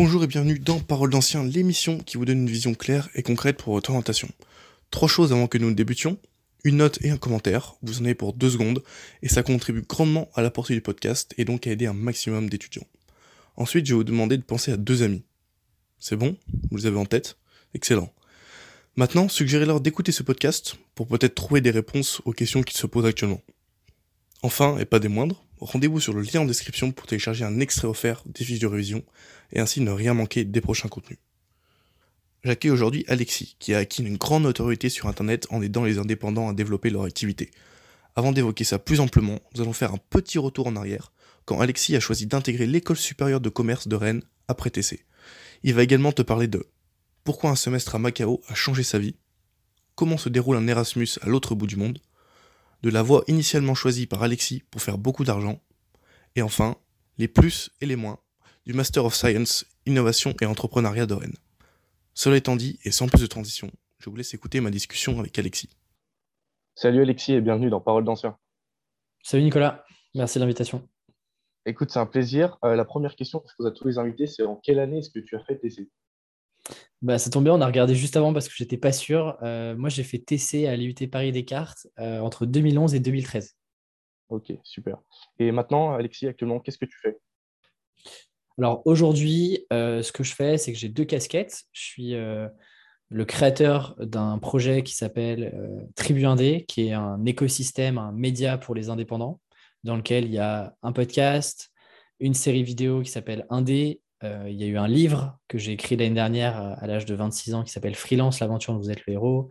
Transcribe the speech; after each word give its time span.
Bonjour 0.00 0.22
et 0.22 0.28
bienvenue 0.28 0.60
dans 0.60 0.78
Parole 0.78 1.10
d'ancien, 1.10 1.42
l'émission 1.42 1.98
qui 1.98 2.18
vous 2.18 2.24
donne 2.24 2.42
une 2.42 2.48
vision 2.48 2.72
claire 2.72 3.08
et 3.16 3.24
concrète 3.24 3.56
pour 3.56 3.72
votre 3.74 3.90
orientation. 3.90 4.28
Trois 4.92 5.08
choses 5.08 5.32
avant 5.32 5.48
que 5.48 5.58
nous 5.58 5.70
ne 5.70 5.74
débutions. 5.74 6.20
Une 6.62 6.76
note 6.76 7.00
et 7.02 7.10
un 7.10 7.16
commentaire, 7.16 7.74
vous 7.82 8.00
en 8.00 8.04
avez 8.04 8.14
pour 8.14 8.32
deux 8.32 8.50
secondes, 8.50 8.84
et 9.22 9.28
ça 9.28 9.42
contribue 9.42 9.82
grandement 9.82 10.30
à 10.34 10.42
la 10.42 10.52
portée 10.52 10.74
du 10.74 10.80
podcast 10.80 11.34
et 11.36 11.44
donc 11.44 11.66
à 11.66 11.72
aider 11.72 11.86
un 11.86 11.94
maximum 11.94 12.48
d'étudiants. 12.48 12.86
Ensuite, 13.56 13.86
je 13.86 13.94
vais 13.94 13.96
vous 13.96 14.04
demander 14.04 14.36
de 14.36 14.44
penser 14.44 14.70
à 14.70 14.76
deux 14.76 15.02
amis. 15.02 15.24
C'est 15.98 16.14
bon? 16.14 16.36
Vous 16.70 16.76
les 16.76 16.86
avez 16.86 16.96
en 16.96 17.04
tête? 17.04 17.36
Excellent. 17.74 18.14
Maintenant, 18.94 19.28
suggérez-leur 19.28 19.80
d'écouter 19.80 20.12
ce 20.12 20.22
podcast 20.22 20.76
pour 20.94 21.08
peut-être 21.08 21.34
trouver 21.34 21.60
des 21.60 21.72
réponses 21.72 22.22
aux 22.24 22.32
questions 22.32 22.62
qu'ils 22.62 22.78
se 22.78 22.86
posent 22.86 23.04
actuellement. 23.04 23.42
Enfin, 24.42 24.78
et 24.78 24.84
pas 24.84 25.00
des 25.00 25.08
moindres, 25.08 25.44
rendez-vous 25.58 25.98
sur 25.98 26.12
le 26.12 26.22
lien 26.22 26.42
en 26.42 26.44
description 26.44 26.92
pour 26.92 27.08
télécharger 27.08 27.44
un 27.44 27.58
extrait 27.58 27.88
offert 27.88 28.22
des 28.26 28.44
fiches 28.44 28.60
de 28.60 28.68
révision 28.68 29.02
et 29.52 29.60
ainsi 29.60 29.80
ne 29.80 29.90
rien 29.90 30.14
manquer 30.14 30.44
des 30.44 30.60
prochains 30.60 30.88
contenus. 30.88 31.18
J'accueille 32.44 32.70
aujourd'hui 32.70 33.04
Alexis, 33.08 33.56
qui 33.58 33.74
a 33.74 33.78
acquis 33.78 34.02
une 34.02 34.16
grande 34.16 34.44
notoriété 34.44 34.88
sur 34.88 35.08
Internet 35.08 35.46
en 35.50 35.60
aidant 35.60 35.84
les 35.84 35.98
indépendants 35.98 36.48
à 36.48 36.54
développer 36.54 36.90
leur 36.90 37.04
activité. 37.04 37.50
Avant 38.14 38.32
d'évoquer 38.32 38.64
ça 38.64 38.78
plus 38.78 39.00
amplement, 39.00 39.40
nous 39.54 39.60
allons 39.60 39.72
faire 39.72 39.92
un 39.92 39.98
petit 40.10 40.38
retour 40.38 40.66
en 40.66 40.76
arrière, 40.76 41.12
quand 41.44 41.60
Alexis 41.60 41.96
a 41.96 42.00
choisi 42.00 42.26
d'intégrer 42.26 42.66
l'école 42.66 42.96
supérieure 42.96 43.40
de 43.40 43.48
commerce 43.48 43.88
de 43.88 43.96
Rennes 43.96 44.22
après 44.46 44.70
TC. 44.70 45.04
Il 45.62 45.74
va 45.74 45.82
également 45.82 46.12
te 46.12 46.22
parler 46.22 46.46
de 46.46 46.66
pourquoi 47.24 47.50
un 47.50 47.56
semestre 47.56 47.94
à 47.94 47.98
Macao 47.98 48.40
a 48.48 48.54
changé 48.54 48.82
sa 48.82 48.98
vie, 48.98 49.16
comment 49.94 50.16
se 50.16 50.28
déroule 50.28 50.56
un 50.56 50.68
Erasmus 50.68 51.08
à 51.22 51.28
l'autre 51.28 51.54
bout 51.54 51.66
du 51.66 51.76
monde, 51.76 52.00
de 52.82 52.90
la 52.90 53.02
voie 53.02 53.24
initialement 53.26 53.74
choisie 53.74 54.06
par 54.06 54.22
Alexis 54.22 54.62
pour 54.70 54.80
faire 54.80 54.98
beaucoup 54.98 55.24
d'argent, 55.24 55.60
et 56.36 56.42
enfin, 56.42 56.76
les 57.18 57.28
plus 57.28 57.70
et 57.80 57.86
les 57.86 57.96
moins 57.96 58.20
du 58.68 58.74
Master 58.74 59.02
of 59.06 59.14
Science, 59.14 59.64
Innovation 59.86 60.34
et 60.42 60.44
Entrepreneuriat 60.44 61.06
de 61.06 61.14
Rennes. 61.14 61.38
Cela 62.12 62.36
étant 62.36 62.54
dit, 62.54 62.78
et 62.84 62.90
sans 62.90 63.08
plus 63.08 63.22
de 63.22 63.26
transition, 63.26 63.70
je 63.98 64.10
vous 64.10 64.16
laisse 64.16 64.34
écouter 64.34 64.60
ma 64.60 64.68
discussion 64.68 65.18
avec 65.18 65.38
Alexis. 65.38 65.70
Salut 66.74 67.00
Alexis 67.00 67.32
et 67.32 67.40
bienvenue 67.40 67.70
dans 67.70 67.80
Parole 67.80 68.04
d'Ancien. 68.04 68.36
Salut 69.22 69.42
Nicolas, 69.42 69.86
merci 70.14 70.38
de 70.38 70.44
l'invitation. 70.44 70.86
Écoute, 71.64 71.90
c'est 71.90 71.98
un 71.98 72.04
plaisir. 72.04 72.58
Euh, 72.62 72.76
la 72.76 72.84
première 72.84 73.16
question 73.16 73.40
que 73.40 73.46
je 73.50 73.56
pose 73.56 73.66
à 73.66 73.70
tous 73.70 73.88
les 73.88 73.96
invités, 73.96 74.26
c'est 74.26 74.42
en 74.42 74.56
quelle 74.56 74.80
année 74.80 74.98
est-ce 74.98 75.08
que 75.08 75.20
tu 75.20 75.34
as 75.34 75.40
fait 75.40 75.58
TC 75.58 75.88
bah, 77.00 77.16
ça 77.16 77.30
tombe 77.30 77.44
bien, 77.44 77.54
on 77.54 77.60
a 77.62 77.66
regardé 77.66 77.94
juste 77.94 78.16
avant 78.16 78.34
parce 78.34 78.48
que 78.48 78.54
j'étais 78.54 78.76
pas 78.76 78.92
sûr. 78.92 79.38
Euh, 79.42 79.74
moi, 79.76 79.88
j'ai 79.88 80.02
fait 80.02 80.18
TC 80.18 80.66
à 80.66 80.76
l'IUT 80.76 81.08
Paris 81.10 81.32
Descartes 81.32 81.86
euh, 82.00 82.18
entre 82.20 82.44
2011 82.44 82.94
et 82.94 83.00
2013. 83.00 83.56
Ok, 84.28 84.52
super. 84.62 84.98
Et 85.38 85.52
maintenant, 85.52 85.94
Alexis, 85.94 86.26
actuellement, 86.26 86.60
qu'est-ce 86.60 86.76
que 86.76 86.84
tu 86.84 86.98
fais? 87.00 87.18
Alors 88.58 88.82
aujourd'hui, 88.84 89.66
euh, 89.72 90.02
ce 90.02 90.12
que 90.12 90.24
je 90.24 90.34
fais, 90.34 90.58
c'est 90.58 90.72
que 90.72 90.78
j'ai 90.78 90.88
deux 90.88 91.04
casquettes. 91.04 91.64
Je 91.72 91.82
suis 91.82 92.14
le 93.10 93.24
créateur 93.24 93.94
d'un 93.98 94.38
projet 94.38 94.82
qui 94.82 94.94
s'appelle 94.94 95.54
Tribu 95.94 96.26
Indé, 96.26 96.64
qui 96.68 96.88
est 96.88 96.92
un 96.92 97.24
écosystème, 97.24 97.96
un 97.96 98.12
média 98.12 98.58
pour 98.58 98.74
les 98.74 98.90
indépendants, 98.90 99.40
dans 99.84 99.96
lequel 99.96 100.26
il 100.26 100.32
y 100.32 100.38
a 100.38 100.74
un 100.82 100.92
podcast, 100.92 101.70
une 102.20 102.34
série 102.34 102.64
vidéo 102.64 103.00
qui 103.02 103.10
s'appelle 103.10 103.46
Indé 103.48 104.02
euh, 104.24 104.46
il 104.48 104.56
y 104.56 104.64
a 104.64 104.66
eu 104.66 104.76
un 104.76 104.88
livre 104.88 105.38
que 105.46 105.58
j'ai 105.58 105.72
écrit 105.72 105.96
l'année 105.96 106.14
dernière 106.14 106.60
euh, 106.60 106.74
à 106.78 106.86
l'âge 106.86 107.04
de 107.04 107.14
26 107.14 107.54
ans 107.54 107.62
qui 107.62 107.70
s'appelle 107.70 107.94
Freelance, 107.94 108.40
l'aventure 108.40 108.72
dont 108.72 108.80
vous 108.80 108.90
êtes 108.90 109.06
le 109.06 109.12
héros. 109.12 109.48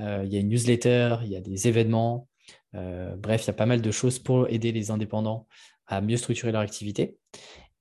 Euh, 0.00 0.22
il 0.24 0.32
y 0.32 0.36
a 0.36 0.40
une 0.40 0.48
newsletter, 0.48 1.18
il 1.22 1.28
y 1.28 1.36
a 1.36 1.40
des 1.40 1.68
événements. 1.68 2.28
bref, 2.72 3.44
il 3.44 3.46
y 3.46 3.50
a 3.50 3.54
pas 3.54 3.66
mal 3.66 3.80
de 3.80 3.90
choses 3.90 4.18
pour 4.18 4.48
aider 4.48 4.72
les 4.72 4.90
indépendants 4.90 5.46
à 5.86 6.00
mieux 6.00 6.16
structurer 6.16 6.52
leur 6.52 6.62
activité. 6.62 7.16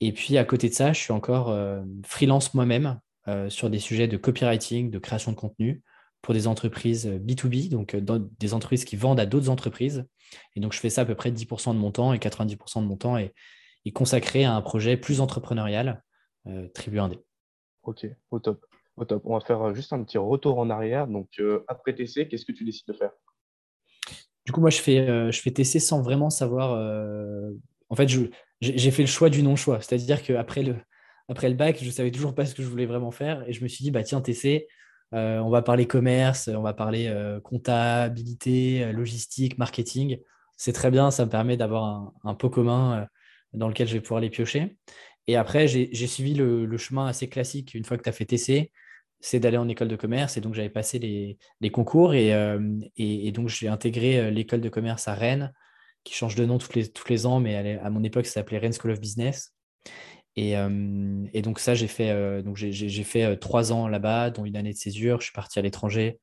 Et 0.02 0.12
puis 0.12 0.38
à 0.38 0.46
côté 0.46 0.70
de 0.70 0.74
ça, 0.74 0.94
je 0.94 1.00
suis 1.00 1.14
encore 1.14 1.58
freelance 2.06 2.54
moi-même 2.54 3.00
sur 3.50 3.70
des 3.70 3.80
sujets 3.80 4.08
de 4.08 4.18
copywriting, 4.18 4.92
de 4.92 5.00
création 5.00 5.32
de 5.32 5.38
contenu 5.38 5.82
pour 6.22 6.34
des 6.34 6.48
entreprises 6.48 7.08
B2B, 7.08 7.70
donc 7.70 7.96
des 7.96 8.54
entreprises 8.54 8.84
qui 8.84 8.98
vendent 8.98 9.20
à 9.20 9.26
d'autres 9.26 9.50
entreprises. 9.50 10.06
Et 10.56 10.60
donc 10.60 10.74
je 10.74 10.80
fais 10.80 10.90
ça 10.90 11.02
à 11.02 11.06
peu 11.06 11.16
près 11.16 11.32
10% 11.32 11.74
de 11.74 11.80
mon 11.80 11.92
temps 11.92 12.14
et 12.14 12.18
90% 12.18 12.82
de 12.82 12.88
mon 12.88 12.98
temps 12.98 13.18
est, 13.18 13.34
est 13.86 13.92
consacré 13.92 14.44
à 14.44 14.54
un 14.54 14.62
projet 14.62 14.98
plus 14.98 15.22
entrepreneurial 15.22 16.04
euh, 16.48 16.68
tribu 16.70 17.00
indé. 17.00 17.20
Ok, 17.84 18.08
au 18.32 18.40
top. 18.40 18.66
Au 18.98 19.06
top. 19.06 19.24
On 19.26 19.38
va 19.38 19.44
faire 19.44 19.62
euh, 19.62 19.74
juste 19.74 19.94
un 19.94 20.04
petit 20.04 20.18
retour 20.18 20.60
en 20.60 20.70
arrière. 20.70 21.08
Donc, 21.08 21.30
euh, 21.40 21.64
après 21.68 21.94
TC, 21.94 22.28
qu'est-ce 22.28 22.46
que 22.46 22.52
tu 22.52 22.64
décides 22.64 22.88
de 22.88 22.94
faire? 22.94 23.12
Du 24.46 24.52
coup, 24.52 24.62
moi, 24.62 24.70
je 24.70 24.78
fais, 24.78 25.32
je 25.32 25.42
fais 25.42 25.50
TC 25.50 25.80
sans 25.80 26.04
vraiment 26.04 26.30
savoir. 26.30 26.78
En 27.90 27.96
fait, 27.96 28.08
j'ai 28.62 28.92
fait 28.92 29.04
le 29.04 29.08
choix 29.08 29.30
du 29.30 29.44
non-choix. 29.44 29.82
C'est-à-dire 29.82 30.22
qu'après 30.24 30.64
le, 30.64 30.76
après 31.28 31.50
le 31.50 31.56
bac, 31.56 31.78
je 31.80 31.86
ne 31.86 31.92
savais 31.92 32.12
toujours 32.12 32.36
pas 32.36 32.46
ce 32.46 32.56
que 32.56 32.64
je 32.64 32.68
voulais 32.68 32.86
vraiment 32.86 33.12
faire. 33.12 33.44
Et 33.48 33.54
je 33.54 33.64
me 33.64 33.68
suis 33.68 33.84
dit, 33.84 33.92
bah, 33.92 34.04
tiens, 34.04 34.22
TC, 34.22 34.68
on 35.12 35.50
va 35.50 35.62
parler 35.62 35.88
commerce, 35.88 36.50
on 36.54 36.62
va 36.62 36.74
parler 36.74 37.14
comptabilité, 37.44 38.92
logistique, 38.92 39.58
marketing. 39.58 40.20
C'est 40.58 40.74
très 40.74 40.92
bien, 40.92 41.12
ça 41.12 41.26
me 41.26 41.30
permet 41.30 41.58
d'avoir 41.58 41.86
un, 41.86 42.14
un, 42.24 42.34
pot 42.34 42.50
commun 42.50 43.08
dans 43.54 43.68
lequel 43.68 43.88
je 43.88 43.94
vais 43.94 44.02
pouvoir 44.02 44.22
les 44.22 44.30
piocher. 44.30 44.78
Et 45.28 45.36
après, 45.36 45.68
j'ai 45.68 46.08
suivi 46.08 46.34
le, 46.34 46.78
chemin 46.78 47.08
assez 47.08 47.28
classique 47.28 47.74
une 47.74 47.84
fois 47.86 47.98
que 47.98 48.04
tu 48.04 48.10
as 48.10 48.12
fait 48.12 48.26
TC, 48.26 48.72
c'est 49.20 49.40
d'aller 49.40 49.58
en 49.58 49.68
école 49.68 49.88
de 49.88 49.96
commerce. 49.96 50.38
Et 50.38 50.42
donc, 50.42 50.54
j'avais 50.54 50.70
passé 50.70 51.00
les, 51.00 51.70
concours 51.72 52.12
euh, 52.14 52.60
et, 52.96 53.28
et, 53.28 53.32
donc 53.32 53.50
j'ai 53.50 53.68
intégré 53.68 54.20
euh, 54.20 54.30
l'école 54.30 54.62
de 54.62 54.70
commerce 54.70 55.08
à 55.08 55.16
Rennes, 55.16 55.52
qui 56.06 56.14
change 56.14 56.36
de 56.36 56.46
nom 56.46 56.58
tous 56.58 56.74
les, 56.74 56.88
tous 56.90 57.10
les 57.10 57.26
ans, 57.26 57.42
mais 57.42 57.78
à 57.80 57.90
mon 57.90 58.04
époque, 58.04 58.26
ça 58.26 58.36
s'appelait 58.36 58.58
Rennes 58.58 58.74
School 58.74 58.92
of 58.92 59.02
Business. 59.02 59.54
Et, 60.38 60.58
euh, 60.58 61.26
et 61.34 61.42
donc, 61.42 61.60
ça, 61.60 61.76
j'ai 61.76 61.88
fait, 61.88 62.42
donc 62.44 62.56
j'ai 62.56 63.04
fait 63.04 63.38
trois 63.38 63.74
ans 63.74 63.88
là-bas, 63.90 64.30
dont 64.30 64.46
une 64.46 64.56
année 64.56 64.72
de 64.72 64.78
césure. 64.78 65.20
Je 65.20 65.26
suis 65.26 65.34
parti 65.34 65.60
à 65.60 65.62
l'étranger, 65.62 66.20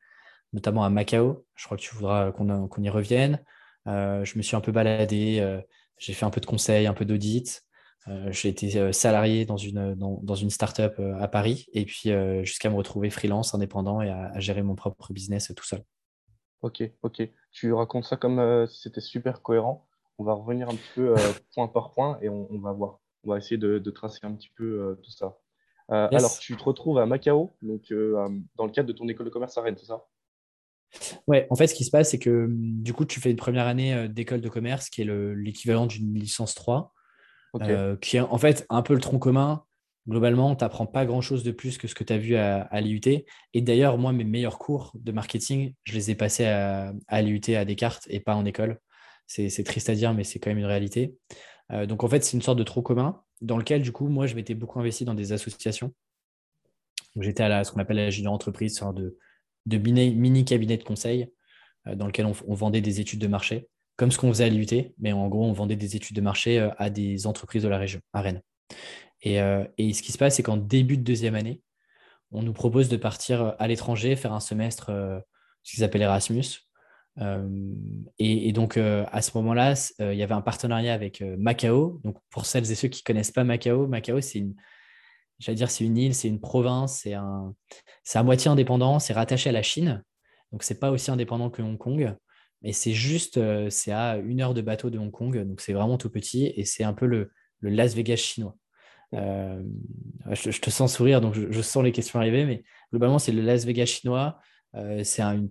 notamment 0.55 0.85
à 0.85 0.91
Macao. 0.91 1.45
Je 1.57 1.67
crois 1.67 1.77
que 1.77 1.83
tu 1.83 1.95
voudras 1.95 2.33
qu'on 2.33 2.83
y 2.83 2.89
revienne. 2.89 3.43
je 3.87 4.39
me 4.39 4.43
suis 4.43 4.57
un 4.57 4.61
peu 4.61 4.73
baladé. 4.73 5.61
j'ai 5.99 6.15
fait 6.15 6.25
un 6.25 6.31
peu 6.31 6.41
de 6.41 6.47
conseils, 6.47 6.87
un 6.87 6.95
peu 6.95 7.05
d'audit. 7.05 7.63
Euh, 8.09 8.33
j'ai 8.33 8.49
été 8.49 8.77
euh, 8.79 8.93
salarié 8.93 9.45
dans 9.45 9.57
une, 9.57 9.95
dans, 9.95 10.19
dans 10.23 10.35
une 10.35 10.51
start-up 10.51 10.97
euh, 10.99 11.15
à 11.21 11.29
Paris 11.29 11.67
et 11.73 11.85
puis 11.85 12.11
jusqu'à 12.43 12.71
me 12.71 12.75
retrouver 12.75 13.11
freelance, 13.11 13.55
indépendant 13.55 14.01
et 14.01 14.11
à, 14.11 14.39
gérer 14.41 14.63
mon 14.63 14.75
propre 14.75 15.13
business 15.13 15.53
tout 15.57 15.65
seul. 15.65 15.83
Ok, 16.63 16.83
ok. 17.03 17.23
Tu 17.51 17.73
racontes 17.73 18.05
ça 18.05 18.17
comme 18.17 18.67
si 18.69 18.81
c'était 18.81 19.01
super 19.01 19.43
cohérent. 19.43 19.87
On 20.19 20.25
va 20.25 20.35
revenir 20.35 20.69
un 20.69 20.75
petit 20.75 20.91
peu 20.95 21.15
point 21.55 21.69
par 21.69 21.93
point 21.93 22.19
et 22.23 22.29
on, 22.29 22.59
va 22.61 22.73
voir. 22.73 23.01
On 23.25 23.31
va 23.31 23.39
essayer 23.39 23.57
de, 23.57 23.79
de 23.79 23.91
tracer 23.91 24.21
un 24.23 24.33
petit 24.33 24.51
peu 24.57 24.99
tout 25.03 25.11
ça. 25.11 25.39
Alors, 25.89 26.39
tu 26.39 26.57
te 26.57 26.63
retrouves 26.63 26.99
à 26.99 27.07
Macao, 27.07 27.53
donc 27.61 27.93
dans 28.57 28.67
le 28.67 28.71
cadre 28.71 28.89
de 28.89 28.93
ton 28.93 29.09
école 29.09 29.27
de 29.27 29.31
commerce 29.31 29.59
à 29.59 29.63
Rennes, 29.63 29.77
c'est 29.79 29.87
ça? 29.87 30.07
Ouais, 31.27 31.47
en 31.51 31.57
fait, 31.57 31.67
ce 31.67 31.75
qui 31.75 31.85
se 31.85 31.91
passe, 31.91 32.11
c'est 32.11 32.19
que 32.19 32.47
du 32.51 32.93
coup, 32.95 33.05
tu 33.05 33.21
fais 33.21 33.31
une 33.31 33.37
première 33.37 33.67
année 33.67 34.09
d'école 34.09 34.41
de 34.41 34.49
commerce 34.49 34.89
qui 34.89 35.03
est 35.03 35.35
l'équivalent 35.35 35.87
d'une 35.87 36.15
licence 36.15 36.55
3. 36.55 36.93
Euh, 37.61 37.97
qui 37.97 38.17
est 38.17 38.21
en 38.21 38.39
fait 38.39 38.67
un 38.71 38.83
peu 38.83 38.95
le 38.95 39.01
tronc 39.01 39.19
commun. 39.19 39.65
Globalement, 40.09 40.57
tu 40.57 40.65
n'apprends 40.65 40.87
pas 40.87 41.07
grand-chose 41.07 41.45
de 41.45 41.53
plus 41.53 41.79
que 41.79 41.87
ce 41.87 41.95
que 41.95 42.03
tu 42.03 42.13
as 42.13 42.19
vu 42.19 42.35
à, 42.37 42.81
l'IUT. 42.81 43.25
Et 43.55 43.61
d'ailleurs, 43.61 43.99
moi, 43.99 44.13
mes 44.13 44.25
meilleurs 44.25 44.59
cours 44.59 44.93
de 44.95 45.13
marketing, 45.13 45.75
je 45.85 45.95
les 45.95 46.11
ai 46.11 46.15
passés 46.17 46.47
à, 46.47 46.93
à 47.07 47.23
l'IUT 47.23 47.55
à 47.55 47.65
Descartes 47.65 48.07
et 48.09 48.19
pas 48.19 48.35
en 48.35 48.45
école. 48.45 48.81
C'est 49.27 49.65
triste 49.65 49.89
à 49.89 49.95
dire, 49.95 50.13
mais 50.13 50.25
c'est 50.25 50.39
quand 50.39 50.51
même 50.51 50.59
une 50.59 50.67
réalité. 50.67 51.15
Euh, 51.71 51.87
donc, 51.87 52.05
en 52.05 52.09
fait, 52.09 52.23
c'est 52.23 52.37
une 52.37 52.43
sorte 52.43 52.59
de 52.59 52.65
tronc 52.65 52.83
commun 52.83 53.23
dans 53.41 53.57
lequel, 53.57 53.83
du 53.83 53.93
coup, 53.93 54.09
moi, 54.09 54.27
je 54.27 54.35
m'étais 54.35 54.55
beaucoup 54.55 54.79
investi 54.79 55.05
dans 55.05 55.15
des 55.15 55.33
associations. 55.33 55.95
J'étais 57.19 57.43
à 57.43 57.65
ce 57.65 57.73
qu'on 57.73 57.81
appelle 57.81 57.97
la 57.97 58.11
junior 58.11 58.33
entreprise, 58.33 58.77
sorte 58.77 58.97
de, 58.97 59.17
mini, 59.67 60.45
cabinet 60.45 60.77
de 60.77 60.85
conseil 60.85 61.29
euh, 61.87 61.95
dans 61.95 62.07
lequel 62.07 62.27
on, 62.27 62.55
vendait 62.55 62.81
des 62.81 63.01
études 63.01 63.21
de 63.21 63.27
marché 63.27 63.69
comme 63.97 64.11
ce 64.11 64.19
qu'on 64.19 64.29
faisait 64.29 64.45
à 64.45 64.49
l'IUT, 64.49 64.95
mais 64.99 65.13
en 65.13 65.29
gros, 65.29 65.45
on 65.45 65.53
vendait 65.53 65.77
des 65.77 65.97
études 65.97 66.17
de 66.17 66.23
marché 66.23 66.59
euh, 66.59 66.71
à 66.79 66.91
des 66.91 67.27
entreprises 67.27 67.63
de 67.63 67.69
la 67.69 67.79
région, 67.79 68.01
à 68.13 68.23
Rennes. 68.23 68.43
Euh, 69.27 69.67
et, 69.79 69.93
ce 69.93 70.03
qui 70.03 70.13
se 70.13 70.19
passe, 70.19 70.37
c'est 70.37 70.43
qu'en 70.43 70.57
début 70.57 70.97
de 70.97 71.03
deuxième 71.03 71.35
année, 71.35 71.63
on 72.31 72.43
nous 72.43 72.53
propose 72.53 72.89
de 72.89 72.97
partir 72.97 73.43
euh, 73.43 73.51
à 73.59 73.69
l'étranger, 73.69 74.17
faire 74.17 74.33
un 74.33 74.41
semestre, 74.41 74.91
ce 75.63 75.75
qu'ils 75.75 75.85
appellent 75.85 76.03
Erasmus. 76.03 76.45
et, 78.19 78.53
donc, 78.53 78.77
à 78.77 79.23
ce 79.23 79.37
moment-là, 79.39 79.75
il 80.01 80.17
y 80.17 80.23
avait 80.23 80.35
un 80.35 80.41
partenariat 80.41 80.95
avec 80.95 81.21
Macao. 81.21 82.01
Donc, 82.05 82.17
pour 82.31 82.47
celles 82.47 82.71
et 82.71 82.75
ceux 82.75 82.89
qui 82.89 83.03
ne 83.03 83.05
connaissent 83.05 83.31
pas 83.31 83.45
Macao, 83.45 83.87
Macao, 83.87 84.21
c'est 84.21 84.41
une, 84.41 84.55
j'allais 85.39 85.57
dire, 85.57 85.71
c'est 85.71 85.85
une 85.85 85.97
île, 85.97 86.15
c'est 86.15 86.29
une 86.29 86.41
province, 86.41 87.01
c'est 87.03 87.15
un, 87.15 87.55
à 88.15 88.23
moitié 88.23 88.51
indépendant, 88.51 88.99
c'est 88.99 89.13
rattaché 89.13 89.51
à 89.51 89.53
la 89.53 89.63
Chine. 89.63 90.03
Donc, 90.51 90.63
ce 90.63 90.73
n'est 90.73 90.81
pas 90.81 90.91
aussi 90.91 91.11
indépendant 91.11 91.51
que 91.51 91.63
Hong 91.63 91.79
Kong. 91.79 92.17
Mais 92.63 92.73
c'est 92.73 92.93
juste, 92.93 93.39
euh, 93.39 93.69
c'est 93.71 93.93
à 93.93 94.17
une 94.17 94.41
heure 94.41 94.55
de 94.55 94.63
bateau 94.63 94.91
de 94.91 94.99
Hong 94.99 95.11
Kong, 95.11 95.37
donc 95.45 95.61
c'est 95.61 95.73
vraiment 95.73 95.99
tout 95.99 96.11
petit 96.11 96.47
et 96.47 96.65
c'est 96.65 96.85
un 96.85 96.95
peu 96.95 97.07
le, 97.07 97.33
Las 97.61 97.95
Vegas 97.95 98.17
chinois. 98.17 98.57
Euh, 99.15 99.63
je, 100.31 100.61
te 100.61 100.71
sens 100.71 100.95
sourire, 100.95 101.21
donc 101.21 101.35
je, 101.35 101.63
sens 101.63 101.85
les 101.85 101.93
questions 101.93 102.19
arriver, 102.19 102.45
mais 102.47 102.65
globalement, 102.91 103.19
c'est 103.19 103.33
le 103.33 103.43
Las 103.43 103.65
Vegas 103.65 103.87
chinois. 103.87 104.39
Euh, 104.75 105.05
c'est 105.05 105.23
une, 105.23 105.51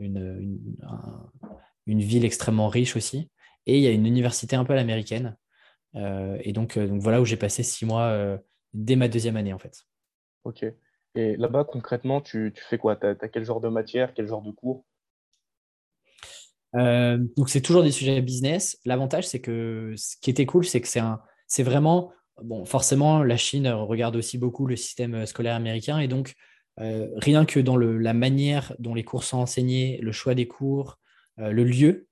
une, 0.00 0.58
une, 1.86 2.00
ville 2.00 2.24
extrêmement 2.24 2.68
riche 2.68 2.96
aussi. 2.96 3.30
Et 3.66 3.76
il 3.78 3.82
y 3.82 3.86
a 3.86 3.92
une 3.92 4.06
université 4.06 4.56
un 4.56 4.64
peu 4.64 4.72
à 4.72 4.76
l'américaine. 4.76 5.36
et 5.94 6.52
donc, 6.52 6.78
donc, 6.78 7.00
voilà 7.00 7.20
où 7.20 7.24
j'ai 7.24 7.36
passé 7.36 7.62
six 7.62 7.86
mois 7.86 8.38
dès 8.72 8.96
ma 8.96 9.08
deuxième 9.08 9.36
année, 9.36 9.52
en 9.52 9.58
fait. 9.58 9.84
Ok. 10.44 10.64
Et 11.14 11.36
là-bas, 11.36 11.64
concrètement, 11.64 12.20
tu, 12.20 12.52
fais 12.68 12.78
quoi? 12.78 12.96
Tu 12.96 13.06
as, 13.06 13.14
quel 13.14 13.44
genre 13.44 13.60
de 13.60 13.68
matière, 13.68 14.12
quel 14.12 14.26
genre 14.26 14.42
de 14.42 14.50
cours? 14.50 14.84
Donc, 16.74 17.48
c'est 17.48 17.62
toujours 17.62 17.84
des 17.84 17.92
sujets 17.92 18.20
business. 18.20 18.78
L'avantage, 18.84 19.26
c'est 19.26 19.40
que 19.40 19.94
ce 19.96 20.16
qui 20.20 20.30
était 20.30 20.46
cool, 20.46 20.64
c'est 20.64 20.80
que 20.80 20.88
c'est 20.88 21.00
un, 21.00 21.20
c'est 21.46 21.62
vraiment, 21.62 22.12
forcément, 22.64 23.22
la 23.22 23.36
Chine 23.36 23.68
regarde 23.68 24.16
aussi 24.16 24.38
beaucoup 24.38 24.66
le 24.66 24.76
système 24.76 25.26
scolaire 25.26 25.54
américain 25.54 25.98
et 25.98 26.08
donc, 26.08 26.34
rien 26.78 27.46
que 27.46 27.58
dans 27.58 27.76
la 27.76 28.12
manière 28.12 28.74
dont 28.78 28.94
les 28.94 29.04
cours 29.04 29.24
sont 29.24 29.38
enseignés, 29.38 29.98
le 30.02 30.12
choix 30.12 30.34
des 30.34 30.46
cours, 30.46 30.98
le 31.38 31.64
lieu, 31.64 32.06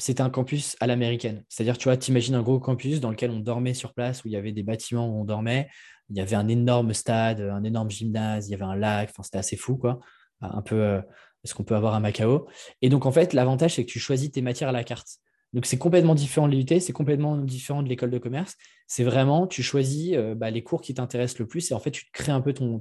c'était 0.00 0.22
un 0.22 0.30
campus 0.30 0.76
à 0.80 0.86
l'américaine. 0.86 1.44
C'est-à-dire, 1.48 1.78
tu 1.78 1.84
vois, 1.84 1.96
t'imagines 1.96 2.34
un 2.34 2.42
gros 2.42 2.58
campus 2.58 3.00
dans 3.00 3.10
lequel 3.10 3.30
on 3.30 3.38
dormait 3.38 3.74
sur 3.74 3.92
place, 3.92 4.24
où 4.24 4.28
il 4.28 4.32
y 4.32 4.36
avait 4.36 4.52
des 4.52 4.62
bâtiments 4.62 5.08
où 5.08 5.20
on 5.20 5.24
dormait. 5.24 5.68
Il 6.08 6.16
y 6.16 6.20
avait 6.20 6.36
un 6.36 6.48
énorme 6.48 6.92
stade, 6.94 7.40
un 7.40 7.62
énorme 7.62 7.90
gymnase, 7.90 8.48
il 8.48 8.52
y 8.52 8.54
avait 8.54 8.64
un 8.64 8.74
lac. 8.74 9.10
Enfin, 9.10 9.22
c'était 9.22 9.38
assez 9.38 9.56
fou, 9.56 9.76
quoi. 9.76 10.00
Un 10.40 10.62
peu 10.62 10.76
euh, 10.76 11.00
ce 11.44 11.54
qu'on 11.54 11.64
peut 11.64 11.76
avoir 11.76 11.94
à 11.94 12.00
Macao. 12.00 12.48
Et 12.82 12.88
donc, 12.88 13.06
en 13.06 13.12
fait, 13.12 13.32
l'avantage, 13.32 13.74
c'est 13.74 13.84
que 13.84 13.90
tu 13.90 14.00
choisis 14.00 14.30
tes 14.30 14.42
matières 14.42 14.70
à 14.70 14.72
la 14.72 14.84
carte. 14.84 15.18
Donc, 15.52 15.66
c'est 15.66 15.78
complètement 15.78 16.14
différent 16.14 16.48
de 16.48 16.54
l'UT, 16.54 16.80
c'est 16.80 16.92
complètement 16.92 17.36
différent 17.36 17.82
de 17.82 17.88
l'école 17.88 18.10
de 18.10 18.18
commerce. 18.18 18.56
C'est 18.86 19.02
vraiment, 19.02 19.46
tu 19.46 19.62
choisis 19.62 20.14
euh, 20.14 20.34
bah, 20.34 20.50
les 20.50 20.62
cours 20.62 20.80
qui 20.80 20.94
t'intéressent 20.94 21.40
le 21.40 21.46
plus 21.46 21.70
et 21.70 21.74
en 21.74 21.80
fait, 21.80 21.90
tu 21.90 22.06
crées 22.12 22.32
un 22.32 22.40
peu 22.40 22.52
ton, 22.52 22.76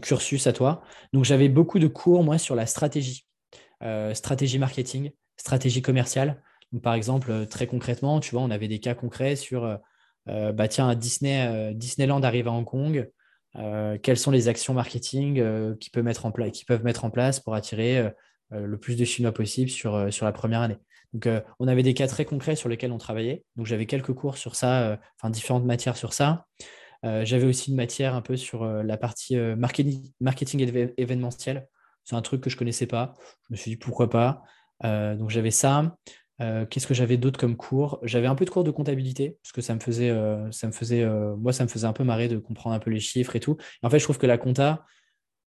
cursus 0.00 0.46
à 0.46 0.52
toi. 0.52 0.82
Donc, 1.12 1.24
j'avais 1.24 1.48
beaucoup 1.48 1.78
de 1.78 1.86
cours, 1.86 2.24
moi, 2.24 2.38
sur 2.38 2.54
la 2.54 2.66
stratégie. 2.66 3.26
Euh, 3.82 4.14
stratégie 4.14 4.58
marketing, 4.58 5.10
stratégie 5.36 5.82
commerciale. 5.82 6.42
par 6.82 6.94
exemple, 6.94 7.30
euh, 7.30 7.44
très 7.44 7.66
concrètement, 7.66 8.20
tu 8.20 8.30
vois, 8.30 8.42
on 8.42 8.50
avait 8.50 8.68
des 8.68 8.78
cas 8.78 8.94
concrets 8.94 9.36
sur, 9.36 9.78
bah, 10.26 10.68
tiens, 10.68 10.94
Disney, 10.94 11.74
Disneyland 11.74 12.22
arrive 12.22 12.48
à 12.48 12.52
Hong 12.52 12.64
Kong. 12.64 13.10
quelles 14.02 14.16
sont 14.16 14.30
les 14.30 14.48
actions 14.48 14.72
marketing 14.72 15.76
qui, 15.78 15.90
peuvent 15.90 16.04
mettre 16.04 16.24
en 16.24 16.32
qui 16.32 16.64
peuvent 16.64 16.84
mettre 16.84 17.04
en 17.04 17.10
place 17.10 17.40
pour 17.40 17.54
attirer 17.54 18.12
le 18.52 18.78
plus 18.78 18.96
de 18.96 19.04
Chinois 19.04 19.32
possible 19.32 19.70
sur, 19.70 20.12
sur 20.12 20.24
la 20.26 20.32
première 20.32 20.60
année. 20.60 20.78
Donc, 21.12 21.28
on 21.58 21.68
avait 21.68 21.82
des 21.82 21.94
cas 21.94 22.06
très 22.06 22.24
concrets 22.24 22.56
sur 22.56 22.68
lesquels 22.68 22.92
on 22.92 22.98
travaillait. 22.98 23.44
Donc, 23.56 23.66
j'avais 23.66 23.86
quelques 23.86 24.14
cours 24.14 24.36
sur 24.36 24.56
ça, 24.56 24.98
enfin, 25.18 25.30
différentes 25.30 25.64
matières 25.64 25.96
sur 25.96 26.12
ça. 26.12 26.46
j'avais 27.02 27.44
aussi 27.44 27.70
une 27.70 27.76
matière 27.76 28.14
un 28.14 28.22
peu 28.22 28.36
sur 28.36 28.64
la 28.64 28.96
partie 28.96 29.36
marketing, 29.36 30.12
marketing 30.20 30.92
événementiel. 30.96 31.66
C'est 32.04 32.16
un 32.16 32.22
truc 32.22 32.40
que 32.40 32.50
je 32.50 32.56
ne 32.56 32.58
connaissais 32.58 32.86
pas. 32.86 33.14
Je 33.48 33.52
me 33.52 33.56
suis 33.56 33.70
dit 33.70 33.76
pourquoi 33.76 34.10
pas? 34.10 34.42
Euh, 34.84 35.14
donc 35.16 35.30
j'avais 35.30 35.50
ça. 35.50 35.96
Euh, 36.40 36.66
qu'est-ce 36.66 36.86
que 36.86 36.94
j'avais 36.94 37.16
d'autre 37.16 37.38
comme 37.38 37.56
cours? 37.56 38.00
J'avais 38.02 38.26
un 38.26 38.34
peu 38.34 38.44
de 38.44 38.50
cours 38.50 38.64
de 38.64 38.70
comptabilité, 38.70 39.38
parce 39.42 39.52
que 39.52 39.60
ça 39.60 39.74
me 39.74 39.80
faisait, 39.80 40.10
euh, 40.10 40.50
ça 40.50 40.66
me 40.66 40.72
faisait 40.72 41.06
moi, 41.36 41.52
ça 41.52 41.64
me 41.64 41.68
faisait 41.68 41.86
un 41.86 41.92
peu 41.92 42.04
marrer 42.04 42.28
de 42.28 42.38
comprendre 42.38 42.74
un 42.74 42.80
peu 42.80 42.90
les 42.90 43.00
chiffres 43.00 43.36
et 43.36 43.40
tout. 43.40 43.56
en 43.82 43.90
fait, 43.90 43.98
je 43.98 44.04
trouve 44.04 44.18
que 44.18 44.26
la 44.26 44.38
compta, 44.38 44.84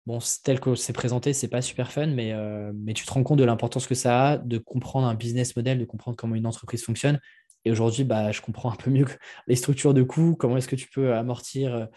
bon, 0.09 0.19
tel 0.43 0.59
que 0.59 0.75
c'est 0.75 0.93
présenté, 0.93 1.33
c'est 1.33 1.47
pas 1.47 1.61
super 1.61 1.91
fun, 1.91 2.07
mais, 2.07 2.33
mais 2.73 2.93
tu 2.93 3.05
te 3.05 3.11
rends 3.11 3.23
compte 3.23 3.39
de 3.39 3.43
l'importance 3.43 3.87
que 3.87 3.95
ça 3.95 4.31
a 4.31 4.37
de 4.37 4.57
comprendre 4.57 5.07
un 5.07 5.15
business 5.15 5.55
model, 5.55 5.79
de 5.79 5.85
comprendre 5.85 6.17
comment 6.17 6.35
une 6.35 6.47
entreprise 6.47 6.83
fonctionne. 6.83 7.19
Et 7.65 7.71
aujourd'hui, 7.71 8.03
bah, 8.03 8.31
je 8.31 8.41
comprends 8.41 8.71
un 8.71 8.75
peu 8.75 8.89
mieux 8.89 9.05
les 9.47 9.55
structures 9.55 9.93
de 9.93 10.03
coûts, 10.03 10.35
comment 10.37 10.57
est-ce 10.57 10.67
que 10.67 10.75
tu 10.75 10.89
peux 10.89 11.13
amortir 11.13 11.87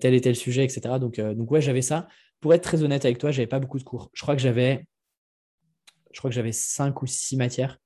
tel 0.00 0.14
et 0.14 0.20
tel 0.20 0.36
sujet, 0.36 0.64
etc. 0.64 0.98
Donc, 0.98 1.20
donc 1.20 1.50
ouais, 1.50 1.60
j'avais 1.60 1.82
ça 1.82 2.08
pour 2.40 2.54
être 2.54 2.62
très 2.62 2.82
honnête 2.82 3.04
avec 3.04 3.18
toi, 3.18 3.30
j'avais 3.30 3.46
pas 3.46 3.60
beaucoup 3.60 3.78
de 3.78 3.84
cours. 3.84 4.10
Je 4.14 4.22
crois 4.22 4.34
que 4.34 4.42
j'avais, 4.42 4.86
je 6.12 6.50
cinq 6.52 7.02
ou 7.02 7.06
six 7.06 7.36
matières. 7.36 7.78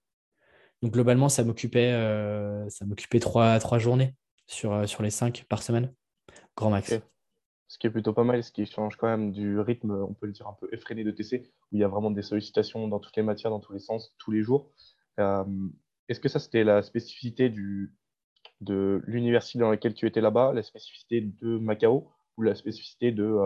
Donc 0.83 0.93
globalement, 0.93 1.29
ça 1.29 1.45
m'occupait, 1.45 1.93
euh, 1.93 2.69
ça 2.69 2.85
m'occupait 2.85 3.21
trois, 3.21 3.59
trois 3.59 3.79
journées 3.79 4.15
sur, 4.47 4.73
euh, 4.73 4.87
sur 4.87 5.03
les 5.03 5.11
cinq 5.11 5.45
par 5.49 5.63
semaine, 5.63 5.93
grand 6.57 6.71
max. 6.71 6.91
Ce 7.75 7.79
qui 7.81 7.89
est 7.89 7.91
plutôt 7.91 8.13
pas 8.13 8.23
mal, 8.23 8.45
ce 8.45 8.53
qui 8.53 8.67
change 8.67 8.95
quand 8.95 9.09
même 9.09 9.33
du 9.33 9.59
rythme, 9.59 9.91
on 9.91 10.15
peut 10.15 10.27
le 10.27 10.33
dire 10.33 10.47
un 10.47 10.53
peu 10.53 10.69
effréné 10.71 11.03
de 11.03 11.11
TC, 11.11 11.51
où 11.73 11.77
il 11.77 11.81
y 11.81 11.83
a 11.83 11.89
vraiment 11.89 12.13
des 12.13 12.23
sollicitations 12.23 12.87
dans 12.87 13.01
toutes 13.01 13.17
les 13.17 13.25
matières, 13.25 13.51
dans 13.51 13.59
tous 13.59 13.73
les 13.73 13.81
sens, 13.81 14.15
tous 14.17 14.31
les 14.31 14.43
jours. 14.43 14.71
Euh, 15.19 15.45
est-ce 16.09 16.21
que 16.21 16.29
ça, 16.29 16.39
c'était 16.39 16.63
la 16.63 16.83
spécificité 16.83 17.53
de 18.61 19.03
l'université 19.09 19.59
dans 19.59 19.71
laquelle 19.71 19.95
tu 19.95 20.07
étais 20.07 20.21
là-bas, 20.21 20.53
la 20.53 20.63
spécificité 20.63 21.21
de 21.21 21.59
Macao, 21.59 22.13
ou 22.37 22.43
la 22.43 22.55
spécificité 22.55 23.11
de, 23.11 23.37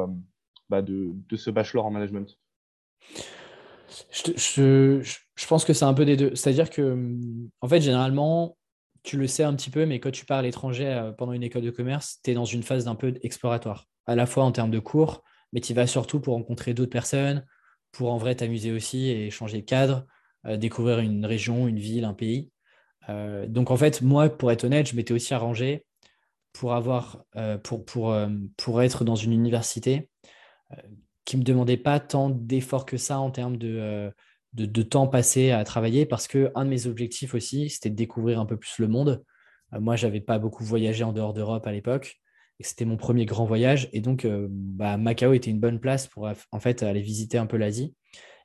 bah, 0.69 0.83
de, 0.83 1.15
ce 1.35 1.49
bachelor 1.49 1.87
en 1.87 1.91
management? 1.91 2.39
Je, 4.13 5.47
pense 5.49 5.65
que 5.65 5.73
c'est 5.73 5.87
un 5.87 5.95
peu 5.95 6.05
des 6.05 6.19
deux. 6.19 6.35
C'est-à-dire 6.35 6.69
que, 6.69 7.17
en 7.63 7.69
fait, 7.69 7.81
généralement, 7.81 8.59
tu 9.05 9.17
le 9.17 9.27
sais 9.27 9.45
un 9.45 9.55
petit 9.55 9.71
peu, 9.71 9.87
mais 9.87 10.01
quand 10.01 10.11
tu 10.11 10.27
pars 10.27 10.41
à 10.41 10.43
l'étranger 10.43 10.87
euh, 10.87 11.13
pendant 11.13 11.33
une 11.33 11.45
école 11.45 11.63
de 11.63 11.71
commerce, 11.71 12.19
tu 12.23 12.33
es 12.33 12.35
dans 12.35 12.45
une 12.45 12.63
phase 12.63 12.85
d'un 12.85 12.95
peu 12.95 13.15
exploratoire, 13.23 13.87
à 14.09 14.17
la 14.17 14.27
fois 14.27 14.45
en 14.45 14.51
termes 14.53 14.73
de 14.73 14.81
cours, 14.81 15.23
mais 15.53 15.61
tu 15.61 15.75
vas 15.75 15.87
surtout 15.87 16.21
pour 16.21 16.35
rencontrer 16.35 16.75
d'autres 16.75 16.91
personnes, 16.91 17.47
pour 17.93 18.13
en 18.13 18.19
vrai 18.19 18.35
t'amuser 18.35 18.73
aussi 18.73 19.11
et 19.11 19.31
changer 19.31 19.61
de 19.61 19.67
cadre, 19.67 20.07
euh, 20.47 20.57
découvrir 20.57 20.99
une 20.99 21.25
région, 21.25 21.69
une 21.69 21.79
ville, 21.79 22.05
un 22.05 22.15
pays. 22.15 22.51
Euh, 23.09 23.47
donc 23.47 23.71
en 23.71 23.77
fait, 23.77 24.03
moi, 24.03 24.29
pour 24.29 24.51
être 24.51 24.65
honnête, 24.65 24.89
je 24.89 24.97
m'étais 24.97 25.15
aussi 25.15 25.33
arrangé 25.33 25.87
pour 26.53 26.75
avoir, 26.75 27.25
pour, 27.63 27.85
pour, 27.85 28.17
pour 28.57 28.83
être 28.83 29.05
dans 29.05 29.15
une 29.15 29.33
université 29.33 30.11
qui 31.29 31.37
ne 31.37 31.43
me 31.43 31.45
demandait 31.45 31.77
pas 31.77 32.01
tant 32.01 32.31
d'efforts 32.31 32.87
que 32.87 32.97
ça 32.97 33.19
en 33.19 33.31
termes 33.31 33.59
de, 33.59 33.77
euh, 33.79 34.11
de, 34.55 34.83
temps 34.83 35.07
passé 35.07 35.51
à 35.51 35.63
travailler, 35.63 36.07
parce 36.07 36.27
que 36.27 36.51
un 36.55 36.65
de 36.65 36.71
mes 36.71 36.87
objectifs 36.87 37.35
aussi, 37.35 37.69
c'était 37.69 37.91
de 37.91 37.97
découvrir 37.97 38.41
un 38.41 38.47
peu 38.47 38.57
plus 38.57 38.79
le 38.79 38.89
monde. 38.89 39.23
Euh, 39.75 39.81
moi, 39.81 39.95
je 39.95 40.07
n'avais 40.07 40.23
pas 40.23 40.39
beaucoup 40.39 40.65
voyagé 40.65 41.05
en 41.05 41.13
dehors 41.13 41.35
d'Europe 41.35 41.67
à 41.67 41.73
l'époque, 41.73 42.17
et 42.61 42.65
c'était 42.65 42.85
mon 42.85 42.97
premier 42.97 43.25
grand 43.27 43.45
voyage. 43.45 43.89
Et 43.93 44.01
donc, 44.01 44.25
euh, 44.25 44.47
bah, 44.51 44.97
Macao 44.97 45.33
était 45.33 45.51
une 45.51 45.61
bonne 45.61 45.81
place 45.81 46.07
pour 46.07 46.29
en 46.53 46.61
fait 46.61 46.83
aller 46.83 47.03
visiter 47.03 47.39
un 47.39 47.47
peu 47.47 47.57
l'Asie 47.57 47.95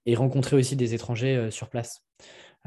et 0.05 0.15
rencontrer 0.15 0.55
aussi 0.55 0.75
des 0.75 0.93
étrangers 0.93 1.49
sur 1.49 1.69
place. 1.69 2.05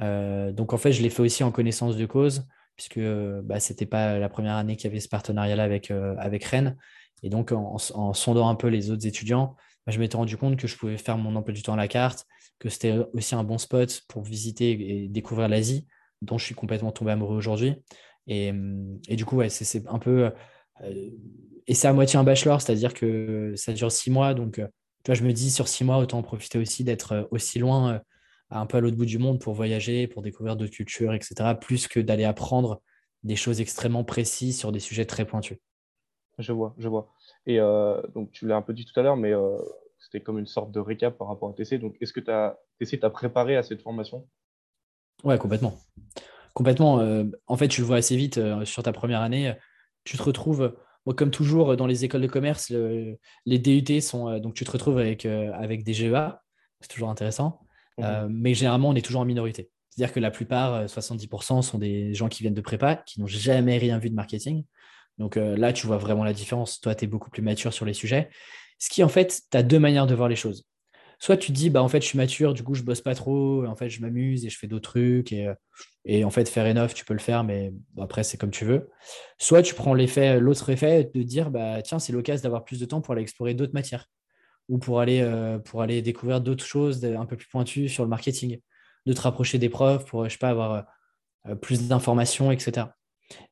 donc, 0.00 0.72
en 0.72 0.78
fait, 0.78 0.92
je 0.92 1.02
l'ai 1.02 1.10
fait 1.10 1.22
aussi 1.22 1.44
en 1.44 1.52
connaissance 1.52 1.96
de 1.96 2.06
cause, 2.06 2.46
puisque 2.76 2.98
bah, 2.98 3.60
ce 3.60 3.72
n'était 3.72 3.86
pas 3.86 4.18
la 4.18 4.28
première 4.28 4.54
année 4.54 4.76
qu'il 4.76 4.88
y 4.88 4.90
avait 4.90 5.00
ce 5.00 5.08
partenariat-là 5.08 5.62
avec, 5.62 5.90
avec 5.90 6.44
Rennes. 6.44 6.76
Et 7.22 7.28
donc, 7.28 7.52
en, 7.52 7.78
sondant 8.14 8.48
un 8.48 8.54
peu 8.54 8.68
les 8.68 8.90
autres 8.90 9.06
étudiants, 9.06 9.54
bah, 9.86 9.92
je 9.92 9.98
m'étais 9.98 10.16
rendu 10.16 10.36
compte 10.36 10.56
que 10.56 10.66
je 10.66 10.76
pouvais 10.76 10.96
faire 10.96 11.18
mon 11.18 11.36
emploi 11.36 11.52
du 11.54 11.62
temps 11.62 11.74
à 11.74 11.76
la 11.76 11.88
carte, 11.88 12.26
que 12.58 12.68
c'était 12.68 12.96
aussi 13.12 13.34
un 13.34 13.44
bon 13.44 13.58
spot 13.58 14.02
pour 14.08 14.22
visiter 14.22 14.70
et 15.04 15.08
découvrir 15.08 15.48
l'Asie, 15.48 15.86
dont 16.22 16.38
je 16.38 16.44
suis 16.44 16.54
complètement 16.54 16.92
tombé 16.92 17.12
amoureux 17.12 17.36
aujourd'hui. 17.36 17.74
Et, 18.26 18.52
du 19.10 19.24
coup, 19.24 19.42
c'est 19.48 19.86
un 19.88 19.98
peu. 19.98 20.32
Euh, 20.82 21.10
et 21.66 21.74
c'est 21.74 21.88
à 21.88 21.92
moitié 21.92 22.18
un 22.18 22.24
bachelor, 22.24 22.60
c'est-à-dire 22.60 22.94
que 22.94 23.54
ça 23.56 23.72
dure 23.72 23.90
six 23.90 24.10
mois. 24.10 24.34
Donc, 24.34 24.58
euh, 24.58 24.66
tu 25.04 25.10
vois, 25.10 25.14
je 25.14 25.24
me 25.24 25.32
dis, 25.32 25.50
sur 25.50 25.68
six 25.68 25.84
mois, 25.84 25.98
autant 25.98 26.18
en 26.18 26.22
profiter 26.22 26.58
aussi 26.58 26.84
d'être 26.84 27.12
euh, 27.12 27.24
aussi 27.30 27.58
loin, 27.58 28.00
un 28.50 28.66
peu 28.66 28.78
à 28.78 28.80
l'autre 28.80 28.96
bout 28.96 29.06
du 29.06 29.18
monde 29.18 29.40
pour 29.40 29.54
voyager, 29.54 30.06
pour 30.06 30.22
découvrir 30.22 30.56
d'autres 30.56 30.72
cultures, 30.72 31.12
etc., 31.14 31.54
plus 31.60 31.88
que 31.88 32.00
d'aller 32.00 32.24
apprendre 32.24 32.80
des 33.24 33.36
choses 33.36 33.60
extrêmement 33.60 34.04
précises 34.04 34.58
sur 34.58 34.70
des 34.70 34.78
sujets 34.78 35.04
très 35.04 35.24
pointus. 35.24 35.58
Je 36.38 36.52
vois, 36.52 36.74
je 36.78 36.88
vois. 36.88 37.12
Et 37.46 37.58
euh, 37.60 38.00
donc, 38.14 38.30
tu 38.30 38.46
l'as 38.46 38.56
un 38.56 38.62
peu 38.62 38.72
dit 38.72 38.84
tout 38.84 38.98
à 38.98 39.02
l'heure, 39.02 39.16
mais 39.16 39.32
euh, 39.32 39.58
c'était 39.98 40.20
comme 40.20 40.38
une 40.38 40.46
sorte 40.46 40.70
de 40.70 40.80
récap 40.80 41.16
par 41.16 41.28
rapport 41.28 41.48
à 41.48 41.52
TC. 41.54 41.78
Donc, 41.78 41.96
est-ce 42.00 42.12
que 42.12 42.20
TC 42.20 43.00
t'a 43.00 43.10
préparé 43.10 43.56
à 43.56 43.62
cette 43.62 43.82
formation? 43.82 44.26
Ouais, 45.24 45.38
complètement. 45.38 45.78
Complètement. 46.54 47.00
Euh, 47.00 47.24
en 47.46 47.56
fait, 47.56 47.68
tu 47.68 47.80
le 47.80 47.86
vois 47.86 47.96
assez 47.96 48.16
vite 48.16 48.38
sur 48.64 48.82
ta 48.82 48.92
première 48.92 49.22
année. 49.22 49.54
Tu 50.06 50.16
te 50.16 50.22
retrouves, 50.22 50.74
moi, 51.04 51.14
comme 51.14 51.30
toujours, 51.30 51.76
dans 51.76 51.86
les 51.86 52.06
écoles 52.06 52.22
de 52.22 52.26
commerce, 52.26 52.72
les 53.44 53.58
DUT 53.58 54.00
sont. 54.00 54.38
donc, 54.38 54.54
tu 54.54 54.64
te 54.64 54.70
retrouves 54.70 54.98
avec, 54.98 55.26
avec 55.26 55.84
des 55.84 55.92
GEA. 55.92 56.42
C'est 56.80 56.88
toujours 56.88 57.10
intéressant. 57.10 57.60
Mmh 57.98 58.26
mais 58.28 58.52
généralement, 58.54 58.90
on 58.90 58.94
est 58.94 59.04
toujours 59.04 59.22
en 59.22 59.24
minorité. 59.24 59.70
C'est-à-dire 59.90 60.12
que 60.12 60.20
la 60.20 60.30
plupart, 60.30 60.84
70%, 60.84 61.62
sont 61.62 61.78
des 61.78 62.12
gens 62.12 62.28
qui 62.28 62.42
viennent 62.42 62.54
de 62.54 62.60
prépa, 62.60 62.96
qui 62.96 63.20
n'ont 63.20 63.26
jamais 63.26 63.78
rien 63.78 63.98
vu 63.98 64.10
de 64.10 64.14
marketing. 64.14 64.64
Donc 65.18 65.36
euh, 65.36 65.56
là, 65.56 65.72
tu 65.72 65.86
vois 65.86 65.96
vraiment 65.96 66.24
la 66.24 66.32
différence. 66.32 66.80
Toi, 66.80 66.94
tu 66.94 67.04
es 67.04 67.06
beaucoup 67.06 67.30
plus 67.30 67.42
mature 67.42 67.72
sur 67.72 67.84
les 67.84 67.94
sujets. 67.94 68.28
Ce 68.78 68.90
qui, 68.90 69.02
en 69.02 69.08
fait, 69.08 69.42
tu 69.50 69.56
as 69.56 69.62
deux 69.62 69.78
manières 69.78 70.06
de 70.06 70.14
voir 70.14 70.28
les 70.28 70.36
choses. 70.36 70.66
Soit 71.18 71.36
tu 71.36 71.48
te 71.48 71.56
dis, 71.56 71.70
bah, 71.70 71.82
en 71.82 71.88
fait, 71.88 72.00
je 72.02 72.06
suis 72.06 72.18
mature, 72.18 72.52
du 72.54 72.62
coup, 72.62 72.74
je 72.74 72.82
bosse 72.82 73.00
pas 73.00 73.14
trop, 73.14 73.64
en 73.66 73.74
fait, 73.74 73.88
je 73.88 74.00
m'amuse 74.00 74.44
et 74.44 74.50
je 74.50 74.58
fais 74.58 74.66
d'autres 74.66 74.90
trucs. 74.90 75.32
Et, 75.32 75.46
euh, 75.46 75.54
et, 76.04 76.24
en 76.24 76.30
fait, 76.30 76.48
faire 76.48 76.66
enough, 76.66 76.94
tu 76.94 77.04
peux 77.04 77.14
le 77.14 77.20
faire, 77.20 77.44
mais 77.44 77.72
après, 77.98 78.22
c'est 78.22 78.36
comme 78.36 78.50
tu 78.50 78.64
veux. 78.64 78.90
Soit 79.38 79.62
tu 79.62 79.74
prends 79.74 79.94
l'effet, 79.94 80.38
l'autre 80.40 80.68
effet 80.70 81.10
de 81.14 81.22
dire, 81.22 81.50
bah, 81.50 81.82
tiens, 81.82 81.98
c'est 81.98 82.12
l'occasion 82.12 82.42
d'avoir 82.42 82.64
plus 82.64 82.78
de 82.80 82.84
temps 82.84 83.00
pour 83.00 83.12
aller 83.12 83.22
explorer 83.22 83.54
d'autres 83.54 83.74
matières 83.74 84.08
ou 84.68 84.78
pour 84.78 85.00
aller, 85.00 85.20
euh, 85.22 85.58
découvrir 86.02 86.40
d'autres 86.40 86.64
choses 86.64 87.04
un 87.04 87.26
peu 87.26 87.36
plus 87.36 87.48
pointues 87.48 87.88
sur 87.88 88.02
le 88.04 88.10
marketing, 88.10 88.60
de 89.06 89.12
te 89.12 89.20
rapprocher 89.20 89.58
des 89.58 89.68
profs 89.68 90.04
pour, 90.04 90.28
je 90.28 90.38
pas, 90.38 90.50
avoir 90.50 90.86
plus 91.62 91.88
d'informations, 91.88 92.50
etc. 92.50 92.88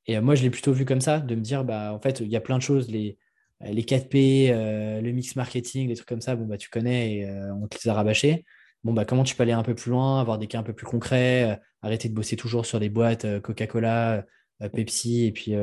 Et 0.06 0.16
euh, 0.16 0.22
moi, 0.22 0.34
je 0.34 0.42
l'ai 0.42 0.50
plutôt 0.50 0.72
vu 0.72 0.84
comme 0.84 1.00
ça, 1.00 1.20
de 1.20 1.34
me 1.34 1.40
dire, 1.40 1.64
bah, 1.64 1.92
en 1.92 2.00
fait, 2.00 2.20
il 2.20 2.28
y 2.28 2.36
a 2.36 2.40
plein 2.40 2.58
de 2.58 2.62
choses, 2.62 2.90
les, 2.90 3.18
les 3.60 3.82
4P, 3.82 4.50
euh, 4.50 5.00
le 5.00 5.12
mix 5.12 5.36
marketing, 5.36 5.88
des 5.88 5.94
trucs 5.94 6.08
comme 6.08 6.20
ça, 6.20 6.36
bon, 6.36 6.46
bah, 6.46 6.56
tu 6.56 6.68
connais 6.68 7.16
et 7.16 7.28
euh, 7.28 7.54
on 7.54 7.66
te 7.68 7.76
les 7.82 7.88
a 7.88 7.94
rabâchés. 7.94 8.44
Bon, 8.82 8.92
bah, 8.92 9.04
comment 9.04 9.24
tu 9.24 9.34
peux 9.34 9.42
aller 9.42 9.52
un 9.52 9.62
peu 9.62 9.74
plus 9.74 9.90
loin, 9.90 10.20
avoir 10.20 10.38
des 10.38 10.46
cas 10.46 10.58
un 10.58 10.62
peu 10.62 10.74
plus 10.74 10.86
concrets, 10.86 11.58
arrêter 11.82 12.08
de 12.08 12.14
bosser 12.14 12.36
toujours 12.36 12.66
sur 12.66 12.80
des 12.80 12.90
boîtes 12.90 13.40
Coca-Cola, 13.40 14.26
Pepsi 14.72 15.24
et 15.24 15.32
puis, 15.32 15.54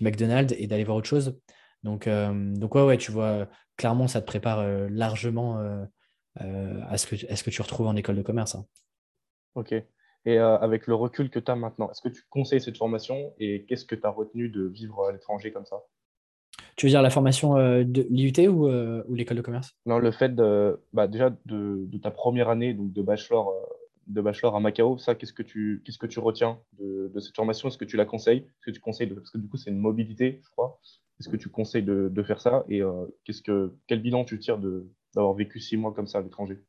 McDonald's 0.00 0.54
et 0.58 0.66
d'aller 0.66 0.82
voir 0.82 0.96
autre 0.96 1.08
chose. 1.08 1.38
Donc, 1.84 2.08
donc 2.08 2.74
ouais, 2.74 2.82
ouais, 2.82 2.98
tu 2.98 3.12
vois, 3.12 3.48
clairement, 3.76 4.08
ça 4.08 4.20
te 4.20 4.26
prépare 4.26 4.66
largement 4.88 5.60
à, 6.34 6.98
ce 6.98 7.06
que, 7.06 7.16
ce 7.16 7.42
que 7.44 7.50
tu 7.50 7.62
retrouves 7.62 7.86
en 7.86 7.94
école 7.94 8.16
de 8.16 8.22
commerce. 8.22 8.56
Hein. 8.56 8.66
Ok. 9.54 9.72
Et 10.24 10.38
avec 10.38 10.88
le 10.88 10.96
recul 10.96 11.30
que 11.30 11.38
tu 11.38 11.52
as 11.52 11.54
maintenant, 11.54 11.88
est-ce 11.92 12.00
que 12.00 12.08
tu 12.08 12.24
conseilles 12.30 12.60
cette 12.60 12.78
formation 12.78 13.32
et 13.38 13.64
qu'est-ce 13.66 13.84
que 13.84 13.94
tu 13.94 14.04
as 14.04 14.10
retenu 14.10 14.48
de 14.48 14.66
vivre 14.66 15.04
à 15.04 15.12
l'étranger 15.12 15.52
comme 15.52 15.66
ça? 15.66 15.84
Tu 16.76 16.86
veux 16.86 16.90
dire 16.90 17.02
la 17.02 17.10
formation 17.10 17.56
euh, 17.56 17.84
de 17.84 18.06
l'IUT 18.10 18.48
ou, 18.48 18.68
euh, 18.68 19.02
ou 19.08 19.14
l'école 19.14 19.38
de 19.38 19.42
commerce? 19.42 19.74
Non, 19.86 19.98
le 19.98 20.10
fait 20.10 20.34
de, 20.34 20.78
bah, 20.92 21.08
déjà 21.08 21.34
de, 21.46 21.88
ta 22.02 22.10
première 22.10 22.50
année 22.50 22.74
donc 22.74 22.92
de 22.92 23.02
bachelor, 23.02 23.48
euh, 23.48 23.74
de 24.08 24.20
bachelor 24.20 24.54
à 24.54 24.60
Macao, 24.60 24.98
ça, 24.98 25.14
qu'est-ce 25.14 25.32
que 25.32 25.42
tu, 25.42 25.82
qu'est-ce 25.84 25.98
que 25.98 26.06
tu 26.06 26.20
retiens 26.20 26.58
de, 26.78 27.10
cette 27.18 27.34
formation? 27.34 27.68
Est-ce 27.68 27.78
que 27.78 27.86
tu 27.86 27.96
la 27.96 28.04
conseilles? 28.04 28.38
Est-ce 28.38 28.66
que 28.66 28.70
tu 28.70 28.80
conseilles 28.80 29.08
de, 29.08 29.14
parce 29.14 29.30
que 29.30 29.38
du 29.38 29.48
coup 29.48 29.56
c'est 29.56 29.70
une 29.70 29.78
mobilité, 29.78 30.42
je 30.44 30.50
crois. 30.50 30.78
Est-ce 31.18 31.30
que 31.30 31.36
tu 31.36 31.48
conseilles 31.48 31.82
de, 31.82 32.22
faire 32.22 32.42
ça? 32.42 32.64
Et 32.68 32.82
qu'est-ce 33.24 33.40
que, 33.40 33.72
quel 33.86 34.02
bilan 34.02 34.26
tu 34.26 34.38
tires 34.38 34.58
d'avoir 34.58 35.32
vécu 35.32 35.60
six 35.60 35.78
mois 35.78 35.94
comme 35.94 36.06
ça 36.06 36.18
à 36.18 36.20
l'étranger? 36.20 36.60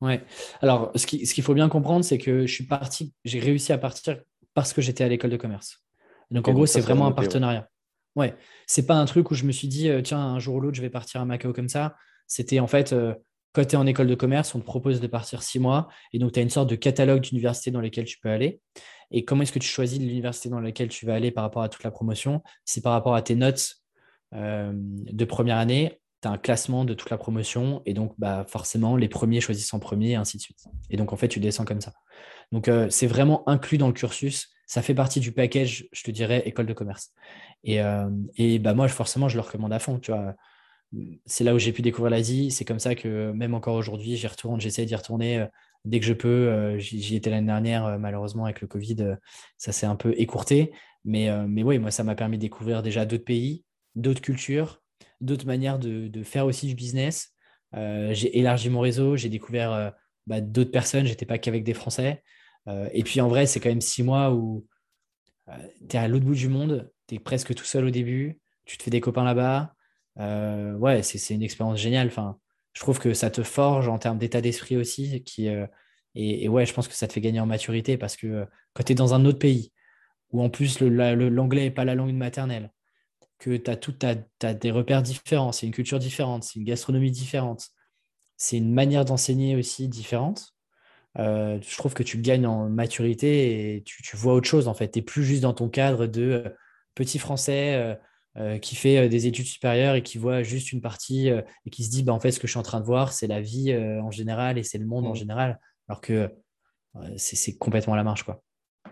Ouais. 0.00 0.24
Alors, 0.60 0.90
ce 0.96 1.06
qu'il 1.06 1.24
ce 1.24 1.32
qu'il 1.32 1.44
faut 1.44 1.54
bien 1.54 1.68
comprendre, 1.68 2.04
c'est 2.04 2.18
que 2.18 2.48
je 2.48 2.52
suis 2.52 2.66
parti, 2.66 3.14
j'ai 3.24 3.38
réussi 3.38 3.72
à 3.72 3.78
partir 3.78 4.20
parce 4.54 4.72
que 4.72 4.82
j'étais 4.82 5.04
à 5.04 5.08
l'école 5.08 5.30
de 5.30 5.36
commerce. 5.36 5.86
Donc, 6.32 6.48
en 6.48 6.52
gros, 6.52 6.66
c'est 6.66 6.80
vraiment 6.80 7.06
un 7.06 7.12
partenariat. 7.12 7.70
Ouais, 8.16 8.34
c'est 8.66 8.86
pas 8.86 8.94
un 8.94 9.04
truc 9.04 9.30
où 9.30 9.34
je 9.34 9.44
me 9.44 9.52
suis 9.52 9.68
dit, 9.68 9.90
euh, 9.90 10.00
tiens, 10.00 10.18
un 10.18 10.38
jour 10.38 10.56
ou 10.56 10.60
l'autre, 10.60 10.76
je 10.76 10.82
vais 10.82 10.90
partir 10.90 11.20
à 11.20 11.26
Macao 11.26 11.52
comme 11.52 11.68
ça. 11.68 11.96
C'était 12.26 12.60
en 12.60 12.66
fait, 12.66 12.94
euh, 12.94 13.14
quand 13.52 13.62
tu 13.64 13.74
es 13.74 13.76
en 13.76 13.86
école 13.86 14.06
de 14.06 14.14
commerce, 14.14 14.54
on 14.54 14.60
te 14.60 14.64
propose 14.64 15.00
de 15.00 15.06
partir 15.06 15.42
six 15.42 15.58
mois. 15.58 15.88
Et 16.14 16.18
donc, 16.18 16.32
tu 16.32 16.40
as 16.40 16.42
une 16.42 16.50
sorte 16.50 16.70
de 16.70 16.76
catalogue 16.76 17.20
d'universités 17.20 17.70
dans 17.70 17.80
lesquelles 17.80 18.06
tu 18.06 18.18
peux 18.18 18.30
aller. 18.30 18.60
Et 19.10 19.24
comment 19.24 19.42
est-ce 19.42 19.52
que 19.52 19.58
tu 19.58 19.68
choisis 19.68 20.00
l'université 20.00 20.48
dans 20.48 20.60
laquelle 20.60 20.88
tu 20.88 21.04
vas 21.04 21.14
aller 21.14 21.30
par 21.30 21.44
rapport 21.44 21.62
à 21.62 21.68
toute 21.68 21.84
la 21.84 21.90
promotion? 21.90 22.42
C'est 22.64 22.82
par 22.82 22.92
rapport 22.92 23.14
à 23.14 23.22
tes 23.22 23.34
notes 23.34 23.76
euh, 24.34 24.72
de 24.74 25.24
première 25.26 25.58
année. 25.58 26.00
Tu 26.22 26.28
as 26.28 26.30
un 26.32 26.38
classement 26.38 26.86
de 26.86 26.94
toute 26.94 27.10
la 27.10 27.18
promotion. 27.18 27.82
Et 27.84 27.92
donc, 27.92 28.14
bah, 28.16 28.46
forcément, 28.48 28.96
les 28.96 29.08
premiers 29.08 29.42
choisissent 29.42 29.74
en 29.74 29.78
premier, 29.78 30.12
et 30.12 30.16
ainsi 30.16 30.38
de 30.38 30.42
suite. 30.42 30.64
Et 30.88 30.96
donc, 30.96 31.12
en 31.12 31.16
fait, 31.16 31.28
tu 31.28 31.38
descends 31.38 31.66
comme 31.66 31.82
ça. 31.82 31.92
Donc, 32.50 32.70
c'est 32.88 33.06
vraiment 33.06 33.46
inclus 33.48 33.76
dans 33.76 33.88
le 33.88 33.92
cursus 33.92 34.55
ça 34.66 34.82
fait 34.82 34.94
partie 34.94 35.20
du 35.20 35.32
package, 35.32 35.88
je 35.92 36.02
te 36.02 36.10
dirais, 36.10 36.42
école 36.44 36.66
de 36.66 36.72
commerce. 36.72 37.12
Et, 37.64 37.80
euh, 37.80 38.08
bah 38.60 38.74
moi, 38.74 38.88
forcément, 38.88 39.28
je 39.28 39.36
le 39.36 39.40
recommande 39.42 39.72
à 39.72 39.78
fond. 39.78 40.00
C'est 41.24 41.44
là 41.44 41.54
où 41.54 41.58
j'ai 41.58 41.72
pu 41.72 41.82
découvrir 41.82 42.10
l'Asie. 42.10 42.50
C'est 42.50 42.64
comme 42.64 42.80
ça 42.80 42.94
que 42.94 43.30
même 43.32 43.54
encore 43.54 43.76
aujourd'hui, 43.76 44.16
j'y 44.16 44.26
retourne, 44.26 44.60
j'essaie 44.60 44.84
d'y 44.84 44.94
retourner 44.94 45.38
euh, 45.38 45.46
dès 45.84 46.00
que 46.00 46.06
je 46.06 46.12
peux. 46.12 46.28
Euh, 46.28 46.78
j'y 46.78 47.14
étais 47.14 47.30
l'année 47.30 47.46
dernière, 47.46 47.98
malheureusement, 47.98 48.44
avec 48.44 48.60
le 48.60 48.66
Covid, 48.66 49.16
ça 49.56 49.70
s'est 49.72 49.86
un 49.86 49.96
peu 49.96 50.14
écourté. 50.18 50.72
Mais, 51.04 51.30
mais 51.46 51.62
oui, 51.62 51.78
moi, 51.78 51.92
ça 51.92 52.02
m'a 52.02 52.16
permis 52.16 52.36
de 52.36 52.42
découvrir 52.42 52.82
déjà 52.82 53.06
d'autres 53.06 53.24
pays, 53.24 53.64
d'autres 53.94 54.20
cultures, 54.20 54.82
d'autres 55.20 55.46
manières 55.46 55.78
de, 55.78 56.08
de, 56.08 56.22
faire 56.24 56.46
aussi 56.46 56.66
du 56.66 56.74
business. 56.74 57.32
j'ai 57.72 58.36
élargi 58.36 58.70
mon 58.70 58.80
réseau, 58.80 59.16
j'ai 59.16 59.28
découvert 59.28 59.92
bah, 60.26 60.40
d'autres 60.40 60.72
personnes, 60.72 61.06
j'étais 61.06 61.26
pas 61.26 61.38
qu'avec 61.38 61.62
des 61.62 61.74
Français. 61.74 62.24
Euh, 62.68 62.88
et 62.92 63.02
puis 63.02 63.20
en 63.20 63.28
vrai, 63.28 63.46
c'est 63.46 63.60
quand 63.60 63.68
même 63.68 63.80
six 63.80 64.02
mois 64.02 64.32
où 64.32 64.66
euh, 65.48 65.52
tu 65.88 65.96
es 65.96 65.98
à 65.98 66.08
l'autre 66.08 66.24
bout 66.24 66.34
du 66.34 66.48
monde, 66.48 66.90
tu 67.06 67.16
es 67.16 67.18
presque 67.18 67.54
tout 67.54 67.64
seul 67.64 67.84
au 67.84 67.90
début, 67.90 68.40
tu 68.64 68.76
te 68.78 68.82
fais 68.82 68.90
des 68.90 69.00
copains 69.00 69.24
là-bas. 69.24 69.74
Euh, 70.18 70.74
ouais, 70.74 71.02
c'est 71.02 71.34
une 71.34 71.42
expérience 71.42 71.78
géniale. 71.78 72.08
Enfin, 72.08 72.38
je 72.72 72.80
trouve 72.80 72.98
que 72.98 73.14
ça 73.14 73.30
te 73.30 73.42
forge 73.42 73.88
en 73.88 73.98
termes 73.98 74.18
d'état 74.18 74.40
d'esprit 74.40 74.76
aussi. 74.76 75.24
Et, 76.14 76.48
ouais, 76.48 76.66
je 76.66 76.72
pense 76.72 76.88
que 76.88 76.94
ça 76.94 77.06
te 77.06 77.12
fait 77.12 77.20
gagner 77.20 77.40
en 77.40 77.46
maturité 77.46 77.96
parce 77.98 78.16
que 78.16 78.46
quand 78.72 78.82
tu 78.84 78.92
es 78.92 78.94
dans 78.94 79.14
un 79.14 79.24
autre 79.24 79.38
pays, 79.38 79.72
où 80.32 80.42
en 80.42 80.50
plus 80.50 80.80
l'anglais 80.80 81.62
n'est 81.62 81.70
pas 81.70 81.84
la 81.84 81.94
langue 81.94 82.14
maternelle, 82.14 82.72
que 83.38 83.56
tu 83.56 83.70
as, 83.70 83.76
tout, 83.76 83.94
as, 84.02 84.54
des 84.54 84.70
repères 84.70 85.02
différents, 85.02 85.52
c'est 85.52 85.66
une 85.66 85.72
culture 85.72 85.98
différente, 85.98 86.44
c'est 86.44 86.58
une 86.58 86.64
gastronomie 86.64 87.10
différente, 87.10 87.68
c'est 88.36 88.56
une 88.56 88.72
manière 88.72 89.04
d'enseigner 89.04 89.56
aussi 89.56 89.88
différente. 89.88 90.55
Euh, 91.18 91.58
je 91.62 91.76
trouve 91.76 91.94
que 91.94 92.02
tu 92.02 92.18
gagnes 92.18 92.46
en 92.46 92.68
maturité 92.68 93.76
et 93.76 93.82
tu, 93.82 94.16
vois 94.16 94.34
autre 94.34 94.48
chose 94.48 94.68
en 94.68 94.74
fait. 94.74 94.90
Tu 94.90 94.98
n'es 94.98 95.02
plus 95.02 95.24
juste 95.24 95.42
dans 95.42 95.54
ton 95.54 95.68
cadre 95.68 96.06
de 96.06 96.22
euh, 96.22 96.48
petit 96.94 97.18
français 97.18 97.96
euh, 98.36 98.58
qui 98.58 98.76
fait 98.76 99.08
des 99.08 99.26
études 99.26 99.46
supérieures 99.46 99.94
et 99.94 100.02
qui 100.02 100.18
voit 100.18 100.42
juste 100.42 100.72
une 100.72 100.82
partie 100.82 101.28
et 101.28 101.70
qui 101.70 101.84
se 101.84 101.90
dit 101.90 102.02
bah, 102.02 102.12
en 102.12 102.20
fait 102.20 102.32
ce 102.32 102.40
que 102.40 102.46
je 102.46 102.52
suis 102.52 102.58
en 102.58 102.62
train 102.62 102.80
de 102.80 102.84
voir 102.84 103.12
c'est 103.12 103.26
la 103.26 103.40
vie 103.40 103.74
en 103.74 104.10
général 104.10 104.58
et 104.58 104.62
c'est 104.62 104.76
le 104.76 104.84
monde 104.84 105.06
en 105.06 105.12
mmh. 105.12 105.16
général 105.16 105.60
alors 105.88 106.02
que 106.02 106.30
c'est 107.16 107.56
complètement 107.56 107.94
à 107.94 107.96
la 107.96 108.04
marche 108.04 108.24
quoi. 108.24 108.42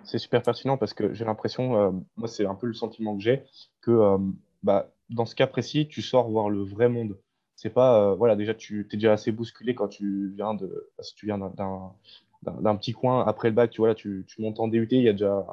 C'est 0.03 0.19
super 0.19 0.43
pertinent 0.43 0.79
parce 0.79 0.95
que 0.95 1.13
j'ai 1.13 1.27
l'impression, 1.27 2.05
moi 2.17 2.27
c'est 2.27 2.47
un 2.47 2.55
peu 2.55 2.67
le 2.67 2.73
sentiment 2.73 3.17
que 3.17 3.23
j'ai, 3.23 3.43
que 3.83 4.17
bah, 4.63 4.95
dans 5.11 5.27
ce 5.27 5.35
cas 5.35 5.47
précis, 5.47 5.89
tu 5.89 6.01
sors 6.01 6.31
voir 6.31 6.49
le 6.49 6.63
vrai 6.63 6.89
monde 6.89 7.19
c'est 7.57 7.71
pas 7.71 8.01
euh, 8.01 8.15
voilà 8.15 8.37
déjà 8.37 8.55
tu 8.55 8.87
es 8.93 8.97
déjà 8.97 9.13
assez 9.13 9.33
bousculé 9.33 9.75
quand 9.75 9.89
tu 9.89 10.33
viens 10.37 10.55
de 10.55 10.91
si 11.01 11.15
tu 11.15 11.27
viens 11.27 11.39
d'un 11.39 12.77
petit 12.77 12.93
coin. 12.93 13.25
Après 13.27 13.49
le 13.49 13.55
bac 13.55 13.71
tu 13.71 13.81
vois 13.81 13.95
tu, 13.95 14.25
tu 14.27 14.43
montes 14.43 14.61
en 14.61 14.69
DUT 14.69 14.89
il 14.91 15.03
y 15.03 15.09
a 15.09 15.13
déjà 15.13 15.45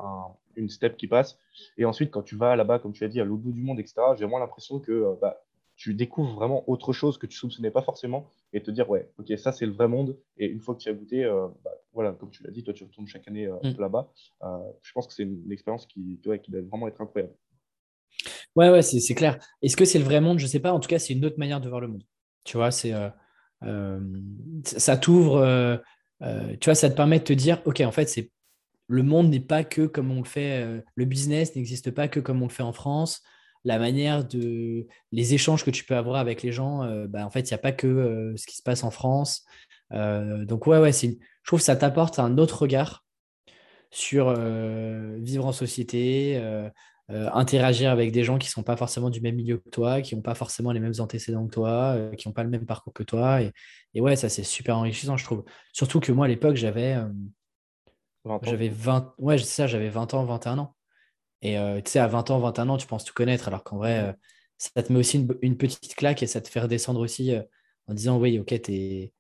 une 0.55 0.70
step 0.70 0.98
qui 0.98 1.08
passe. 1.08 1.38
Et 1.77 1.86
ensuite 1.86 2.12
quand 2.12 2.24
tu 2.24 2.36
vas 2.36 2.55
là-bas 2.55 2.79
comme 2.79 2.93
tu 2.93 3.03
as 3.03 3.08
dit 3.08 3.22
à 3.22 3.25
l'autre 3.25 3.43
bout 3.43 3.51
du 3.51 3.62
monde 3.62 3.79
etc 3.79 3.96
j'ai 4.15 4.24
vraiment 4.24 4.39
l'impression 4.39 4.79
que 4.79 4.91
euh, 4.91 5.13
bah, 5.22 5.41
tu 5.75 5.93
découvres 5.93 6.36
vraiment 6.36 6.70
autre 6.70 6.93
chose 6.93 7.17
que 7.17 7.25
tu 7.25 7.38
soupçonnais 7.38 7.72
pas 7.72 7.81
forcément 7.81 8.29
et 8.53 8.62
te 8.62 8.70
dire 8.70 8.89
ouais 8.89 9.10
ok 9.20 9.38
ça 9.38 9.51
c'est 9.51 9.65
le 9.65 9.74
vrai 9.74 9.88
monde. 9.88 10.17
Et 10.38 10.48
une 10.48 10.60
fois 10.60 10.75
que 10.75 10.79
tu 10.79 10.89
as 10.89 10.93
goûté 10.93 11.24
euh, 11.24 11.48
bah, 11.63 11.72
voilà 11.93 12.13
comme 12.13 12.29
tu 12.29 12.43
l'as 12.43 12.51
dit 12.51 12.63
toi 12.63 12.74
tu 12.74 12.84
retournes 12.84 13.08
chaque 13.08 13.27
année 13.27 13.48
mm. 13.48 13.79
là-bas. 13.79 14.12
Je 14.81 14.91
pense 14.93 15.08
que 15.08 15.13
c'est 15.13 15.24
une, 15.24 15.51
expérience 15.51 15.86
qui, 15.86 16.20
qui 16.24 16.51
doit 16.51 16.62
vraiment 16.62 16.88
être 16.88 17.00
incroyable 17.00 17.34
Ouais, 18.55 18.70
ouais, 18.70 18.81
c'est 18.81 19.15
clair. 19.15 19.39
Est-ce 19.62 19.77
que 19.77 19.86
c'est 19.86 20.00
le 20.00 20.05
vrai 20.05 20.20
monde? 20.20 20.39
Je 20.39 20.46
ne 20.46 20.50
sais 20.50 20.60
pas. 20.60 20.74
En 20.74 20.79
tout 20.79 20.89
cas, 20.89 21.00
c'est 21.00 21.13
une 21.13 21.24
autre 21.25 21.39
manière 21.39 21.62
de 21.62 21.70
voir 21.70 21.81
le 21.81 21.88
monde. 21.88 22.03
Tu 22.43 22.58
vois, 22.58 22.72
c'est 22.72 22.93
euh, 22.93 23.10
euh, 23.63 24.00
ça 24.65 24.98
t'ouvre. 24.98 25.38
Euh, 25.38 25.77
tu 26.60 26.65
vois, 26.65 26.75
ça 26.75 26.89
te 26.89 26.96
permet 26.96 27.20
de 27.20 27.24
te 27.24 27.34
dire, 27.34 27.62
ok, 27.65 27.81
en 27.81 27.91
fait, 27.91 28.10
c'est 28.10 28.31
le 28.88 29.03
monde 29.03 29.29
n'est 29.29 29.39
pas 29.39 29.63
que 29.63 29.84
comme 29.84 30.12
on 30.12 30.20
le 30.20 30.27
fait. 30.27 30.84
le 30.96 31.05
business 31.05 31.55
n'existe 31.55 31.91
pas 31.91 32.08
que 32.10 32.20
comme 32.20 32.41
on 32.41 32.48
le 32.48 32.51
fait 32.51 32.63
en 32.63 32.74
France. 32.74 33.22
La 33.63 33.79
manière 33.79 34.25
de 34.25 34.88
les 35.12 35.34
échanges 35.34 35.63
que 35.63 35.72
tu 35.72 35.86
peux 35.86 35.96
avoir 35.96 36.17
avec 36.17 36.41
les 36.43 36.51
gens, 36.51 36.79
bah, 37.08 37.25
en 37.25 37.29
fait, 37.29 37.41
il 37.41 37.53
n'y 37.53 37.55
a 37.55 37.60
pas 37.60 37.72
que 37.72 38.34
ce 38.36 38.46
qui 38.46 38.58
se 38.58 38.63
passe 38.63 38.84
en 38.84 38.91
France. 38.91 39.46
donc 39.91 40.67
ouais, 40.67 40.79
ouais, 40.79 40.91
je 40.91 41.08
trouve 41.46 41.60
que 41.60 41.65
ça 41.65 41.77
t'apporte 41.77 42.20
un 42.20 42.38
autre 42.38 42.63
regard 42.63 43.05
sur 43.91 44.34
vivre 45.20 45.46
en 45.46 45.53
société, 45.53 46.41
euh, 47.12 47.30
interagir 47.34 47.91
avec 47.91 48.13
des 48.13 48.24
gens 48.24 48.38
qui 48.38 48.48
ne 48.48 48.51
sont 48.51 48.63
pas 48.63 48.77
forcément 48.77 49.10
du 49.10 49.20
même 49.20 49.36
milieu 49.36 49.58
que 49.58 49.70
toi, 49.70 50.01
qui 50.01 50.15
n'ont 50.15 50.22
pas 50.22 50.36
forcément 50.36 50.72
les 50.72 50.80
mêmes 50.80 50.94
antécédents 51.00 51.46
que 51.46 51.53
toi, 51.53 51.94
euh, 51.96 52.15
qui 52.15 52.27
n'ont 52.27 52.34
pas 52.34 52.44
le 52.44 52.50
même 52.50 52.65
parcours 52.65 52.94
que 52.94 53.03
toi. 53.03 53.41
Et, 53.41 53.51
et 53.94 54.00
ouais, 54.00 54.15
ça 54.15 54.30
c'est 54.30 54.44
super 54.44 54.77
enrichissant, 54.77 55.18
je 55.18 55.25
trouve. 55.25 55.44
Surtout 55.74 56.00
que 56.00 56.13
moi 56.13 56.25
à 56.25 56.30
l'époque, 56.30 56.56
j'avais 56.56 56.94
euh, 56.94 57.10
j'avais 58.44 58.70
20 58.70 59.13
ouais, 59.18 59.38
ça, 59.39 59.68
j'avais 59.68 59.89
20 59.89 60.13
ans, 60.13 60.24
21 60.24 60.58
ans. 60.60 60.75
Et 61.41 61.58
tu 61.84 61.91
sais, 61.91 62.00
à 62.00 62.08
20 62.08 62.30
ans, 62.30 62.39
21 62.39 62.70
ans, 62.70 62.77
tu 62.77 62.86
penses 62.86 63.03
tout 63.03 63.15
connaître, 63.15 63.48
alors 63.48 63.63
qu'en 63.63 63.77
vrai, 63.77 64.15
ça 64.60 64.84
te 64.84 64.94
met 64.94 65.00
aussi 65.00 65.27
une, 65.41 65.58
petite 65.58 65.96
claque 65.96 66.22
et 66.22 66.27
ça 66.27 66.39
te 66.39 66.48
fait 66.48 66.60
redescendre 66.60 67.00
aussi 67.00 67.34
en 67.88 67.96
disant 67.96 68.20
oui, 68.20 68.38
ok, 68.38 68.62
tu 68.62 69.12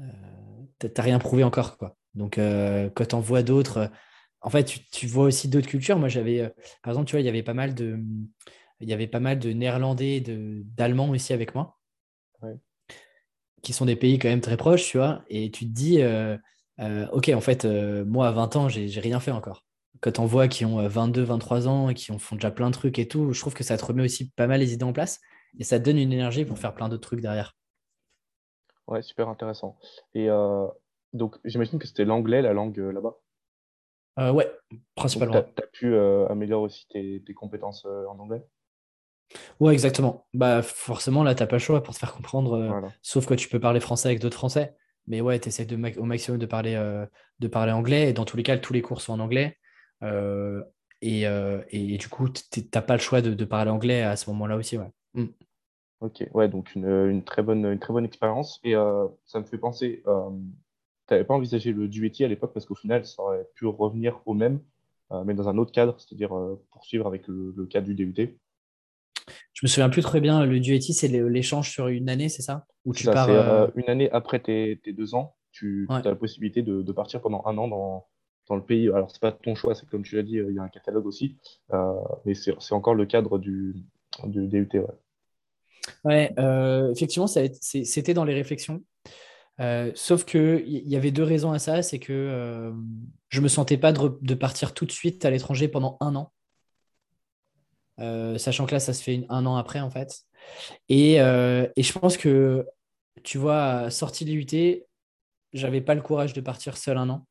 n'as 0.00 1.02
rien 1.02 1.20
prouvé 1.20 1.44
encore. 1.44 1.78
Quoi. 1.78 1.96
Donc, 2.14 2.34
quand 2.34 3.06
tu 3.08 3.14
en 3.14 3.20
vois 3.20 3.44
d'autres, 3.44 3.92
en 4.40 4.50
fait, 4.50 4.80
tu, 4.92 5.06
vois 5.06 5.24
aussi 5.24 5.48
d'autres 5.48 5.66
cultures. 5.66 5.98
Moi, 5.98 6.08
j'avais, 6.08 6.40
euh, 6.40 6.48
par 6.82 6.92
exemple, 6.92 7.06
tu 7.06 7.12
vois, 7.12 7.20
il 7.20 7.26
y 7.26 7.28
avait 7.28 7.42
pas 7.42 7.54
mal 7.54 7.74
de, 7.74 7.98
il 8.80 8.88
y 8.88 8.92
avait 8.92 9.08
pas 9.08 9.20
mal 9.20 9.38
de 9.38 9.50
Néerlandais, 9.50 10.20
de, 10.20 10.62
d'Allemands 10.64 11.10
aussi 11.10 11.32
avec 11.32 11.54
moi, 11.54 11.78
qui 13.62 13.72
sont 13.72 13.86
des 13.86 13.96
pays 13.96 14.18
quand 14.18 14.28
même 14.28 14.40
très 14.40 14.56
proches, 14.56 14.86
tu 14.86 14.98
vois. 14.98 15.24
Et 15.28 15.50
tu 15.50 15.64
te 15.66 15.72
dis, 15.72 16.00
euh, 16.00 16.36
euh, 16.80 17.08
ok, 17.08 17.30
en 17.34 17.40
fait, 17.40 17.64
moi 17.64 18.28
à 18.28 18.32
20 18.32 18.56
ans, 18.56 18.68
j'ai, 18.68 18.88
j'ai 18.88 19.00
rien 19.00 19.20
fait 19.20 19.32
encore. 19.32 19.64
Quand 20.00 20.20
on 20.20 20.26
voit 20.26 20.46
qui 20.46 20.64
ont 20.64 20.86
22, 20.86 21.24
23 21.24 21.66
ans 21.66 21.88
et 21.88 21.94
qui 21.94 22.12
ont, 22.12 22.20
font 22.20 22.36
déjà 22.36 22.52
plein 22.52 22.70
de 22.70 22.74
trucs 22.74 23.00
et 23.00 23.08
tout, 23.08 23.32
je 23.32 23.40
trouve 23.40 23.54
que 23.54 23.64
ça 23.64 23.76
te 23.76 23.84
remet 23.84 24.04
aussi 24.04 24.30
pas 24.30 24.46
mal 24.46 24.60
les 24.60 24.72
idées 24.72 24.84
en 24.84 24.92
place 24.92 25.20
et 25.58 25.64
ça 25.64 25.80
te 25.80 25.84
donne 25.84 25.98
une 25.98 26.12
énergie 26.12 26.44
pour 26.44 26.58
faire 26.58 26.74
plein 26.74 26.88
d'autres 26.88 27.08
trucs 27.08 27.20
derrière. 27.20 27.56
Ouais, 28.86 29.02
super 29.02 29.28
intéressant. 29.28 29.76
Et 30.14 30.28
donc, 31.12 31.36
j'imagine 31.44 31.80
que 31.80 31.88
c'était 31.88 32.04
l'anglais, 32.04 32.42
la 32.42 32.52
langue 32.52 32.78
là-bas? 32.78 33.16
Euh, 34.18 34.32
ouais, 34.32 34.50
principalement. 34.94 35.42
Tu 35.42 35.62
as, 35.62 35.66
pu 35.66 35.94
euh, 35.94 36.26
améliorer 36.28 36.64
aussi 36.64 36.86
tes, 36.88 37.34
compétences 37.34 37.84
euh, 37.86 38.06
en 38.06 38.18
anglais? 38.18 38.44
Ouais, 39.60 39.72
exactement. 39.72 40.26
Bah, 40.34 40.62
forcément, 40.62 41.22
là, 41.22 41.34
tu 41.34 41.42
n'as 41.42 41.46
pas 41.46 41.56
le 41.56 41.60
choix 41.60 41.82
pour 41.82 41.94
te 41.94 41.98
faire 41.98 42.12
comprendre, 42.12 42.90
sauf 43.02 43.26
que 43.26 43.34
tu 43.34 43.48
peux 43.48 43.60
parler 43.60 43.80
français 43.80 44.08
avec 44.08 44.20
d'autres 44.20 44.36
Français. 44.36 44.74
Mais 45.06 45.20
ouais, 45.20 45.38
tu 45.38 45.48
essaies 45.48 45.64
de, 45.64 45.76
au 45.98 46.04
maximum 46.04 46.38
de 46.38 46.46
parler, 46.46 46.74
de 47.38 47.48
parler 47.48 47.72
anglais. 47.72 48.10
Et 48.10 48.12
dans 48.12 48.24
tous 48.24 48.36
les 48.36 48.42
cas, 48.42 48.56
tous 48.58 48.72
les 48.72 48.82
cours 48.82 49.00
sont 49.00 49.12
en 49.12 49.20
anglais. 49.20 49.58
Et, 51.02 51.22
et, 51.22 51.98
du 51.98 52.08
coup, 52.08 52.28
tu 52.30 52.62
n'as 52.74 52.82
pas 52.82 52.94
le 52.94 53.00
choix 53.00 53.20
de, 53.20 53.44
parler 53.44 53.70
anglais 53.70 54.02
à 54.02 54.16
ce 54.16 54.30
moment-là 54.30 54.56
aussi. 54.56 54.78
Ouais. 54.78 54.90
Mm. 55.14 55.26
Ok, 56.00 56.24
ouais, 56.32 56.48
donc 56.48 56.74
une, 56.74 56.86
une, 56.86 57.24
très 57.24 57.42
bonne, 57.42 57.66
une 57.66 57.78
très 57.78 57.92
bonne 57.92 58.04
expérience. 58.06 58.60
Et 58.64 58.72
ça 59.26 59.40
me 59.40 59.44
fait 59.44 59.58
penser, 59.58 60.02
tu 61.08 61.14
n'avais 61.14 61.24
pas 61.24 61.34
envisagé 61.34 61.72
le 61.72 61.88
duetti 61.88 62.24
à 62.24 62.28
l'époque 62.28 62.52
parce 62.52 62.66
qu'au 62.66 62.74
final, 62.74 63.04
ça 63.06 63.22
aurait 63.22 63.48
pu 63.54 63.66
revenir 63.66 64.20
au 64.26 64.34
même. 64.34 64.60
mais 65.24 65.34
dans 65.34 65.48
un 65.48 65.56
autre 65.58 65.72
cadre, 65.72 65.98
c'est-à-dire 65.98 66.30
poursuivre 66.70 67.06
avec 67.06 67.26
le, 67.26 67.66
cadre 67.66 67.86
du 67.86 67.94
DUT. 67.94 68.38
Je 69.54 69.60
me 69.64 69.68
souviens 69.68 69.88
plus 69.88 70.02
très 70.02 70.20
bien, 70.20 70.44
le 70.44 70.60
DUT, 70.60 70.80
c'est 70.80 71.08
l'échange 71.08 71.70
sur 71.70 71.88
une 71.88 72.08
année, 72.08 72.28
c'est 72.28 72.42
ça? 72.42 72.66
Ou 72.84 72.94
tu 72.94 73.06
pars, 73.06 73.70
Une 73.74 73.88
année 73.88 74.10
après 74.10 74.40
tes, 74.40 74.80
deux 74.86 75.14
ans, 75.14 75.34
tu 75.50 75.86
as 75.88 76.02
la 76.02 76.14
possibilité 76.14 76.62
de, 76.62 76.92
partir 76.92 77.20
pendant 77.20 77.42
un 77.46 77.56
an 77.56 77.68
dans, 77.68 78.06
dans 78.48 78.56
le 78.56 78.62
pays. 78.62 78.88
Alors, 78.88 79.10
c'est 79.10 79.20
pas 79.20 79.32
ton 79.32 79.54
choix, 79.54 79.74
c'est 79.74 79.88
comme 79.88 80.02
tu 80.02 80.16
l'as 80.16 80.22
dit, 80.22 80.36
il 80.36 80.54
y 80.54 80.58
a 80.58 80.62
un 80.62 80.68
catalogue 80.68 81.06
aussi, 81.06 81.36
mais 82.24 82.34
c'est 82.34 82.72
encore 82.72 82.94
le 82.94 83.06
cadre 83.06 83.38
du, 83.38 83.76
du 84.24 84.46
DUT. 84.46 84.68
Ouais. 84.74 84.84
Ouais, 86.04 86.32
euh, 86.38 86.90
effectivement, 86.92 87.26
c'était 87.26 88.14
dans 88.14 88.24
les 88.24 88.34
réflexions. 88.34 88.82
Euh, 89.60 89.90
sauf 89.94 90.24
qu'il 90.24 90.62
y 90.66 90.96
avait 90.96 91.10
deux 91.10 91.24
raisons 91.24 91.52
à 91.52 91.58
ça. 91.58 91.82
C'est 91.82 91.98
que 91.98 92.12
euh, 92.12 92.72
je 93.28 93.38
ne 93.38 93.44
me 93.44 93.48
sentais 93.48 93.76
pas 93.76 93.92
de, 93.92 94.34
partir 94.34 94.74
tout 94.74 94.86
de 94.86 94.92
suite 94.92 95.24
à 95.24 95.30
l'étranger 95.30 95.68
pendant 95.68 95.96
un 96.00 96.14
an. 96.16 96.32
sachant 98.38 98.66
que 98.66 98.72
là, 98.72 98.80
ça 98.80 98.92
se 98.92 99.02
fait 99.02 99.26
un 99.28 99.46
an 99.46 99.56
après, 99.56 99.80
en 99.80 99.90
fait. 99.90 100.22
Et, 100.88 101.14
et, 101.14 101.82
je 101.82 101.98
pense 101.98 102.16
que, 102.16 102.66
tu 103.24 103.38
vois, 103.38 103.90
sortie 103.90 104.24
de 104.24 104.32
l'UT, 104.32 104.84
j'avais 105.52 105.80
pas 105.80 105.94
le 105.94 106.02
courage 106.02 106.32
de 106.32 106.40
partir 106.40 106.76
seul 106.76 106.98
un 106.98 107.08
an. 107.10 107.26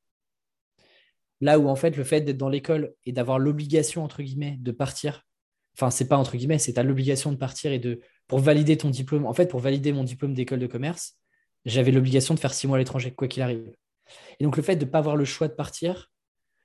Là 1.41 1.59
où, 1.59 1.67
en 1.67 1.75
fait, 1.75 1.95
le 1.95 2.03
fait 2.03 2.21
d'être 2.21 2.37
dans 2.37 2.49
l'école 2.49 2.93
et 3.05 3.11
d'avoir 3.11 3.39
l'obligation, 3.39 4.03
entre 4.03 4.23
guillemets, 4.23 4.57
de 4.59 4.71
partir, 4.71 5.23
enfin, 5.75 5.91
c'est 5.91 6.07
pas 6.07 6.17
entre 6.17 6.35
guillemets, 6.35 6.57
c'est 6.57 6.77
à 6.79 6.83
l'obligation 6.83 7.31
de 7.31 7.37
partir 7.37 7.71
et 7.71 7.79
de 7.79 8.01
pour 8.27 8.39
valider 8.39 8.77
ton 8.77 8.89
diplôme, 8.89 9.25
en 9.25 9.33
fait, 9.33 9.47
pour 9.47 9.59
valider 9.59 9.93
mon 9.93 10.03
diplôme 10.03 10.33
d'école 10.33 10.59
de 10.59 10.67
commerce, 10.67 11.17
j'avais 11.67 11.91
l'obligation 11.91 12.33
de 12.33 12.39
faire 12.39 12.53
six 12.53 12.65
mois 12.65 12.77
à 12.77 12.79
l'étranger, 12.79 13.11
quoi 13.11 13.27
qu'il 13.27 13.43
arrive. 13.43 13.71
Et 14.39 14.43
donc, 14.43 14.57
le 14.57 14.63
fait 14.63 14.75
de 14.75 14.85
ne 14.85 14.89
pas 14.89 14.99
avoir 14.99 15.15
le 15.15 15.25
choix 15.25 15.47
de 15.47 15.53
partir, 15.53 16.11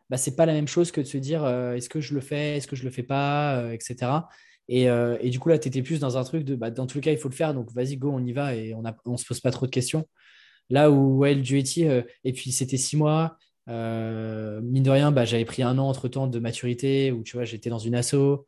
bah, 0.09 0.16
ce 0.16 0.30
n'est 0.30 0.37
pas 0.37 0.47
la 0.47 0.52
même 0.52 0.68
chose 0.68 0.92
que 0.92 1.00
de 1.00 1.06
se 1.06 1.18
dire 1.18 1.44
euh, 1.44 1.75
est-ce 1.75 1.88
que 1.88 2.00
je 2.00 2.14
le 2.14 2.21
fais, 2.21 2.56
est-ce 2.56 2.68
que 2.68 2.76
je 2.76 2.82
ne 2.82 2.88
le 2.88 2.94
fais 2.94 3.02
pas, 3.02 3.56
euh, 3.56 3.73
etc. 3.73 4.12
Euh, 4.71 5.18
et, 5.21 5.30
du 5.30 5.38
coup, 5.40 5.49
là, 5.49 5.59
tu 5.59 5.68
étais 5.68 5.82
plus 5.82 6.00
dans 6.00 6.16
un 6.16 6.25
truc 6.25 6.44
de 6.44 6.54
bah, 6.54 6.71
dans 6.71 6.87
tous 6.87 6.99
les 6.99 7.02
cas, 7.02 7.12
il 7.12 7.18
faut 7.18 7.28
le 7.28 7.35
faire, 7.35 7.52
donc 7.52 7.73
vas-y, 7.73 7.97
go, 7.97 8.11
on 8.12 8.25
y 8.25 8.32
va 8.32 8.54
et 8.54 8.75
on 8.75 8.82
ne 8.82 9.16
se 9.16 9.26
pose 9.26 9.40
pas 9.40 9.50
trop 9.50 9.66
de 9.66 9.71
questions. 9.73 10.06
Là 10.71 10.90
où, 10.90 11.18
ouais, 11.18 11.35
le 11.35 11.42
duetti, 11.42 11.85
et 12.25 12.32
puis 12.32 12.52
c'était 12.52 12.76
six 12.76 12.97
mois, 12.97 13.37
mine 13.66 14.82
de 14.82 14.90
rien, 14.90 15.12
bah, 15.12 15.25
j'avais 15.25 15.44
pris 15.44 15.62
un 15.62 15.78
an 15.78 15.88
entre 15.88 16.09
temps 16.09 16.26
de 16.28 16.38
maturité 16.38 17.12
où 17.12 17.23
tu 17.23 17.37
vois, 17.37 17.44
j'étais 17.44 17.71
dans 17.71 17.78
une 17.78 17.94
asso, 17.94 18.47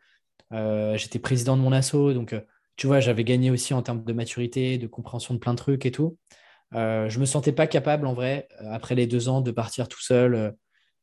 j'étais 0.50 1.18
président 1.18 1.56
de 1.56 1.62
mon 1.62 1.73
asso, 1.73 2.14
donc 2.14 2.34
tu 2.76 2.87
vois, 2.87 3.00
j'avais 3.00 3.25
gagné 3.25 3.50
aussi 3.50 3.75
en 3.75 3.82
termes 3.82 4.04
de 4.04 4.12
maturité, 4.12 4.78
de 4.78 4.87
compréhension 4.87 5.34
de 5.34 5.38
plein 5.38 5.52
de 5.52 5.58
trucs 5.58 5.87
et 5.87 5.90
tout. 5.90 6.16
Euh, 6.75 7.09
je 7.09 7.16
ne 7.16 7.21
me 7.21 7.26
sentais 7.26 7.52
pas 7.52 7.66
capable, 7.66 8.07
en 8.07 8.14
vrai, 8.14 8.49
euh, 8.61 8.66
après 8.71 8.95
les 8.95 9.07
deux 9.07 9.28
ans, 9.28 9.40
de 9.40 9.50
partir 9.50 9.88
tout 9.88 10.00
seul 10.02 10.54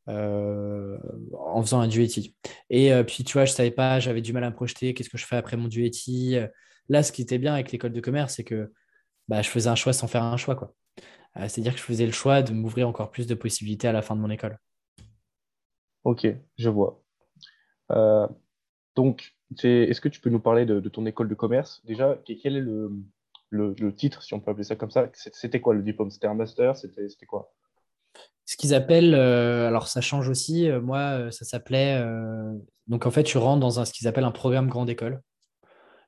euh, 0.07 0.97
en 1.33 1.61
faisant 1.61 1.79
un 1.79 1.87
duetti. 1.87 2.35
Et 2.69 2.91
puis, 3.05 3.23
tu 3.23 3.33
vois, 3.33 3.45
je 3.45 3.53
savais 3.53 3.71
pas, 3.71 3.99
j'avais 3.99 4.21
du 4.21 4.33
mal 4.33 4.43
à 4.43 4.49
me 4.49 4.55
projeter, 4.55 4.93
qu'est-ce 4.93 5.09
que 5.09 5.17
je 5.17 5.25
fais 5.25 5.37
après 5.37 5.57
mon 5.57 5.67
duetti. 5.67 6.37
Là, 6.89 7.03
ce 7.03 7.11
qui 7.11 7.21
était 7.21 7.37
bien 7.37 7.53
avec 7.53 7.71
l'école 7.71 7.93
de 7.93 8.01
commerce, 8.01 8.35
c'est 8.35 8.43
que 8.43 8.71
bah, 9.27 9.41
je 9.41 9.49
faisais 9.49 9.69
un 9.69 9.75
choix 9.75 9.93
sans 9.93 10.07
faire 10.07 10.23
un 10.23 10.37
choix. 10.37 10.55
quoi. 10.55 10.73
C'est-à-dire 11.47 11.73
que 11.73 11.79
je 11.79 11.83
faisais 11.83 12.05
le 12.05 12.11
choix 12.11 12.41
de 12.41 12.51
m'ouvrir 12.51 12.89
encore 12.89 13.11
plus 13.11 13.27
de 13.27 13.35
possibilités 13.35 13.87
à 13.87 13.93
la 13.93 14.01
fin 14.01 14.15
de 14.15 14.21
mon 14.21 14.29
école. 14.29 14.57
Ok, 16.03 16.27
je 16.57 16.69
vois. 16.69 17.01
donc, 18.95 19.33
est-ce 19.63 20.01
que 20.01 20.09
tu 20.09 20.19
peux 20.19 20.29
nous 20.29 20.39
parler 20.39 20.65
de, 20.65 20.79
ton 20.89 21.05
école 21.05 21.29
de 21.29 21.35
commerce? 21.35 21.81
Déjà, 21.85 22.19
quel 22.25 22.57
est 22.57 22.61
le, 22.61 22.91
titre, 23.95 24.23
si 24.23 24.33
on 24.33 24.39
peut 24.39 24.51
appeler 24.51 24.63
ça 24.63 24.75
comme 24.75 24.91
ça 24.91 25.09
C'était 25.13 25.61
quoi 25.61 25.73
le 25.73 25.83
diplôme 25.83 26.09
C'était 26.09 26.27
un 26.27 26.33
master? 26.33 26.75
C'était 26.75 27.25
quoi? 27.25 27.53
Ce 28.45 28.57
qu'ils 28.57 28.73
appellent, 28.73 29.13
euh, 29.13 29.67
alors 29.67 29.87
ça 29.87 30.01
change 30.01 30.27
aussi, 30.27 30.69
euh, 30.69 30.81
moi, 30.81 30.99
euh, 30.99 31.31
ça 31.31 31.45
s'appelait. 31.45 32.03
donc 32.87 33.05
en 33.05 33.11
fait, 33.11 33.23
tu 33.23 33.37
rentres 33.37 33.59
dans 33.59 33.79
un, 33.79 33.85
ce 33.85 33.93
qu'ils 33.93 34.07
appellent 34.07 34.23
un 34.23 34.31
programme 34.31 34.67
grande 34.67 34.89
école. 34.89 35.21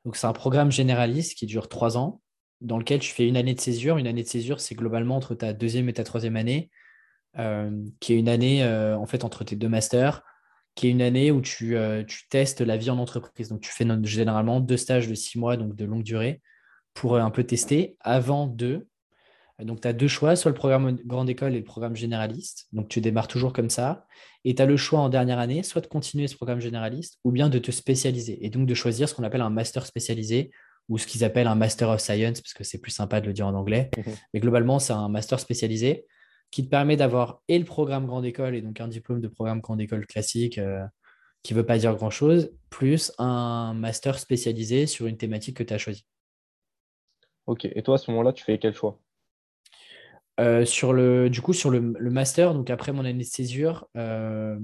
Donc 0.05 0.17
c'est 0.17 0.27
un 0.27 0.33
programme 0.33 0.71
généraliste 0.71 1.37
qui 1.37 1.45
dure 1.45 1.69
trois 1.69 1.97
ans, 1.97 2.21
dans 2.61 2.77
lequel 2.77 2.99
tu 2.99 3.11
fais 3.11 3.27
une 3.27 3.37
année 3.37 3.53
de 3.53 3.61
césure. 3.61 3.97
Une 3.97 4.07
année 4.07 4.23
de 4.23 4.27
césure, 4.27 4.59
c'est 4.59 4.75
globalement 4.75 5.15
entre 5.15 5.35
ta 5.35 5.53
deuxième 5.53 5.87
et 5.89 5.93
ta 5.93 6.03
troisième 6.03 6.35
année, 6.35 6.69
qui 7.99 8.13
est 8.13 8.19
une 8.19 8.29
année 8.29 8.65
en 8.65 9.05
fait 9.05 9.23
entre 9.23 9.43
tes 9.43 9.55
deux 9.55 9.69
masters 9.69 10.23
qui 10.75 10.87
est 10.87 10.91
une 10.91 11.01
année 11.01 11.31
où 11.31 11.41
euh, 11.61 12.03
tu, 12.03 12.27
testes 12.29 12.61
la 12.61 12.77
vie 12.77 12.89
en 12.89 12.97
entreprise. 12.97 13.49
Donc, 13.49 13.61
tu 13.61 13.71
fais 13.71 13.85
généralement 14.03 14.59
deux 14.59 14.77
stages 14.77 15.07
de 15.07 15.15
six 15.15 15.37
mois, 15.37 15.57
donc 15.57 15.75
de 15.75 15.85
longue 15.85 16.03
durée, 16.03 16.41
pour 16.93 17.15
euh, 17.15 17.21
un 17.21 17.29
peu 17.29 17.43
tester 17.43 17.97
avant 17.99 18.47
de. 18.47 18.87
Donc, 19.59 19.81
tu 19.81 19.87
as 19.87 19.93
deux 19.93 20.07
choix, 20.07 20.35
soit 20.35 20.49
le 20.49 20.55
programme 20.55 20.97
grande 21.05 21.29
école 21.29 21.53
et 21.53 21.59
le 21.59 21.63
programme 21.63 21.95
généraliste. 21.95 22.67
Donc, 22.73 22.89
tu 22.89 23.01
démarres 23.01 23.27
toujours 23.27 23.53
comme 23.53 23.69
ça. 23.69 24.07
Et 24.43 24.55
tu 24.55 24.61
as 24.61 24.65
le 24.65 24.77
choix 24.77 24.99
en 24.99 25.09
dernière 25.09 25.39
année, 25.39 25.63
soit 25.63 25.79
de 25.79 25.87
continuer 25.87 26.27
ce 26.27 26.35
programme 26.35 26.59
généraliste, 26.59 27.19
ou 27.23 27.31
bien 27.31 27.49
de 27.49 27.59
te 27.59 27.71
spécialiser. 27.71 28.43
Et 28.45 28.49
donc, 28.49 28.65
de 28.65 28.73
choisir 28.73 29.07
ce 29.07 29.13
qu'on 29.13 29.23
appelle 29.23 29.41
un 29.41 29.51
master 29.51 29.85
spécialisé, 29.85 30.51
ou 30.89 30.97
ce 30.97 31.07
qu'ils 31.07 31.23
appellent 31.23 31.47
un 31.47 31.55
Master 31.55 31.89
of 31.89 32.01
Science, 32.01 32.41
parce 32.41 32.53
que 32.53 32.63
c'est 32.63 32.79
plus 32.79 32.91
sympa 32.91 33.21
de 33.21 33.27
le 33.27 33.33
dire 33.33 33.47
en 33.47 33.53
anglais. 33.53 33.89
Mmh 33.97 34.11
Mais 34.33 34.39
globalement, 34.39 34.79
c'est 34.79 34.93
un 34.93 35.09
master 35.09 35.39
spécialisé 35.39 36.05
qui 36.51 36.63
te 36.63 36.69
permet 36.69 36.97
d'avoir 36.97 37.41
et 37.47 37.57
le 37.57 37.65
programme 37.65 38.05
grande 38.05 38.25
école, 38.25 38.55
et 38.55 38.61
donc 38.61 38.79
un 38.79 38.87
diplôme 38.87 39.21
de 39.21 39.27
programme 39.27 39.61
grande 39.61 39.81
école 39.81 40.05
classique 40.05 40.57
euh, 40.57 40.83
qui 41.41 41.53
ne 41.53 41.59
veut 41.59 41.65
pas 41.65 41.77
dire 41.77 41.95
grand-chose, 41.95 42.51
plus 42.69 43.11
un 43.17 43.73
master 43.73 44.19
spécialisé 44.19 44.85
sur 44.85 45.07
une 45.07 45.17
thématique 45.17 45.57
que 45.57 45.63
tu 45.63 45.73
as 45.73 45.77
choisie. 45.77 46.05
Ok, 47.45 47.65
et 47.65 47.83
toi 47.83 47.95
à 47.95 47.97
ce 47.97 48.09
moment-là, 48.11 48.33
tu 48.33 48.43
fais 48.43 48.57
quel 48.57 48.73
choix? 48.73 48.99
Euh, 50.39 50.65
sur 50.65 50.93
le, 50.93 51.29
du 51.29 51.41
coup, 51.41 51.53
sur 51.53 51.69
le, 51.69 51.81
master, 51.81 52.53
donc 52.53 52.69
après 52.69 52.91
mon 52.91 53.05
année 53.05 53.23
de 53.23 53.29
césure, 53.29 53.87
euh, 53.97 54.57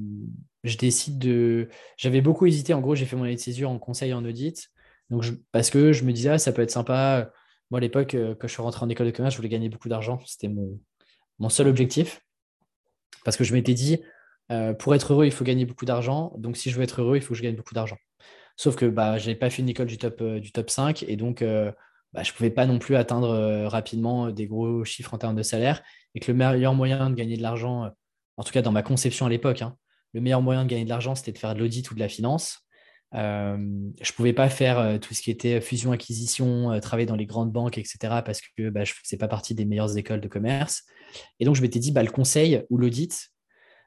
je 0.64 0.78
décide 0.78 1.20
de. 1.20 1.70
J'avais 1.98 2.22
beaucoup 2.22 2.46
hésité. 2.48 2.74
En 2.74 2.82
gros, 2.82 2.96
j'ai 2.96 3.06
fait 3.06 3.16
mon 3.16 3.24
année 3.24 3.36
de 3.36 3.40
césure 3.40 3.70
en 3.70 3.78
conseil 3.78 4.14
en 4.14 4.26
audit. 4.26 4.70
Donc 5.10 5.26
parce 5.52 5.70
que 5.70 5.92
je 5.94 6.04
me 6.06 6.12
disais, 6.14 6.30
ah, 6.30 6.38
ça 6.40 6.52
peut 6.52 6.62
être 6.62 6.72
sympa. 6.72 7.32
Moi, 7.70 7.80
à 7.80 7.82
l'époque, 7.82 8.16
quand 8.40 8.48
je 8.48 8.54
suis 8.54 8.62
rentré 8.64 8.84
en 8.84 8.90
école 8.90 9.06
de 9.08 9.12
commerce, 9.12 9.36
je 9.36 9.38
voulais 9.38 9.50
gagner 9.50 9.70
beaucoup 9.70 9.90
d'argent. 9.90 10.20
C'était 10.26 10.48
mon, 10.48 10.80
mon 11.40 11.50
seul 11.50 11.68
objectif. 11.68 12.22
Parce 13.26 13.38
que 13.38 13.44
je 13.44 13.54
m'étais 13.54 13.74
dit, 13.74 14.02
euh, 14.52 14.74
pour 14.74 14.96
être 14.96 15.14
heureux, 15.14 15.26
il 15.26 15.32
faut 15.32 15.44
gagner 15.44 15.66
beaucoup 15.66 15.86
d'argent. 15.86 16.34
Donc, 16.38 16.58
si 16.58 16.70
je 16.70 16.76
veux 16.76 16.84
être 16.84 17.02
heureux, 17.02 17.18
il 17.18 17.22
faut 17.22 17.34
que 17.34 17.38
je 17.38 17.44
gagne 17.44 17.56
beaucoup 17.56 17.74
d'argent. 17.74 17.98
Sauf 18.56 18.76
que 18.76 18.86
bah, 18.86 19.18
je 19.18 19.28
n'avais 19.28 19.40
pas 19.40 19.50
fait 19.50 19.62
une 19.62 19.70
école 19.70 19.88
du 19.88 19.98
top, 19.98 20.22
euh, 20.22 20.40
du 20.40 20.52
top 20.52 20.70
5 20.70 21.04
et 21.04 21.16
donc 21.16 21.42
euh, 21.42 21.72
bah, 22.14 22.24
je 22.24 22.32
ne 22.32 22.36
pouvais 22.36 22.50
pas 22.50 22.66
non 22.66 22.80
plus 22.80 22.96
atteindre 22.96 23.66
rapidement 23.68 24.32
des 24.32 24.48
gros 24.48 24.84
chiffres 24.84 25.14
en 25.14 25.18
termes 25.18 25.36
de 25.36 25.44
salaire. 25.44 25.82
Et 26.16 26.20
que 26.20 26.32
le 26.32 26.38
meilleur 26.38 26.74
moyen 26.74 27.10
de 27.10 27.16
gagner 27.16 27.38
de 27.38 27.42
l'argent, 27.42 27.90
en 28.38 28.44
tout 28.44 28.52
cas 28.52 28.62
dans 28.62 28.72
ma 28.72 28.82
conception 28.82 29.26
à 29.26 29.30
l'époque, 29.30 29.62
hein, 29.62 29.76
le 30.14 30.22
meilleur 30.22 30.42
moyen 30.42 30.64
de 30.64 30.70
gagner 30.70 30.86
de 30.86 30.90
l'argent, 30.90 31.16
c'était 31.16 31.32
de 31.32 31.38
faire 31.38 31.54
de 31.54 31.60
l'audit 31.60 31.90
ou 31.92 31.96
de 31.96 32.00
la 32.00 32.10
finance. 32.10 32.66
Euh, 33.16 33.58
je 34.02 34.12
ne 34.12 34.16
pouvais 34.16 34.34
pas 34.34 34.50
faire 34.50 34.80
euh, 34.80 34.98
tout 34.98 35.14
ce 35.14 35.22
qui 35.22 35.32
était 35.32 35.62
fusion-acquisition, 35.62 36.72
euh, 36.72 36.80
travailler 36.80 37.08
dans 37.08 37.16
les 37.16 37.26
grandes 37.26 37.52
banques, 37.52 37.78
etc., 37.78 37.98
parce 38.24 38.40
que 38.42 38.70
bah, 38.70 38.84
je 38.84 38.94
ne 38.94 38.96
faisais 39.04 39.18
pas 39.18 39.28
partie 39.28 39.56
des 39.56 39.66
meilleures 39.66 39.98
écoles 39.98 40.22
de 40.22 40.28
commerce. 40.28 40.84
Et 41.40 41.46
donc, 41.46 41.56
je 41.56 41.62
m'étais 41.62 41.80
dit, 41.80 41.92
bah, 41.92 42.04
le 42.04 42.12
conseil 42.12 42.64
ou 42.70 42.78
l'audit, 42.78 43.30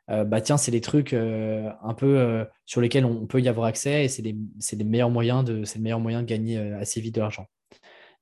bah, 0.09 0.43
tiens, 0.43 0.59
c'est 0.59 0.73
des 0.73 0.83
trucs 0.83 1.15
un 1.15 1.95
peu 1.97 2.45
sur 2.67 2.83
lesquels 2.83 3.07
on, 3.07 3.27
peut 3.27 3.41
y 3.41 3.49
avoir 3.49 3.67
accès 3.67 4.05
et 4.05 4.09
c'est 4.09 4.21
de, 4.21 4.31
le 4.31 4.85
meilleur 4.85 5.09
moyen 5.09 5.43
de 5.43 6.27
gagner 6.27 6.59
assez 6.59 7.01
vite 7.01 7.15
de 7.15 7.21
l'argent. 7.21 7.47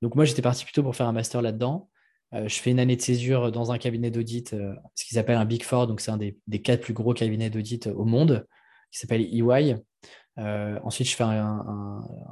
Donc, 0.02 0.14
moi, 0.14 0.24
j'étais 0.24 0.42
parti 0.42 0.64
plutôt 0.64 0.82
pour 0.82 0.96
faire 0.96 1.06
un 1.06 1.12
master 1.12 1.42
là-dedans. 1.42 1.88
je 2.32 2.60
fais 2.60 2.70
une 2.70 2.80
année 2.80 2.96
de 2.96 3.02
césure 3.02 3.52
dans 3.52 3.72
un 3.72 3.78
cabinet 3.78 4.10
d'audit, 4.10 4.50
ce 4.94 5.04
qu'ils 5.04 5.18
appellent 5.18 5.36
un 5.36 5.44
Big 5.44 5.62
Four, 5.62 5.86
donc 5.86 6.00
c'est 6.00 6.10
un 6.10 6.18
des, 6.18 6.62
quatre 6.62 6.80
plus 6.80 6.94
gros 6.94 7.12
cabinets 7.12 7.50
d'audit 7.50 7.86
au 7.88 8.04
monde, 8.04 8.46
qui 8.90 8.98
s'appelle 8.98 9.22
EY. 9.22 9.76
Euh, 10.38 10.78
ensuite, 10.84 11.08
je, 11.08 11.14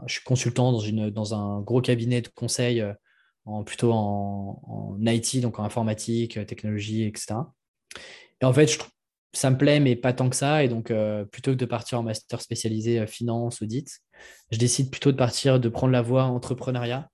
suis 0.07 0.25
consultant 0.25 0.73
dans, 0.73 1.35
un 1.35 1.61
gros 1.61 1.81
cabinet 1.81 2.23
de 2.23 2.29
conseil, 2.29 2.81
euh, 2.81 2.93
en, 3.45 3.65
plutôt 3.65 3.93
en, 3.93 4.99
IT, 5.01 5.41
donc 5.41 5.59
en 5.59 5.65
informatique, 5.65 6.37
euh, 6.37 6.45
technologie, 6.45 7.05
etc. 7.05 7.35
Et 8.41 8.45
en 8.45 8.53
fait, 8.53 8.79
ça 9.35 9.51
me 9.51 9.59
plaît, 9.59 9.81
mais 9.81 9.97
pas 9.97 10.13
tant 10.13 10.31
que 10.31 10.37
ça. 10.37 10.65
Et 10.65 10.69
donc, 10.69 10.93
plutôt 11.31 11.53
que 11.53 11.57
de 11.57 11.65
partir 11.67 12.01
en 12.01 12.03
master 12.03 12.41
spécialisé 12.41 13.07
finance, 13.07 13.63
audit, 13.63 14.01
je 14.51 14.59
décide 14.59 14.91
plutôt 14.91 15.13
de 15.13 15.17
partir, 15.17 15.61
de 15.61 15.69
prendre 15.69 15.93
la 15.93 16.03
voie 16.03 16.25
entrepreneuriat. 16.25 17.11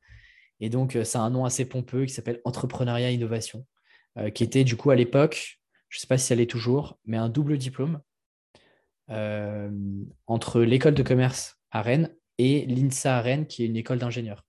Et 0.60 0.70
donc, 0.70 0.98
c'est 1.04 1.18
un 1.18 1.30
nom 1.30 1.44
assez 1.44 1.64
pompeux 1.64 2.06
qui 2.06 2.12
s'appelle 2.12 2.40
Entrepreneuriat 2.44 3.10
Innovation, 3.10 3.66
qui 4.34 4.44
était 4.44 4.64
du 4.64 4.76
coup 4.76 4.90
à 4.90 4.94
l'époque, 4.94 5.60
je 5.94 5.98
ne 5.98 6.00
sais 6.00 6.06
pas 6.08 6.18
si 6.18 6.32
elle 6.32 6.40
est 6.40 6.50
toujours, 6.50 6.98
mais 7.04 7.16
un 7.16 7.28
double 7.28 7.56
diplôme 7.56 8.00
euh, 9.10 9.70
entre 10.26 10.62
l'école 10.62 10.94
de 10.94 11.04
commerce 11.04 11.60
à 11.70 11.82
Rennes 11.82 12.12
et 12.38 12.66
l'INSA 12.66 13.18
à 13.18 13.20
Rennes, 13.20 13.46
qui 13.46 13.62
est 13.62 13.66
une 13.66 13.76
école 13.76 13.98
d'ingénieurs. 13.98 14.44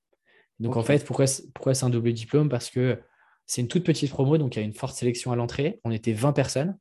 Donc 0.60 0.76
en 0.76 0.82
fait, 0.82 1.06
pourquoi, 1.06 1.26
pourquoi 1.54 1.76
c'est 1.76 1.86
un 1.86 1.92
double 1.92 2.14
diplôme? 2.14 2.50
Parce 2.50 2.72
que 2.72 3.00
c'est 3.46 3.62
une 3.62 3.68
toute 3.68 3.84
petite 3.84 4.10
promo, 4.10 4.40
donc 4.40 4.56
il 4.56 4.60
y 4.60 4.62
a 4.64 4.66
une 4.66 4.74
forte 4.74 4.96
sélection 4.96 5.32
à 5.32 5.36
l'entrée. 5.36 5.82
On 5.84 5.92
était 5.92 6.14
20 6.14 6.34
personnes 6.34 6.80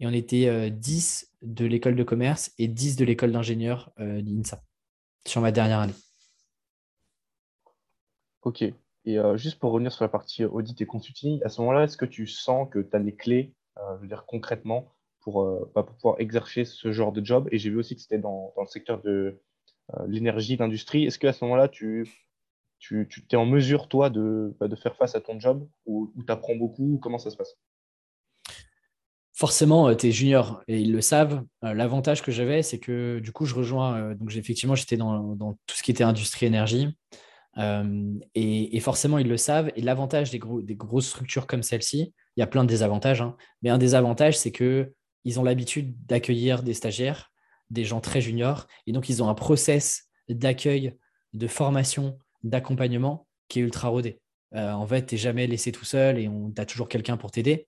et 0.00 0.08
on 0.08 0.12
était 0.12 0.70
10 0.70 1.28
euh, 1.30 1.46
de 1.46 1.64
l'école 1.66 1.94
de 1.94 2.02
commerce 2.02 2.50
et 2.58 2.66
10 2.66 2.96
de 2.96 3.04
l'école 3.04 3.30
d'ingénieurs 3.30 3.92
euh, 4.00 4.20
l'INSA 4.22 4.62
sur 5.24 5.40
ma 5.40 5.52
dernière 5.52 5.78
année. 5.78 6.07
Ok. 8.42 8.64
Et 9.04 9.16
juste 9.36 9.58
pour 9.58 9.72
revenir 9.72 9.92
sur 9.92 10.04
la 10.04 10.08
partie 10.08 10.44
audit 10.44 10.78
et 10.80 10.86
consulting, 10.86 11.40
à 11.42 11.48
ce 11.48 11.60
moment-là, 11.62 11.84
est-ce 11.84 11.96
que 11.96 12.04
tu 12.04 12.26
sens 12.26 12.68
que 12.70 12.78
tu 12.78 12.94
as 12.94 12.98
les 12.98 13.14
clés, 13.14 13.54
je 13.76 14.00
veux 14.02 14.06
dire 14.06 14.26
concrètement, 14.26 14.92
pour, 15.20 15.44
bah, 15.74 15.82
pour, 15.82 15.94
pouvoir 15.96 16.20
exercer 16.20 16.66
ce 16.66 16.92
genre 16.92 17.12
de 17.12 17.24
job? 17.24 17.48
Et 17.50 17.58
j'ai 17.58 17.70
vu 17.70 17.78
aussi 17.78 17.96
que 17.96 18.02
c'était 18.02 18.18
dans, 18.18 18.52
dans, 18.54 18.62
le 18.62 18.68
secteur 18.68 19.00
de 19.00 19.40
l'énergie, 20.06 20.56
l'industrie. 20.56 21.06
Est-ce 21.06 21.18
qu'à 21.18 21.32
ce, 21.32 21.42
moment-là, 21.44 21.68
tu, 21.68 22.06
tu, 22.78 23.08
tu 23.08 23.24
es 23.30 23.36
en 23.36 23.46
mesure, 23.46 23.88
toi, 23.88 24.10
de, 24.10 24.54
bah, 24.60 24.68
de 24.68 24.76
faire 24.76 24.96
face 24.96 25.14
à 25.14 25.20
ton 25.20 25.40
job 25.40 25.66
ou, 25.86 26.12
ou 26.14 26.22
tu 26.22 26.30
apprends 26.30 26.56
beaucoup 26.56 26.98
Comment 27.02 27.18
ça 27.18 27.30
se 27.30 27.36
passe? 27.36 27.56
Forcément, 29.32 29.94
tu 29.94 30.08
es 30.08 30.10
junior 30.10 30.62
et 30.66 30.80
ils 30.80 30.92
le 30.92 31.00
savent. 31.00 31.44
L'avantage 31.62 32.22
que 32.22 32.32
j'avais, 32.32 32.62
c'est 32.62 32.80
que 32.80 33.20
du 33.20 33.30
coup, 33.30 33.46
je 33.46 33.54
rejoins. 33.54 34.14
donc, 34.16 34.34
effectivement, 34.34 34.74
j'étais 34.74 34.96
dans, 34.96 35.36
dans, 35.36 35.52
tout 35.66 35.76
ce 35.76 35.82
qui 35.82 35.92
était 35.92 36.04
industrie 36.04 36.46
énergie. 36.46 36.88
Et, 38.34 38.80
forcément, 38.80 39.18
ils 39.18 39.28
le 39.28 39.36
savent. 39.36 39.70
Et 39.76 39.82
l'avantage 39.82 40.30
des, 40.30 40.40
des, 40.62 40.74
grosses 40.76 41.08
structures 41.08 41.46
comme 41.46 41.62
celle-ci, 41.62 42.14
il 42.36 42.40
y 42.40 42.42
a 42.42 42.46
plein 42.46 42.64
de 42.64 42.68
désavantages. 42.68 43.20
Hein, 43.20 43.36
mais 43.62 43.70
un 43.70 43.78
désavantage, 43.78 44.38
c'est 44.38 44.52
qu'ils 44.52 45.40
ont 45.40 45.42
l'habitude 45.42 45.94
d'accueillir 46.06 46.62
des 46.62 46.74
stagiaires, 46.74 47.32
des 47.70 47.84
gens 47.84 48.00
très 48.00 48.20
juniors. 48.20 48.66
Et 48.86 48.92
donc, 48.92 49.08
ils 49.08 49.22
ont 49.22 49.28
un 49.28 49.34
process 49.34 50.04
d'accueil, 50.28 50.96
de 51.32 51.46
formation, 51.46 52.18
d'accompagnement 52.44 53.26
qui 53.48 53.60
est 53.60 53.62
ultra 53.62 53.88
rodé. 53.88 54.20
en 54.54 54.86
fait, 54.86 55.06
tu 55.06 55.14
n'es 55.14 55.18
jamais 55.18 55.46
laissé 55.46 55.72
tout 55.72 55.84
seul 55.84 56.18
et 56.18 56.30
tu 56.54 56.60
as 56.60 56.66
toujours 56.66 56.88
quelqu'un 56.88 57.16
pour 57.16 57.30
t'aider. 57.30 57.66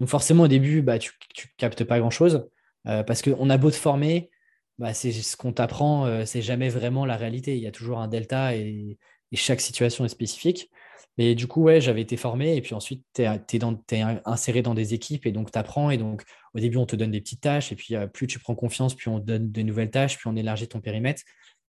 Donc 0.00 0.08
forcément, 0.08 0.44
au 0.44 0.48
début, 0.48 0.82
bah, 0.82 0.98
tu 0.98 1.12
ne 1.12 1.50
captes 1.58 1.84
pas 1.84 1.98
grand-chose 1.98 2.48
euh, 2.86 3.02
parce 3.02 3.22
qu'on 3.22 3.50
a 3.50 3.58
beau 3.58 3.70
te 3.70 3.76
former, 3.76 4.30
bah, 4.78 4.94
c'est 4.94 5.12
ce 5.12 5.36
qu'on 5.36 5.52
t'apprend, 5.52 6.06
euh, 6.06 6.24
c'est 6.24 6.42
jamais 6.42 6.70
vraiment 6.70 7.04
la 7.04 7.16
réalité. 7.16 7.56
Il 7.56 7.62
y 7.62 7.66
a 7.66 7.70
toujours 7.70 7.98
un 8.00 8.08
delta 8.08 8.56
et, 8.56 8.98
chaque 9.36 9.60
situation 9.60 10.04
est 10.04 10.08
spécifique. 10.08 10.70
Mais 11.18 11.34
du 11.34 11.46
coup, 11.46 11.62
ouais, 11.62 11.80
j'avais 11.80 12.00
été 12.00 12.16
formé 12.16 12.56
et 12.56 12.62
puis 12.62 12.74
ensuite, 12.74 13.04
tu 13.14 13.22
es, 13.22 14.02
inséré 14.24 14.62
dans 14.62 14.74
des 14.74 14.94
équipes 14.94 15.26
et 15.26 15.32
donc 15.32 15.50
tu 15.50 15.58
apprends. 15.58 15.90
Et 15.90 15.98
donc, 15.98 16.22
au 16.54 16.60
début, 16.60 16.76
on 16.76 16.86
te 16.86 16.96
donne 16.96 17.10
des 17.10 17.20
petites 17.20 17.42
tâches 17.42 17.72
et 17.72 17.76
puis 17.76 17.94
euh, 17.94 18.06
plus 18.06 18.26
tu 18.26 18.38
prends 18.38 18.54
confiance, 18.54 18.94
plus 18.94 19.10
on 19.10 19.20
te 19.20 19.26
donne 19.26 19.50
de 19.50 19.62
nouvelles 19.62 19.90
tâches, 19.90 20.18
plus 20.18 20.30
on 20.30 20.36
élargit 20.36 20.68
ton 20.68 20.80
périmètre. 20.80 21.22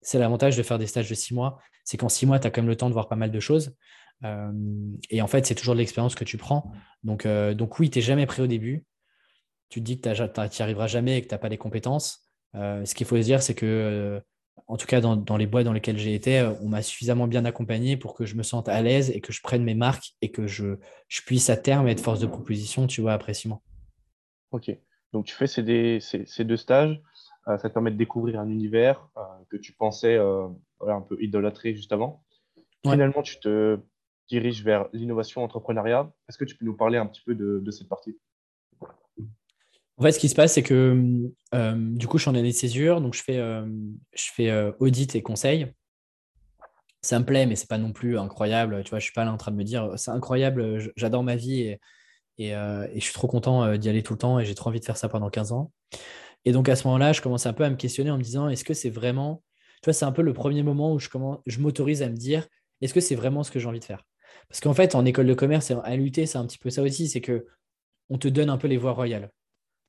C'est 0.02 0.18
l'avantage 0.18 0.56
de 0.56 0.62
faire 0.62 0.78
des 0.78 0.86
stages 0.86 1.08
de 1.08 1.14
six 1.14 1.34
mois. 1.34 1.58
C'est 1.84 1.96
qu'en 1.96 2.08
six 2.08 2.26
mois, 2.26 2.38
tu 2.38 2.46
as 2.46 2.50
quand 2.50 2.60
même 2.60 2.68
le 2.68 2.76
temps 2.76 2.88
de 2.88 2.92
voir 2.92 3.08
pas 3.08 3.16
mal 3.16 3.30
de 3.30 3.40
choses. 3.40 3.74
Euh, 4.24 4.52
et 5.10 5.22
en 5.22 5.28
fait, 5.28 5.46
c'est 5.46 5.54
toujours 5.54 5.74
de 5.74 5.78
l'expérience 5.80 6.14
que 6.14 6.24
tu 6.24 6.36
prends. 6.36 6.72
Donc, 7.02 7.24
euh, 7.24 7.54
donc 7.54 7.78
oui, 7.78 7.90
tu 7.90 7.98
n'es 7.98 8.02
jamais 8.02 8.26
prêt 8.26 8.42
au 8.42 8.46
début. 8.46 8.84
Tu 9.70 9.80
te 9.80 9.84
dis 9.84 10.00
que 10.00 10.08
tu 10.08 10.20
n'y 10.20 10.62
arriveras 10.62 10.86
jamais 10.88 11.18
et 11.18 11.22
que 11.22 11.28
tu 11.28 11.34
n'as 11.34 11.38
pas 11.38 11.48
les 11.48 11.58
compétences. 11.58 12.28
Ce 12.54 12.94
qu'il 12.94 13.06
faut 13.06 13.18
dire, 13.18 13.42
c'est 13.42 13.54
que, 13.54 14.22
en 14.66 14.76
tout 14.76 14.86
cas, 14.86 15.00
dans, 15.00 15.36
les 15.36 15.46
bois 15.46 15.64
dans 15.64 15.72
lesquels 15.72 15.98
j'ai 15.98 16.14
été, 16.14 16.42
on 16.60 16.68
m'a 16.68 16.82
suffisamment 16.82 17.26
bien 17.26 17.44
accompagné 17.44 17.96
pour 17.96 18.14
que 18.14 18.24
je 18.24 18.34
me 18.34 18.42
sente 18.42 18.68
à 18.68 18.80
l'aise 18.82 19.10
et 19.10 19.20
que 19.20 19.32
je 19.32 19.40
prenne 19.42 19.64
mes 19.64 19.74
marques 19.74 20.14
et 20.22 20.30
que 20.30 20.46
je, 20.46 20.78
je 21.08 21.22
puisse 21.22 21.50
à 21.50 21.56
terme 21.56 21.88
être 21.88 22.00
force 22.00 22.20
de 22.20 22.26
proposition, 22.26 22.86
tu 22.86 23.00
vois, 23.00 23.12
après 23.12 23.34
six 23.34 23.48
mois. 23.48 23.60
Ok. 24.50 24.70
Donc, 25.12 25.26
tu 25.26 25.34
fais 25.34 25.46
ces, 25.46 26.00
ces, 26.00 26.44
deux 26.44 26.56
stages. 26.56 27.00
ça 27.46 27.58
te 27.58 27.68
permet 27.68 27.90
de 27.90 27.96
découvrir 27.96 28.40
un 28.40 28.48
univers 28.48 29.08
que 29.48 29.56
tu 29.56 29.72
pensais 29.72 30.18
un 30.18 31.00
peu 31.00 31.16
idolâtré 31.22 31.74
juste 31.74 31.92
avant. 31.92 32.22
Finalement, 32.84 33.22
tu 33.22 33.38
te 33.40 33.78
dirige 34.28 34.62
vers 34.62 34.88
l'innovation 34.92 35.42
entrepreneuriat. 35.42 36.12
Est-ce 36.28 36.38
que 36.38 36.44
tu 36.44 36.56
peux 36.56 36.64
nous 36.64 36.76
parler 36.76 36.98
un 36.98 37.06
petit 37.06 37.22
peu 37.22 37.34
de, 37.34 37.70
cette 37.70 37.88
partie? 37.88 38.18
En 39.98 40.02
fait, 40.02 40.12
ce 40.12 40.20
qui 40.20 40.28
se 40.28 40.36
passe, 40.36 40.54
c'est 40.54 40.62
que 40.62 40.96
euh, 41.54 41.74
du 41.76 42.06
coup, 42.06 42.18
je 42.18 42.22
suis 42.22 42.30
en 42.30 42.34
année 42.36 42.52
de 42.52 42.56
césure, 42.56 43.00
donc 43.00 43.14
je 43.14 43.22
fais, 43.22 43.38
euh, 43.38 43.66
je 44.14 44.30
fais 44.32 44.48
euh, 44.48 44.70
audit 44.78 45.16
et 45.16 45.22
conseil. 45.22 45.72
Ça 47.02 47.18
me 47.18 47.24
plaît, 47.24 47.46
mais 47.46 47.56
c'est 47.56 47.68
pas 47.68 47.78
non 47.78 47.92
plus 47.92 48.16
incroyable. 48.16 48.82
Tu 48.84 48.90
vois, 48.90 49.00
je 49.00 49.04
suis 49.04 49.12
pas 49.12 49.24
là 49.24 49.32
en 49.32 49.36
train 49.36 49.50
de 49.50 49.56
me 49.56 49.64
dire 49.64 49.92
c'est 49.96 50.10
incroyable, 50.12 50.92
j'adore 50.96 51.22
ma 51.24 51.36
vie 51.36 51.76
et, 52.38 52.50
je 52.50 53.00
suis 53.00 53.12
trop 53.12 53.26
content 53.26 53.76
d'y 53.76 53.88
aller 53.88 54.02
tout 54.02 54.12
le 54.14 54.18
temps 54.18 54.38
et 54.38 54.44
j'ai 54.44 54.54
trop 54.54 54.70
envie 54.70 54.80
de 54.80 54.84
faire 54.84 54.96
ça 54.96 55.08
pendant 55.08 55.30
15 55.30 55.52
ans. 55.52 55.72
Et 56.44 56.52
donc 56.52 56.68
à 56.68 56.76
ce 56.76 56.86
moment-là, 56.86 57.12
je 57.12 57.20
commence 57.20 57.46
un 57.46 57.52
peu 57.52 57.64
à 57.64 57.70
me 57.70 57.76
questionner 57.76 58.10
en 58.10 58.18
me 58.18 58.22
disant 58.22 58.48
est-ce 58.48 58.64
que 58.64 58.74
c'est 58.74 58.90
vraiment. 58.90 59.42
Tu 59.82 59.86
vois, 59.86 59.92
c'est 59.92 60.04
un 60.04 60.12
peu 60.12 60.22
le 60.22 60.32
premier 60.32 60.62
moment 60.62 60.92
où 60.92 60.98
je, 60.98 61.08
je 61.46 61.60
m'autorise 61.60 62.02
à 62.02 62.08
me 62.08 62.16
dire 62.16 62.46
est-ce 62.80 62.94
que 62.94 63.00
c'est 63.00 63.16
vraiment 63.16 63.42
ce 63.44 63.50
que 63.50 63.58
j'ai 63.58 63.66
envie 63.66 63.80
de 63.80 63.84
faire? 63.84 64.04
Parce 64.48 64.60
qu'en 64.60 64.74
fait, 64.74 64.94
en 64.94 65.04
école 65.04 65.26
de 65.26 65.34
commerce 65.34 65.70
à 65.70 65.96
l'UT, 65.96 66.12
c'est 66.14 66.36
un 66.36 66.46
petit 66.46 66.58
peu 66.58 66.70
ça 66.70 66.82
aussi, 66.82 67.08
c'est 67.08 67.20
que 67.20 67.46
on 68.10 68.18
te 68.18 68.28
donne 68.28 68.50
un 68.50 68.58
peu 68.58 68.68
les 68.68 68.76
voies 68.76 68.92
royales. 68.92 69.30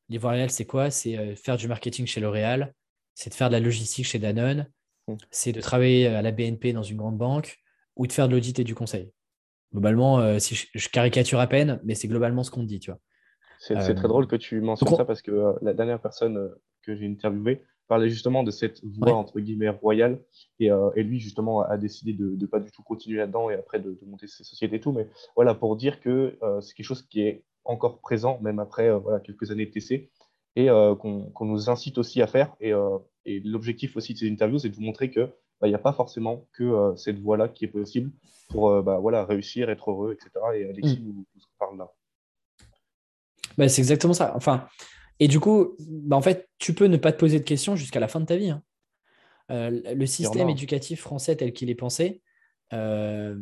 Les 0.10 0.18
voies 0.18 0.32
royales, 0.32 0.50
c'est 0.50 0.66
quoi? 0.66 0.92
C'est 0.92 1.18
euh, 1.18 1.36
faire 1.36 1.58
du 1.58 1.68
marketing 1.68 2.06
chez 2.06 2.20
L'Oréal, 2.20 2.74
c'est 3.14 3.30
de 3.30 3.36
faire 3.36 3.50
de 3.50 3.54
la 3.54 3.60
logistique 3.60 4.06
chez 4.06 4.20
Danone, 4.20 4.68
mmh. 5.08 5.14
c'est 5.32 5.52
de 5.52 5.62
travailler 5.62 6.08
à 6.08 6.22
la 6.22 6.32
BNP 6.32 6.74
dans 6.74 6.84
une 6.84 6.98
grande 6.98 7.18
banque 7.18 7.60
ou 7.96 8.08
de 8.08 8.12
faire 8.12 8.28
de 8.28 8.34
l'audit 8.34 8.58
et 8.60 8.64
du 8.64 8.76
conseil. 8.76 9.12
Globalement, 9.72 10.20
euh, 10.20 10.40
si 10.40 10.56
je, 10.56 10.90
caricature 10.90 11.40
à 11.40 11.48
peine, 11.48 11.80
mais 11.84 11.94
c'est 11.94 12.08
globalement 12.08 12.44
ce 12.44 12.52
qu'on 12.52 12.64
dit, 12.64 12.80
tu 12.80 12.92
vois. 12.92 13.00
C'est 13.60 13.76
très 13.76 14.06
euh, 14.06 14.08
drôle 14.08 14.28
que 14.28 14.38
tu 14.38 14.62
mentionnes 14.62 14.96
ça 14.96 15.06
parce 15.06 15.22
que 15.22 15.56
la 15.62 15.74
dernière 15.74 16.02
personne 16.02 16.50
que 16.82 16.96
j'ai 16.96 17.06
interviewée 17.06 17.62
parlait 17.90 18.10
justement 18.10 18.44
de 18.44 18.52
cette 18.52 18.82
voie 18.86 19.14
entre 19.14 19.40
guillemets 19.42 19.70
royale 19.70 20.22
et, 20.60 20.72
euh, 20.72 20.92
et, 20.96 21.04
lui 21.04 21.20
justement 21.20 21.62
a 21.62 21.78
décidé 21.78 22.14
de 22.14 22.38
ne 22.40 22.46
pas 22.46 22.60
du 22.60 22.72
tout 22.72 22.84
continuer 22.84 23.18
là-dedans 23.18 23.50
et 23.50 23.56
après 23.56 23.80
de, 23.80 23.98
monter 24.06 24.28
ses 24.28 24.44
sociétés 24.44 24.78
et 24.78 24.80
tout 24.80 24.94
mais 24.94 25.10
voilà 25.36 25.56
pour 25.56 25.76
dire 25.76 26.00
que 26.00 26.38
euh, 26.42 26.62
c'est 26.62 26.76
quelque 26.76 26.86
chose 26.86 27.02
qui 27.02 27.22
est 27.22 27.44
encore 27.70 28.00
présent 28.00 28.40
même 28.42 28.60
après 28.60 28.90
euh, 28.90 28.98
voilà, 28.98 29.20
quelques 29.20 29.52
années 29.52 29.66
de 29.66 29.72
TC 29.72 30.10
et 30.56 30.68
qu'on 30.68 31.46
nous 31.46 31.70
incite 31.70 32.00
aussi 32.00 32.22
à 32.22 32.28
faire 32.28 32.54
et, 32.60 32.74
et 33.26 33.40
l'objectif 33.42 33.96
aussi 33.96 34.14
de 34.14 34.18
ces 34.18 34.30
interviews 34.30 34.58
c'est 34.60 34.70
de 34.70 34.76
vous 34.76 34.82
montrer 34.82 35.12
que 35.12 35.30
bah, 35.62 35.68
il 35.68 35.70
n'y 35.70 35.76
a 35.76 35.80
pas 35.80 35.94
forcément 35.94 36.48
que 36.54 36.94
cette 36.98 37.20
voie-là 37.20 37.48
qui 37.48 37.66
est 37.66 37.70
possible 37.70 38.12
pour 38.50 38.82
bah, 38.82 38.98
voilà, 38.98 39.24
réussir, 39.26 39.70
être 39.70 39.92
heureux, 39.92 40.14
etc. 40.14 40.32
Et 40.56 40.70
Alexis 40.70 41.00
mm. 41.00 41.06
nous, 41.06 41.26
parle 41.60 41.78
là. 41.78 41.94
Bah, 43.58 43.70
c'est 43.70 43.82
exactement 43.82 44.14
ça. 44.14 44.34
Enfin, 44.36 44.68
et 45.20 45.28
du 45.28 45.40
coup, 45.40 45.76
bah, 45.80 46.16
en 46.16 46.22
fait, 46.22 46.50
tu 46.58 46.74
peux 46.74 46.86
ne 46.86 46.98
pas 46.98 47.12
te 47.12 47.20
poser 47.20 47.40
de 47.40 47.44
questions 47.44 47.76
jusqu'à 47.76 48.00
la 48.00 48.08
fin 48.08 48.20
de 48.20 48.26
ta 48.26 48.38
vie. 48.38 48.50
Hein. 48.50 48.64
Euh, 49.52 49.82
le 49.94 50.06
système 50.06 50.50
éducatif 50.50 51.02
français 51.02 51.36
tel 51.36 51.54
qu'il 51.54 51.70
est 51.70 51.76
pensé, 51.76 52.22
euh, 52.74 53.36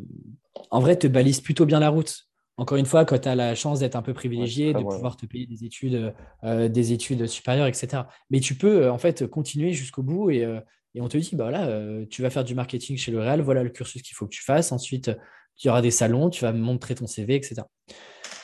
en 0.71 0.79
vrai, 0.79 0.97
te 0.97 1.07
balise 1.07 1.41
plutôt 1.41 1.65
bien 1.65 1.79
la 1.79 1.89
route. 1.89 2.26
Encore 2.57 2.77
une 2.77 2.85
fois, 2.85 3.05
quand 3.05 3.19
tu 3.19 3.29
as 3.29 3.35
la 3.35 3.53
chance 3.53 3.79
d'être 3.79 3.95
un 3.95 4.01
peu 4.01 4.13
privilégié, 4.13 4.73
de 4.73 4.79
pouvoir 4.79 5.15
te 5.15 5.25
payer 5.25 5.45
des 5.45 5.63
études, 5.63 6.13
euh, 6.43 6.67
des 6.67 6.91
études 6.91 7.27
supérieures, 7.27 7.67
etc. 7.67 8.03
Mais 8.31 8.39
tu 8.39 8.55
peux 8.55 8.89
en 8.89 8.97
fait 8.97 9.27
continuer 9.27 9.73
jusqu'au 9.73 10.01
bout 10.01 10.31
et, 10.31 10.47
et, 10.95 11.01
on 11.01 11.07
te 11.07 11.17
dit, 11.17 11.35
bah 11.35 11.51
là, 11.51 11.69
tu 12.09 12.23
vas 12.23 12.31
faire 12.31 12.43
du 12.43 12.55
marketing 12.55 12.97
chez 12.97 13.11
L'Oréal, 13.11 13.41
voilà 13.41 13.61
le 13.61 13.69
cursus 13.69 14.01
qu'il 14.01 14.15
faut 14.15 14.25
que 14.25 14.33
tu 14.33 14.43
fasses. 14.43 14.71
Ensuite, 14.71 15.11
tu 15.55 15.69
auras 15.69 15.81
des 15.81 15.91
salons, 15.91 16.29
tu 16.29 16.43
vas 16.43 16.53
montrer 16.53 16.95
ton 16.95 17.07
CV, 17.07 17.35
etc. 17.35 17.61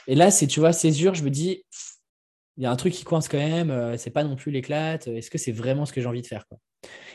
Et 0.08 0.15
là, 0.15 0.32
c'est, 0.32 0.47
tu 0.47 0.60
vois, 0.60 0.73
césure, 0.73 1.13
je 1.15 1.23
me 1.23 1.30
dis, 1.30 1.63
il 2.58 2.63
y 2.63 2.65
a 2.65 2.71
un 2.71 2.76
truc 2.76 2.93
qui 2.93 3.04
coince 3.04 3.28
quand 3.28 3.38
même, 3.38 3.71
euh, 3.71 3.97
c'est 3.97 4.12
pas 4.12 4.23
non 4.23 4.36
plus 4.36 4.52
l'éclate, 4.52 5.08
est-ce 5.08 5.32
que 5.32 5.38
c'est 5.38 5.52
vraiment 5.52 5.86
ce 5.86 5.93
que 5.93 6.02
j'ai 6.02 6.08
envie 6.08 6.21
de 6.21 6.28
faire 6.28 6.45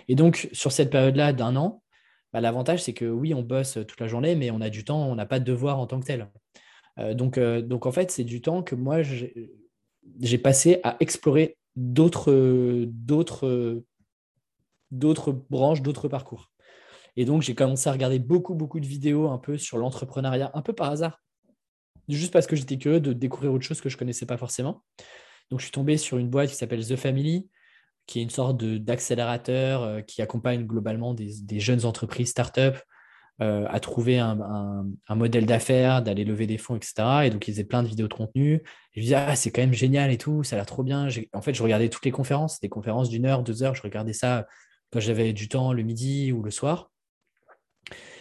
Et 0.08 0.14
donc, 0.14 0.48
sur 0.52 0.72
cette 0.72 0.90
période-là 0.90 1.32
d'un 1.32 1.56
an, 1.56 1.82
bah, 2.32 2.40
l'avantage, 2.40 2.82
c'est 2.82 2.94
que 2.94 3.04
oui, 3.04 3.34
on 3.34 3.42
bosse 3.42 3.78
toute 3.86 4.00
la 4.00 4.08
journée, 4.08 4.34
mais 4.36 4.50
on 4.50 4.60
a 4.60 4.70
du 4.70 4.84
temps, 4.84 5.06
on 5.08 5.14
n'a 5.14 5.26
pas 5.26 5.38
de 5.38 5.44
devoir 5.44 5.78
en 5.78 5.86
tant 5.86 6.00
que 6.00 6.06
tel. 6.06 6.28
Euh, 6.98 7.14
donc, 7.14 7.38
euh, 7.38 7.62
donc, 7.62 7.86
en 7.86 7.92
fait, 7.92 8.10
c'est 8.10 8.24
du 8.24 8.40
temps 8.40 8.62
que 8.62 8.74
moi, 8.74 9.02
j'ai 9.02 10.38
passé 10.38 10.80
à 10.82 10.96
explorer 11.00 11.56
d'autres, 11.76 12.32
branches, 15.50 15.82
d'autres 15.82 16.08
parcours. 16.08 16.50
Et 17.16 17.24
donc, 17.24 17.42
j'ai 17.42 17.54
commencé 17.54 17.88
à 17.88 17.92
regarder 17.92 18.18
beaucoup, 18.18 18.54
beaucoup 18.54 18.80
de 18.80 18.86
vidéos 18.86 19.28
un 19.28 19.38
peu 19.38 19.58
sur 19.58 19.78
l'entrepreneuriat, 19.78 20.50
un 20.54 20.62
peu 20.62 20.72
par 20.72 20.90
hasard, 20.90 21.20
juste 22.08 22.32
parce 22.32 22.46
que 22.46 22.56
j'étais 22.56 22.78
curieux 22.78 23.00
de 23.00 23.12
découvrir 23.12 23.52
autre 23.52 23.64
chose 23.64 23.80
que 23.80 23.88
je 23.88 23.96
ne 23.96 23.98
connaissais 23.98 24.26
pas 24.26 24.36
forcément. 24.36 24.82
Donc, 25.50 25.60
je 25.60 25.64
suis 25.64 25.72
tombé 25.72 25.96
sur 25.96 26.18
une 26.18 26.28
boîte 26.28 26.50
qui 26.50 26.56
s'appelle 26.56 26.86
The 26.86 26.96
Family, 26.96 27.48
qui 28.08 28.20
est 28.20 28.22
une 28.22 28.30
sorte 28.30 28.64
d'accélérateur 28.64 29.82
euh, 29.82 30.00
qui 30.00 30.22
accompagne 30.22 30.66
globalement 30.66 31.14
des, 31.14 31.60
jeunes 31.60 31.84
entreprises, 31.84 32.30
start-up, 32.30 32.78
euh, 33.40 33.66
à 33.68 33.78
trouver 33.80 34.18
un, 34.18 34.84
modèle 35.10 35.46
d'affaires, 35.46 36.02
d'aller 36.02 36.24
lever 36.24 36.46
des 36.46 36.58
fonds, 36.58 36.76
etc. 36.76 36.94
Et 37.24 37.30
donc, 37.30 37.46
ils 37.46 37.52
faisaient 37.52 37.64
plein 37.64 37.82
de 37.82 37.88
vidéos 37.88 38.08
de 38.08 38.14
contenu. 38.14 38.62
Je 38.94 39.00
disais, 39.00 39.14
ah, 39.14 39.36
c'est 39.36 39.50
quand 39.50 39.62
même 39.62 39.72
génial 39.72 40.10
et 40.10 40.18
tout, 40.18 40.42
ça 40.42 40.56
a 40.56 40.58
l'air 40.58 40.66
trop 40.66 40.82
bien. 40.82 41.08
En 41.32 41.42
fait, 41.42 41.54
je 41.54 41.62
regardais 41.62 41.88
toutes 41.88 42.04
les 42.04 42.10
conférences, 42.10 42.60
des 42.60 42.68
conférences 42.68 43.08
d'une 43.08 43.26
heure, 43.26 43.42
deux 43.42 43.62
heures. 43.62 43.74
Je 43.74 43.82
regardais 43.82 44.12
ça 44.12 44.46
quand 44.90 45.00
j'avais 45.00 45.32
du 45.32 45.48
temps 45.48 45.72
le 45.72 45.82
midi 45.82 46.32
ou 46.32 46.42
le 46.42 46.50
soir. 46.50 46.90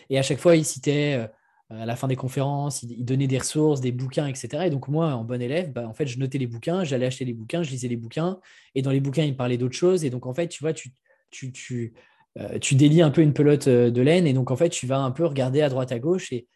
Et 0.10 0.18
à 0.18 0.22
chaque 0.22 0.40
fois, 0.40 0.56
ils 0.56 0.66
citaient 0.66 1.16
euh, 1.16 1.82
à 1.82 1.86
la 1.86 1.96
fin 1.96 2.08
des 2.08 2.16
conférences, 2.16 2.84
il, 2.84 3.04
donnait 3.04 3.28
des 3.28 3.38
ressources, 3.38 3.82
des 3.82 3.92
bouquins, 3.92 4.28
etc. 4.28 4.66
Et 4.68 4.70
donc 4.70 4.88
moi, 4.88 5.14
en 5.14 5.24
bon 5.24 5.42
élève, 5.42 5.72
bah, 5.72 5.88
en 5.88 5.94
fait, 5.94 6.08
je 6.08 6.18
notais 6.18 6.38
les 6.38 6.48
bouquins, 6.48 6.84
j'allais 6.84 7.06
acheter 7.06 7.26
les 7.26 7.34
bouquins, 7.34 7.64
je 7.64 7.72
lisais 7.72 7.88
les 7.90 7.98
bouquins, 7.98 8.40
et 8.74 8.82
dans 8.82 8.92
les 8.92 9.02
bouquins, 9.02 9.24
il 9.24 9.36
parlait 9.36 9.58
d'autres 9.58 9.76
choses. 9.76 10.06
Et 10.06 10.10
donc 10.10 10.26
en 10.26 10.34
fait, 10.34 10.48
tu 10.48 10.64
vois, 10.64 10.74
tu, 10.74 10.92
tu, 11.30 11.52
tu, 11.52 11.94
euh, 12.40 12.60
tu 12.60 12.76
délies 12.76 13.02
un 13.02 13.10
peu 13.10 13.22
une 13.22 13.34
pelote 13.34 13.68
euh, 13.68 13.90
de 13.90 14.02
laine, 14.02 14.28
et 14.28 14.34
donc 14.34 14.52
en 14.52 14.56
fait, 14.56 14.70
tu 14.70 14.86
vas 14.86 15.00
un 15.00 15.12
peu 15.12 15.26
regarder 15.26 15.62
à 15.62 15.70
droite, 15.70 15.92
à 15.92 16.00
gauche, 16.00 16.32
et, 16.32 16.48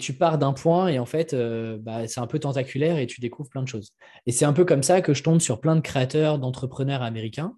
tu 0.00 0.14
pars 0.14 0.38
d'un 0.38 0.54
point, 0.54 0.88
et 0.88 0.98
en 0.98 1.04
fait, 1.04 1.34
euh, 1.34 1.76
bah, 1.78 2.08
c'est 2.08 2.20
un 2.20 2.26
peu 2.26 2.38
tentaculaire, 2.38 2.98
et 2.98 3.06
tu 3.06 3.20
découvres 3.20 3.50
plein 3.50 3.62
de 3.62 3.68
choses. 3.68 3.92
Et 4.26 4.32
c'est 4.32 4.46
un 4.46 4.54
peu 4.54 4.64
comme 4.64 4.82
ça 4.82 5.02
que 5.02 5.12
je 5.12 5.22
tombe 5.22 5.40
sur 5.40 5.60
plein 5.60 5.76
de 5.76 5.82
créateurs, 5.82 6.38
d'entrepreneurs 6.38 7.02
américains, 7.02 7.56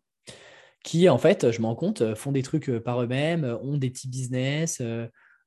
qui, 0.84 1.08
en 1.08 1.18
fait, 1.18 1.50
je 1.50 1.60
m'en 1.60 1.74
compte, 1.74 2.14
font 2.14 2.32
des 2.32 2.42
trucs 2.42 2.70
par 2.80 3.02
eux-mêmes, 3.02 3.58
ont 3.62 3.76
des 3.76 3.90
petits 3.90 4.08
business. 4.08 4.82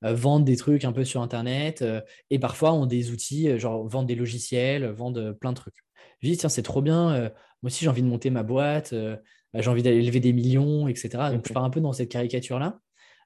Vendent 0.01 0.45
des 0.45 0.55
trucs 0.55 0.86
un 0.86 0.93
peu 0.93 1.03
sur 1.03 1.21
Internet 1.21 1.84
et 2.29 2.39
parfois 2.39 2.71
ont 2.71 2.86
des 2.86 3.12
outils, 3.12 3.60
genre 3.60 3.86
vendent 3.86 4.08
des 4.08 4.15
logiciels, 4.15 4.86
vendent 4.86 5.34
plein 5.34 5.51
de 5.51 5.58
trucs. 5.58 5.75
Je 6.21 6.29
dis, 6.29 6.38
tiens, 6.38 6.47
c'est 6.47 6.62
trop 6.62 6.82
bien. 6.82 7.19
moi 7.19 7.32
aussi 7.63 7.84
j'ai 7.84 7.89
envie 7.89 8.01
de 8.01 8.08
monter 8.08 8.29
ma 8.29 8.43
boîte, 8.43 8.93
bah, 9.53 9.62
j'ai 9.62 9.69
envie 9.69 9.83
d'aller 9.83 10.01
lever 10.01 10.19
des 10.19 10.33
millions, 10.33 10.88
etc. 10.88 11.09
Donc 11.31 11.47
je 11.47 11.53
pars 11.53 11.63
un 11.63 11.69
peu 11.69 11.81
dans 11.81 11.93
cette 11.93 12.09
caricature-là, 12.09 12.79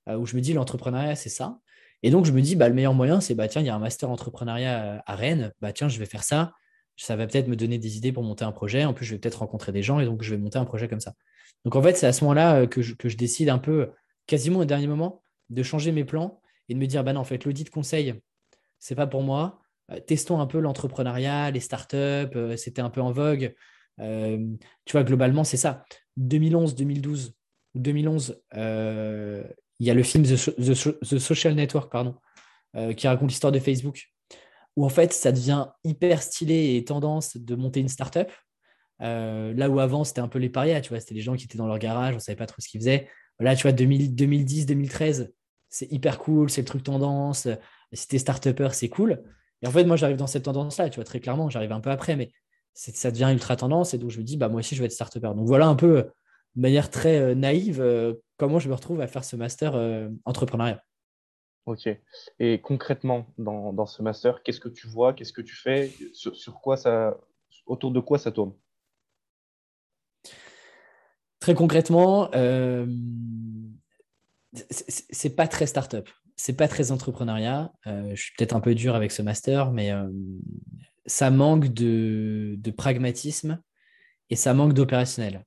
où 0.08 0.26
je 0.26 0.36
me 0.36 0.42
dis 0.42 0.54
l'entrepreneuriat, 0.54 1.16
c'est 1.16 1.30
ça. 1.30 1.60
Et 2.02 2.12
donc 2.12 2.26
je 2.26 2.32
me 2.32 2.42
dis, 2.42 2.56
bah, 2.56 2.68
le 2.68 2.76
meilleur 2.76 2.94
moyen, 2.94 3.22
c'est 3.22 3.36
bah, 3.36 3.48
tiens, 3.48 3.62
il 3.62 3.68
y 3.68 3.70
a 3.70 3.76
un 3.76 3.80
master 3.80 4.10
entrepreneuriat 4.10 5.02
à 5.06 5.16
Rennes, 5.16 5.54
bah, 5.62 5.72
tiens, 5.72 5.88
je 5.88 5.98
vais 6.00 6.06
faire 6.06 6.24
ça. 6.24 6.54
Ça 6.98 7.16
va 7.16 7.26
peut-être 7.26 7.48
me 7.48 7.56
donner 7.56 7.78
des 7.80 7.98
idées 7.98 8.12
pour 8.12 8.24
monter 8.24 8.46
un 8.46 8.52
projet. 8.52 8.86
En 8.86 8.94
plus, 8.94 9.06
je 9.06 9.14
vais 9.14 9.20
peut-être 9.20 9.40
rencontrer 9.40 9.72
des 9.72 9.82
gens 9.82 10.00
et 10.00 10.06
donc 10.06 10.22
je 10.22 10.32
vais 10.36 10.38
monter 10.38 10.60
un 10.60 10.66
projet 10.66 10.88
comme 10.88 11.00
ça. 11.00 11.14
Donc 11.66 11.76
en 11.76 11.82
fait, 11.82 11.96
c'est 11.96 12.06
à 12.06 12.14
ce 12.14 12.24
moment-là 12.26 12.68
que 12.68 12.82
je, 12.82 12.94
que 12.94 13.10
je 13.10 13.18
décide 13.18 13.50
un 13.50 13.58
peu, 13.58 13.92
quasiment 14.28 14.60
au 14.60 14.66
dernier 14.66 14.88
moment, 14.88 15.24
de 15.50 15.64
changer 15.64 15.92
mes 15.92 16.04
plans 16.04 16.42
et 16.70 16.74
de 16.74 16.80
me 16.80 16.86
dire, 16.86 17.04
bah 17.04 17.14
non, 17.14 17.22
en 17.22 17.24
fait, 17.24 17.46
l'audit 17.46 17.70
conseil, 17.70 18.14
c'est 18.80 18.96
pas 18.96 19.08
pour 19.08 19.24
moi. 19.24 19.62
Euh, 19.92 20.00
testons 20.00 20.40
un 20.40 20.48
peu 20.48 20.60
l'entrepreneuriat, 20.60 21.52
les 21.52 21.60
startups, 21.60 21.96
euh, 22.36 22.58
c'était 22.58 22.82
un 22.82 22.90
peu 22.90 23.02
en 23.02 23.12
vogue. 23.12 23.56
Euh, 24.00 24.48
tu 24.86 24.92
vois, 24.92 25.04
globalement, 25.04 25.44
c'est 25.44 25.58
ça. 25.58 25.86
2011, 26.18 26.76
2012, 26.76 27.36
2011, 27.76 28.42
il 28.54 29.88
y 29.88 29.90
a 29.90 29.94
le 29.94 30.04
film 30.04 30.24
The, 30.24 31.20
Social 31.20 31.56
Network, 31.56 31.92
pardon, 31.92 32.16
qui 32.96 33.08
raconte 33.08 33.30
l'histoire 33.30 33.52
de 33.52 33.60
Facebook, 33.60 34.12
où 34.76 34.86
en 34.86 34.90
fait, 34.90 35.12
ça 35.14 35.32
devient 35.32 35.68
hyper 35.84 36.22
stylé 36.22 36.76
et 36.76 36.86
tendance 36.86 37.38
de 37.38 37.56
monter 37.56 37.80
une 37.80 37.90
startup. 37.90 38.32
là 39.00 39.70
où 39.70 39.80
avant, 39.80 40.04
c'était 40.04 40.22
un 40.22 40.28
peu 40.28 40.40
les 40.40 40.50
parias, 40.50 40.82
tu 40.82 40.90
vois, 40.90 41.00
c'était 41.00 41.16
les 41.16 41.22
gens 41.22 41.36
qui 41.36 41.46
étaient 41.46 41.58
dans 41.58 41.68
leur 41.68 41.80
garage, 41.80 42.16
on 42.16 42.20
savait 42.20 42.36
pas 42.36 42.46
trop 42.46 42.62
ce 42.62 42.70
qu'ils 42.70 42.80
faisaient. 42.80 43.10
Là, 43.40 43.56
tu 43.56 43.64
vois, 43.64 43.72
2010, 43.72 44.66
2013, 44.68 45.34
c'est 45.70 45.92
hyper 45.92 46.20
cool, 46.20 46.50
c'est 46.50 46.62
le 46.62 46.68
truc 46.68 46.84
tendance. 46.84 47.48
Si 47.92 48.08
t'es 48.08 48.20
start 48.20 48.48
c'est 48.72 48.90
cool. 48.90 49.24
Et 49.62 49.68
en 49.68 49.72
fait, 49.72 49.86
moi, 49.86 49.96
j'arrive 49.96 50.18
dans 50.18 50.28
cette 50.28 50.44
tendance-là, 50.44 50.90
tu 50.90 50.96
vois, 50.96 51.06
très 51.06 51.20
clairement, 51.20 51.50
j'arrive 51.50 51.72
un 51.72 51.80
peu 51.80 51.90
après, 51.90 52.16
mais 52.16 52.32
ça 52.74 53.12
devient 53.12 53.30
ultra 53.32 53.56
tendance. 53.56 53.94
Et 53.94 53.98
donc, 53.98 54.10
je 54.10 54.20
me 54.20 54.24
dis, 54.24 54.38
bah, 54.38 54.50
moi 54.50 54.60
aussi, 54.60 54.76
je 54.76 54.82
vais 54.82 54.86
être 54.86 54.92
start 54.92 55.18
Donc, 55.18 55.48
voilà 55.48 55.68
un 55.68 55.76
peu, 55.76 56.10
de 56.56 56.62
manière 56.62 56.90
très 56.90 57.20
euh, 57.20 57.36
naïve, 57.36 57.82
euh, 57.82 58.14
comment 58.38 58.60
je 58.60 58.70
me 58.70 58.74
retrouve 58.74 59.02
à 59.02 59.08
faire 59.08 59.24
ce 59.24 59.36
master 59.36 59.76
euh, 59.76 60.10
entrepreneuriat. 60.26 60.84
Ok. 61.66 61.88
Et 62.40 62.60
concrètement, 62.62 63.28
dans, 63.38 63.86
ce 63.86 64.02
master, 64.02 64.44
qu'est-ce 64.44 64.60
que 64.60 64.70
tu 64.70 64.88
vois 64.88 65.14
Qu'est-ce 65.14 65.34
que 65.34 65.42
tu 65.42 65.56
fais 65.56 65.94
sur, 66.14 66.60
quoi 66.62 66.76
ça, 66.76 67.18
Autour 67.66 67.92
de 67.92 68.02
quoi 68.02 68.18
ça 68.18 68.32
tourne? 68.32 68.54
Très 71.40 71.56
concrètement, 71.56 72.30
c'est 74.52 75.36
pas 75.36 75.48
très 75.48 75.66
start-up 75.66 76.10
c'est 76.36 76.54
pas 76.54 76.68
très 76.68 76.92
entrepreneuriat. 76.92 77.72
Euh, 77.88 78.12
je 78.16 78.22
suis 78.22 78.34
peut-être 78.38 78.56
un 78.56 78.60
peu 78.60 78.76
dur 78.76 78.96
avec 78.96 79.12
ce 79.12 79.22
master, 79.22 79.72
mais 79.72 79.92
euh, 79.92 80.08
ça 81.06 81.30
manque 81.32 81.74
de, 81.74 82.58
pragmatisme 82.76 83.62
et 84.30 84.36
ça 84.36 84.54
manque 84.54 84.74
d'opérationnel. 84.74 85.46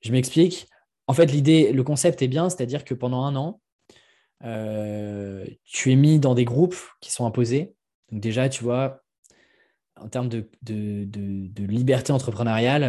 Je 0.00 0.12
m'explique. 0.12 0.68
En 1.06 1.14
fait, 1.14 1.26
l'idée, 1.26 1.72
le 1.72 1.82
concept 1.82 2.22
est 2.22 2.28
bien, 2.28 2.50
c'est-à-dire 2.50 2.84
que 2.84 2.94
pendant 2.94 3.24
un 3.24 3.36
an, 3.36 3.60
euh, 4.44 5.44
tu 5.64 5.92
es 5.92 5.96
mis 5.96 6.18
dans 6.18 6.34
des 6.34 6.44
groupes 6.44 6.76
qui 7.00 7.10
sont 7.10 7.26
imposés. 7.26 7.74
Donc 8.10 8.20
déjà, 8.20 8.48
tu 8.48 8.62
vois, 8.62 9.02
en 9.96 10.08
termes 10.08 10.28
de, 10.28 10.48
liberté 11.56 12.12
entrepreneuriale, 12.12 12.84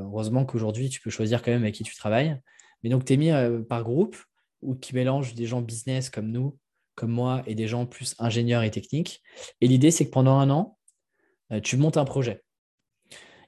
heureusement 0.00 0.44
qu'aujourd'hui, 0.44 0.88
tu 0.88 1.00
peux 1.00 1.10
choisir 1.10 1.42
quand 1.42 1.50
même 1.50 1.62
avec 1.62 1.74
qui 1.74 1.84
tu 1.84 1.96
travailles. 1.96 2.40
Mais 2.82 2.90
donc, 2.90 3.04
tu 3.04 3.14
es 3.14 3.16
mis 3.16 3.30
par 3.68 3.82
groupe 3.82 4.16
ou 4.62 4.74
qui 4.74 4.94
mélange 4.94 5.34
des 5.34 5.46
gens 5.46 5.60
business 5.60 6.10
comme 6.10 6.30
nous 6.30 6.56
comme 6.98 7.12
moi 7.12 7.44
et 7.46 7.54
des 7.54 7.68
gens 7.68 7.86
plus 7.86 8.16
ingénieurs 8.18 8.64
et 8.64 8.72
techniques. 8.72 9.22
Et 9.60 9.68
l'idée, 9.68 9.92
c'est 9.92 10.06
que 10.06 10.10
pendant 10.10 10.36
un 10.38 10.50
an, 10.50 10.76
euh, 10.76 10.77
tu 11.62 11.76
montes 11.76 11.96
un 11.96 12.04
projet. 12.04 12.42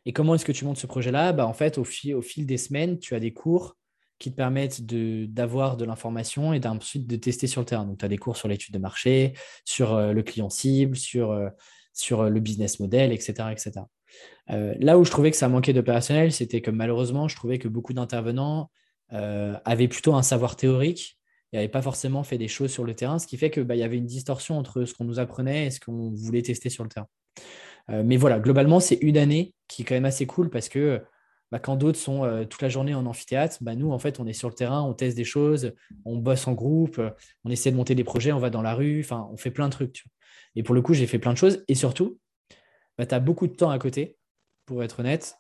Et 0.07 0.13
comment 0.13 0.35
est-ce 0.35 0.45
que 0.45 0.53
tu 0.53 0.65
montes 0.65 0.79
ce 0.79 0.87
projet-là? 0.87 1.33
Bah, 1.33 1.47
En 1.47 1.53
fait, 1.53 1.79
au 1.79 1.85
fil, 1.85 2.47
des 2.47 2.57
semaines, 2.57 2.99
tu 2.99 3.15
as 3.15 3.21
des 3.21 3.33
cours 3.33 3.77
qui 4.19 4.31
te 4.31 4.37
permettent 4.37 4.85
d'avoir 4.85 5.77
de, 5.77 5.85
l'information 5.85 6.53
et 6.53 6.67
ensuite 6.67 7.07
de 7.07 7.17
tester 7.17 7.47
sur 7.47 7.61
le 7.61 7.67
terrain. 7.67 7.85
Donc, 7.85 7.99
tu 7.99 8.05
as 8.05 8.09
des 8.09 8.19
cours 8.19 8.37
sur 8.37 8.49
l'étude 8.49 8.75
de 8.75 8.79
marché, 8.79 9.35
sur 9.65 9.95
euh, 9.95 10.13
le 10.13 10.23
client 10.23 10.51
cible, 10.51 10.97
sur, 10.97 11.31
euh, 11.31 11.49
sur 11.93 12.29
le 12.29 12.41
business 12.41 12.81
model, 12.81 13.13
etc. 13.13 13.51
etc. 13.53 13.85
là 14.49 14.99
où 14.99 15.05
je 15.05 15.11
trouvais 15.11 15.31
que 15.31 15.37
ça 15.37 15.49
manquait 15.49 15.73
d'opérationnel, 15.73 16.33
c'était 16.33 16.61
que 16.61 16.71
malheureusement, 16.71 17.29
je 17.29 17.37
trouvais 17.37 17.59
que 17.59 17.69
beaucoup 17.69 17.93
d'intervenants 17.93 18.71
avaient 19.11 19.89
plutôt 19.89 20.15
un 20.15 20.23
savoir 20.23 20.55
théorique 20.55 21.21
il 21.53 21.57
n'avait 21.57 21.69
pas 21.69 21.83
forcément 21.83 22.23
fait 22.23 22.39
des 22.39 22.49
choses 22.49 22.71
sur 22.71 22.85
le 22.85 22.95
terrain, 22.95 23.19
ce 23.19 23.27
qui 23.27 23.37
fait 23.37 23.51
qu'il 23.51 23.65
bah, 23.65 23.75
y 23.75 23.83
avait 23.83 23.97
une 23.97 24.07
distorsion 24.07 24.57
entre 24.57 24.85
ce 24.85 24.95
qu'on 24.95 25.05
nous 25.05 25.19
apprenait 25.19 25.67
et 25.67 25.71
ce 25.71 25.81
qu'on 25.81 26.11
voulait 26.11 26.43
tester 26.43 26.71
sur 26.71 26.85
le 26.85 26.91
terrain. 26.91 27.09
Euh, 27.91 28.03
mais 28.05 28.17
voilà, 28.17 28.39
globalement, 28.39 28.81
c'est 28.81 28.99
une 29.03 29.17
année 29.17 29.55
qui 29.69 29.83
est 29.83 29.85
quand 29.85 29.95
même 29.95 30.05
assez 30.05 30.27
cool 30.27 30.51
parce 30.51 30.69
que 30.69 31.03
bah, 31.51 31.59
quand 31.59 31.77
d'autres 31.77 31.99
sont 31.99 32.25
euh, 32.25 32.45
toute 32.45 32.63
la 32.63 32.69
journée 32.69 32.95
en 32.95 33.07
amphithéâtre, 33.07 33.59
bah, 33.61 33.75
nous, 33.75 33.91
en 33.91 33.99
fait, 33.99 34.21
on 34.21 34.27
est 34.27 34.33
sur 34.33 34.49
le 34.49 34.55
terrain, 34.55 34.83
on 34.83 34.95
teste 34.95 35.17
des 35.17 35.25
choses, 35.25 35.73
on 36.05 36.17
bosse 36.17 36.47
en 36.47 36.53
groupe, 36.53 37.01
on 37.45 37.51
essaie 37.51 37.71
de 37.71 37.77
monter 37.77 37.95
des 37.95 38.05
projets, 38.05 38.33
on 38.33 38.39
va 38.39 38.51
dans 38.51 38.63
la 38.63 38.75
rue, 38.75 39.01
enfin, 39.01 39.29
on 39.33 39.37
fait 39.37 39.51
plein 39.51 39.67
de 39.67 39.73
trucs. 39.73 40.05
Et 40.57 40.63
pour 40.63 40.75
le 40.75 40.83
coup, 40.83 40.95
j'ai 40.95 41.07
fait 41.07 41.19
plein 41.19 41.33
de 41.33 41.39
choses. 41.39 41.65
Et 41.69 41.75
surtout, 41.75 42.19
tu 42.99 43.15
as 43.15 43.21
beaucoup 43.21 43.47
de 43.47 43.55
temps 43.55 43.71
à 43.71 43.79
côté, 43.79 44.17
pour 44.67 44.83
être 44.85 45.01
honnête, 45.01 45.37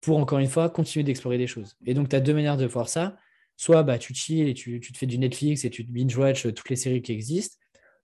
pour 0.00 0.18
encore 0.18 0.38
une 0.38 0.48
fois 0.48 0.70
continuer 0.70 1.04
d'explorer 1.04 1.38
des 1.38 1.46
choses. 1.46 1.76
Et 1.86 1.94
donc, 1.94 2.08
tu 2.08 2.16
as 2.16 2.20
deux 2.20 2.34
manières 2.34 2.56
de 2.56 2.66
voir 2.66 2.88
ça 2.88 3.16
soit 3.58 3.82
bah, 3.82 3.98
tu 3.98 4.14
chill 4.14 4.48
et 4.48 4.54
tu, 4.54 4.80
te 4.80 4.96
fais 4.96 5.06
du 5.06 5.18
Netflix 5.18 5.64
et 5.64 5.70
tu 5.70 5.82
binge-watch 5.82 6.46
euh, 6.46 6.52
toutes 6.52 6.70
les 6.70 6.76
séries 6.76 7.02
qui 7.02 7.12
existent, 7.12 7.56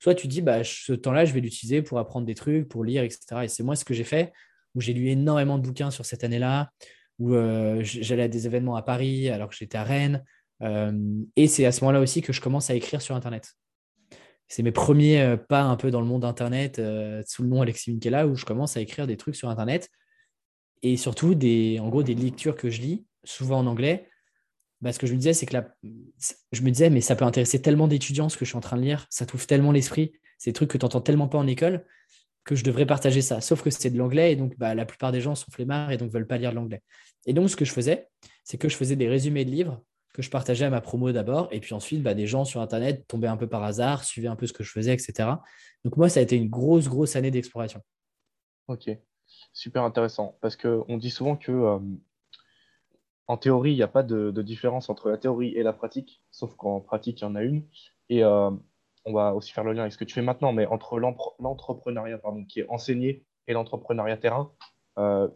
soit 0.05 0.15
tu 0.15 0.29
dis 0.29 0.43
bah, 0.43 0.63
ce 0.65 0.93
temps-là, 0.93 1.25
je 1.25 1.33
vais 1.33 1.41
l'utiliser 1.41 1.81
pour 1.81 1.99
apprendre 1.99 2.27
des 2.27 2.35
trucs, 2.35 2.69
pour 2.69 2.85
lire, 2.85 3.03
etc. 3.03 3.45
Et 3.45 3.49
c'est 3.49 3.63
moi 3.63 3.75
ce 3.75 3.87
que 3.87 3.95
j'ai 3.95 4.05
fait, 4.05 4.35
où 4.75 4.81
j'ai 4.83 4.93
lu 4.93 5.09
énormément 5.09 5.57
de 5.57 5.63
bouquins 5.63 5.91
sur 5.91 6.05
cette 6.05 6.25
année-là, 6.25 6.71
où 7.19 7.33
euh, 7.33 7.81
j'allais 7.83 8.25
à 8.25 8.29
des 8.29 8.45
événements 8.45 8.77
à 8.77 8.83
Paris 8.83 9.31
alors 9.31 9.49
que 9.49 9.55
j'étais 9.57 9.79
à 9.79 9.83
Rennes. 9.83 10.23
Euh, 10.61 10.93
et 11.37 11.49
c'est 11.49 11.65
à 11.65 11.73
ce 11.73 11.81
moment-là 11.81 12.01
aussi 12.01 12.21
que 12.21 12.35
je 12.35 12.43
commence 12.43 12.69
à 12.69 12.75
écrire 12.75 13.01
sur 13.01 13.17
Internet. 13.17 13.55
C'est 14.47 14.63
mes 14.63 14.73
premiers 14.73 15.39
pas 15.49 15.63
un 15.63 15.77
peu 15.77 15.91
dans 15.91 16.03
le 16.03 16.07
monde 16.07 16.23
Internet 16.23 16.77
sous 17.27 17.43
le 17.43 17.49
nom 17.49 17.63
Alexis 17.63 17.91
Minkela 17.91 18.27
où 18.27 18.37
je 18.37 18.45
commence 18.45 18.77
à 18.77 18.83
écrire 18.83 19.07
des 19.07 19.17
trucs 19.17 19.37
sur 19.37 19.49
Internet 19.49 19.89
et 20.83 20.99
surtout 20.99 21.35
des, 21.35 21.79
en 21.81 21.89
gros 21.89 22.03
des 22.03 22.15
lectures 22.15 22.57
que 22.57 22.69
je 22.69 22.83
lis, 22.83 23.07
souvent 23.25 23.61
en 23.61 23.67
anglais, 23.67 24.07
bah, 24.85 24.93
ce 24.93 24.99
que 24.99 25.07
je 25.07 25.15
me 25.15 25.19
disais, 25.19 25.33
c'est 25.33 25.47
que 25.47 25.55
là, 25.55 25.75
je 26.53 26.61
me 26.61 26.71
disais, 26.71 26.91
mais 26.91 27.01
ça 27.01 27.17
peut 27.17 27.25
intéresser 27.25 27.63
tellement 27.63 27.89
d'étudiants 27.89 28.29
ce 28.29 28.37
que 28.37 28.45
je 28.45 28.51
suis 28.51 28.59
en 28.59 28.61
train 28.61 28.77
de 28.77 28.83
lire, 28.83 29.07
ça 29.09 29.25
t'ouvre 29.25 29.47
tellement 29.47 29.73
l'esprit, 29.73 30.13
c'est 30.37 30.51
des 30.51 30.55
trucs 30.55 30.69
que 30.69 30.77
tu 30.77 30.85
n'entends 30.85 31.01
tellement 31.01 31.27
pas 31.27 31.39
en 31.39 31.47
école, 31.47 31.87
que 32.45 32.55
je 32.55 32.65
devrais 32.65 32.85
partager 32.85 33.23
ça. 33.23 33.41
Sauf 33.41 33.63
que 33.63 33.71
c'est 33.71 33.89
de 33.89 33.97
l'anglais, 33.97 34.33
et 34.33 34.37
donc 34.37 34.59
bah, 34.59 34.75
la 34.75 34.85
plupart 34.85 35.11
des 35.11 35.23
gens 35.23 35.35
sont 35.35 35.51
flemmards 35.51 35.91
et 35.91 35.97
donc 35.97 36.11
veulent 36.11 36.27
pas 36.27 36.37
lire 36.37 36.51
de 36.51 36.57
l'anglais. 36.57 36.83
Et 37.25 37.33
donc, 37.33 37.49
ce 37.49 37.57
que 37.57 37.65
je 37.65 37.73
faisais, 37.73 38.09
c'est 38.45 38.59
que 38.59 38.69
je 38.69 38.77
faisais 38.77 38.95
des 38.95 39.09
résumés 39.09 39.47
de 39.47 39.51
livres 39.51 39.83
que 40.13 40.21
je 40.21 40.29
partageais 40.29 40.67
à 40.67 40.71
ma 40.71 40.83
promo 40.83 41.11
d'abord, 41.13 41.49
et 41.51 41.61
puis 41.61 41.73
ensuite, 41.73 42.03
bah, 42.03 42.13
des 42.13 42.27
gens 42.27 42.45
sur 42.45 42.61
Internet 42.61 43.07
tombaient 43.09 43.27
un 43.27 43.39
peu 43.39 43.49
par 43.49 43.65
hasard, 43.65 44.05
suivaient 44.05 44.29
un 44.29 44.37
peu 44.37 44.47
ce 44.47 44.53
que 44.53 44.63
je 44.63 44.71
faisais, 44.71 44.93
etc. 44.93 45.31
Donc 45.83 45.97
moi, 45.97 46.11
ça 46.11 46.21
a 46.21 46.23
été 46.23 46.37
une 46.37 46.51
grosse, 46.51 46.89
grosse 46.89 47.17
année 47.17 47.31
d'exploration. 47.31 47.81
Ok, 48.69 48.91
super 49.55 49.83
intéressant, 49.83 50.37
parce 50.43 50.57
qu'on 50.57 50.99
dit 50.99 51.11
souvent 51.11 51.37
que 51.37 51.51
euh, 51.51 51.79
en 53.27 53.37
théorie, 53.37 53.73
il 53.73 53.77
n'y 53.77 53.83
a 53.83 53.89
pas 53.89 54.03
de, 54.03 54.31
différence 54.43 54.91
entre 54.91 55.09
la 55.09 55.19
théorie 55.19 55.55
et 55.55 55.63
la 55.63 55.73
pratique, 55.73 56.23
sauf 56.31 56.55
qu'en 56.57 56.81
pratique, 56.81 57.21
il 57.21 57.25
y 57.25 57.27
en 57.27 57.35
a 57.35 57.43
une. 57.43 57.67
Et 58.11 58.23
euh, 58.23 58.51
on 59.05 59.13
va 59.13 59.35
aussi 59.35 59.53
faire 59.53 59.65
le 59.65 59.73
lien 59.73 59.83
avec 59.83 59.93
ce 59.93 59.99
que 59.99 60.05
tu 60.05 60.15
fais 60.15 60.23
maintenant, 60.23 60.53
mais 60.53 60.67
entre 60.67 60.99
l'entrepreneuriat 60.99 62.21
qui 62.49 62.61
est 62.61 62.69
enseigné 62.69 63.25
et 63.47 63.53
l'entrepreneuriat 63.53 64.19
terrain, 64.19 64.53
euh, 64.99 65.29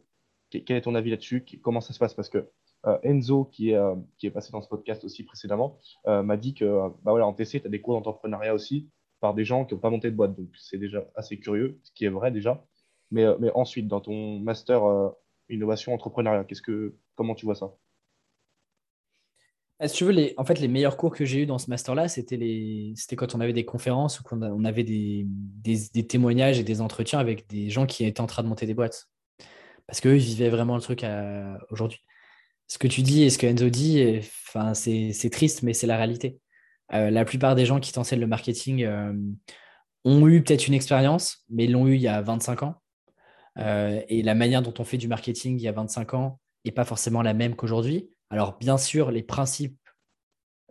quel 0.51 0.77
est 0.77 0.83
ton 0.83 0.95
avis 0.95 1.11
là-dessus? 1.11 1.45
Comment 1.63 1.81
ça 1.81 1.93
se 1.93 1.99
passe? 1.99 2.15
Parce 2.15 2.29
que 2.29 2.51
euh, 2.87 2.99
Enzo, 3.03 3.45
qui 3.47 3.71
est, 3.71 3.81
qui 4.19 4.27
est 4.27 4.31
passé 4.31 4.53
dans 4.53 4.63
ce 4.63 4.69
podcast 4.69 5.05
aussi 5.05 5.25
précédemment, 5.25 5.79
m'a 6.07 6.37
dit 6.37 6.55
que 6.55 6.65
bah 7.03 7.11
voilà, 7.13 7.27
en 7.27 7.33
TC, 7.33 7.61
tu 7.61 7.67
as 7.67 7.71
des 7.71 7.81
cours 7.81 7.95
d'entrepreneuriat 7.95 8.55
aussi 8.55 8.91
par 9.21 9.35
des 9.35 9.45
gens 9.45 9.65
qui 9.65 9.75
n'ont 9.75 9.81
pas 9.81 9.91
monté 9.91 10.11
de 10.11 10.17
boîte. 10.17 10.37
Donc, 10.37 10.49
c'est 10.59 10.79
déjà 10.79 11.05
assez 11.15 11.39
curieux, 11.39 11.81
ce 11.83 11.93
qui 11.93 12.05
est 12.05 12.11
vrai 12.11 12.31
déjà. 12.31 12.65
Mais, 13.11 13.25
mais 13.41 13.51
ensuite, 13.55 13.89
dans 13.89 14.01
ton 14.01 14.39
master 14.39 14.83
innovation 15.51 15.95
entrepreneuriat, 15.95 16.45
qu'est-ce 16.45 16.63
que, 16.63 16.95
Comment 17.17 17.35
tu 17.35 17.47
vois 17.47 17.55
ça? 17.55 17.75
Ah, 19.81 19.87
si 19.87 19.97
tu 19.97 20.05
veux, 20.05 20.33
en 20.37 20.45
fait, 20.45 20.59
les 20.59 20.67
meilleurs 20.67 20.97
cours 20.97 21.15
que 21.15 21.25
j'ai 21.25 21.43
eu 21.43 21.47
dans 21.47 21.59
ce 21.59 21.71
master-là, 21.71 22.09
c'était, 22.09 22.37
les, 22.37 22.93
c'était 22.97 23.15
quand 23.15 23.37
on 23.37 23.41
avait 23.41 23.53
des 23.53 23.65
conférences 23.65 24.19
ou 24.19 24.25
qu'on 24.25 24.43
on 24.43 24.65
avait 24.65 24.83
des, 24.83 25.27
témoignages 26.09 26.59
et 26.59 26.65
des 26.65 26.81
entretiens 26.81 27.21
avec 27.21 27.49
des 27.49 27.71
gens 27.71 27.87
qui 27.87 28.05
étaient 28.05 28.21
en 28.21 28.27
train 28.27 28.43
de 28.43 28.49
monter 28.49 28.67
des 28.67 28.75
boîtes. 28.75 29.09
Parce 29.87 30.01
qu'eux, 30.01 30.17
ils 30.17 30.23
vivaient 30.23 30.51
vraiment 30.51 30.75
le 30.75 30.83
truc 30.83 31.05
aujourd'hui. 31.71 32.01
Ce 32.67 32.79
que 32.79 32.89
tu 32.89 33.03
dis 33.03 33.23
et 33.23 33.31
ce 33.31 33.39
que 33.39 33.47
Enzo 33.47 33.71
dit, 33.71 34.19
enfin, 34.19 34.75
c'est, 34.75 35.13
c'est 35.13 35.31
triste, 35.31 35.63
mais 35.63 35.73
c'est 35.73 35.87
la 35.87 35.97
réalité. 35.97 36.41
Euh, 36.93 37.11
la 37.11 37.25
plupart 37.25 37.55
des 37.55 37.67
gens 37.67 37.81
qui 37.81 37.93
t'enseignent 37.93 38.21
le 38.21 38.27
marketing 38.27 38.85
euh, 38.85 39.13
ont 40.05 40.27
eu 40.29 40.43
peut-être 40.43 40.69
une 40.69 40.75
expérience, 40.75 41.45
mais 41.51 41.65
ils 41.65 41.73
l'ont 41.73 41.87
eu 41.87 41.95
il 41.95 42.01
y 42.01 42.09
a 42.09 42.21
25 42.23 42.63
ans. 42.63 42.75
Euh, 43.59 44.01
et 44.09 44.23
la 44.23 44.35
manière 44.35 44.63
dont 44.63 44.75
on 44.79 44.85
fait 44.85 44.99
du 44.99 45.09
marketing 45.09 45.59
il 45.59 45.63
y 45.63 45.69
a 45.69 45.73
25 45.73 46.15
ans, 46.15 46.41
n'est 46.65 46.73
pas 46.73 46.85
forcément 46.85 47.23
la 47.23 47.35
même 47.35 47.57
qu'aujourd'hui. 47.57 48.11
Alors, 48.31 48.59
bien 48.59 48.79
sûr, 48.79 49.11
les 49.11 49.23
principes 49.23 49.79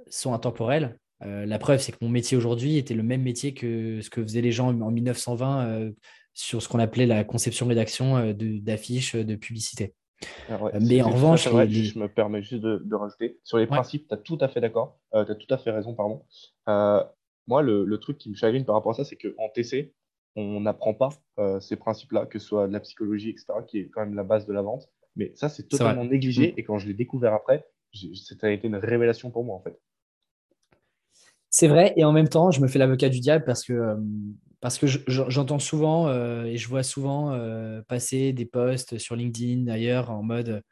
sont 0.09 0.33
intemporels. 0.33 0.97
Euh, 1.23 1.45
la 1.45 1.57
preuve, 1.57 1.79
c'est 1.79 1.91
que 1.91 1.97
mon 2.01 2.09
métier 2.09 2.37
aujourd'hui 2.37 2.77
était 2.77 2.93
le 2.93 3.03
même 3.03 3.23
métier 3.23 3.53
que 3.53 4.01
ce 4.01 4.09
que 4.09 4.21
faisaient 4.21 4.41
les 4.41 4.51
gens 4.51 4.67
en 4.67 4.91
1920 4.91 5.65
euh, 5.65 5.91
sur 6.33 6.61
ce 6.61 6.69
qu'on 6.69 6.79
appelait 6.79 7.07
la 7.07 7.23
conception-rédaction 7.23 8.17
euh, 8.17 8.33
d'affiches, 8.33 9.15
de, 9.15 9.35
publicité. 9.35 9.95
mais 10.79 11.01
en 11.01 11.09
revanche, 11.09 11.45
je 11.45 11.99
me 11.99 12.07
permets 12.07 12.43
juste 12.43 12.61
de, 12.61 12.95
rajouter. 12.95 13.39
Sur 13.43 13.57
les 13.57 13.65
principes, 13.65 14.07
tu 14.07 14.13
as 14.13 14.17
tout 14.17 14.37
à 14.41 14.47
fait 14.47 14.61
d'accord. 14.61 14.99
tu 15.13 15.31
as 15.31 15.35
tout 15.35 15.51
à 15.53 15.57
fait 15.57 15.71
raison, 15.71 15.95
pardon. 15.95 16.23
moi, 17.47 17.61
le, 17.63 17.83
le, 17.83 17.97
truc 17.97 18.19
qui 18.19 18.29
me 18.29 18.35
chagrine 18.35 18.65
par 18.65 18.75
rapport 18.75 18.91
à 18.91 18.95
ça, 18.95 19.03
c'est 19.03 19.17
qu'en 19.17 19.49
TC, 19.49 19.93
on 20.37 20.61
n'apprend 20.61 20.93
pas 20.93 21.09
ces 21.59 21.75
principes-là, 21.75 22.25
que 22.25 22.39
ce 22.39 22.47
soit 22.47 22.67
de 22.67 22.73
la 22.73 22.79
psychologie, 22.79 23.31
etc., 23.31 23.47
qui 23.67 23.79
est 23.79 23.89
quand 23.89 24.01
même 24.01 24.15
la 24.15 24.23
base 24.23 24.45
de 24.45 24.53
la 24.53 24.61
vente. 24.61 24.87
Mais 25.17 25.33
ça, 25.35 25.49
c'est 25.49 25.67
totalement 25.67 26.05
négligé. 26.05 26.51
Mm. 26.51 26.53
Et 26.57 26.63
quand 26.63 26.77
je 26.77 26.87
l'ai 26.87 26.93
découvert 26.93 27.33
après, 27.33 27.65
ça 27.93 28.35
a 28.43 28.49
été 28.49 28.67
une 28.67 28.75
révélation 28.75 29.31
pour 29.31 29.43
moi, 29.43 29.55
en 29.55 29.61
fait. 29.61 29.77
C'est 31.49 31.67
vrai, 31.67 31.93
et 31.95 32.03
en 32.03 32.11
même 32.11 32.27
temps, 32.27 32.51
je 32.51 32.61
me 32.61 32.67
fais 32.67 32.79
l'avocat 32.79 33.09
du 33.09 33.19
diable 33.19 33.45
parce 33.45 33.63
que, 33.63 33.73
euh, 33.73 33.95
parce 34.59 34.77
que 34.77 34.85
j'entends 35.07 35.59
souvent 35.59 36.07
euh, 36.07 36.43
et 36.43 36.57
je 36.57 36.67
vois 36.67 36.83
souvent 36.83 37.31
euh, 37.31 37.81
passer 37.87 38.33
des 38.33 38.45
posts 38.45 38.97
sur 38.97 39.15
LinkedIn 39.15 39.63
d'ailleurs 39.63 40.11
en 40.11 40.23
mode 40.23 40.63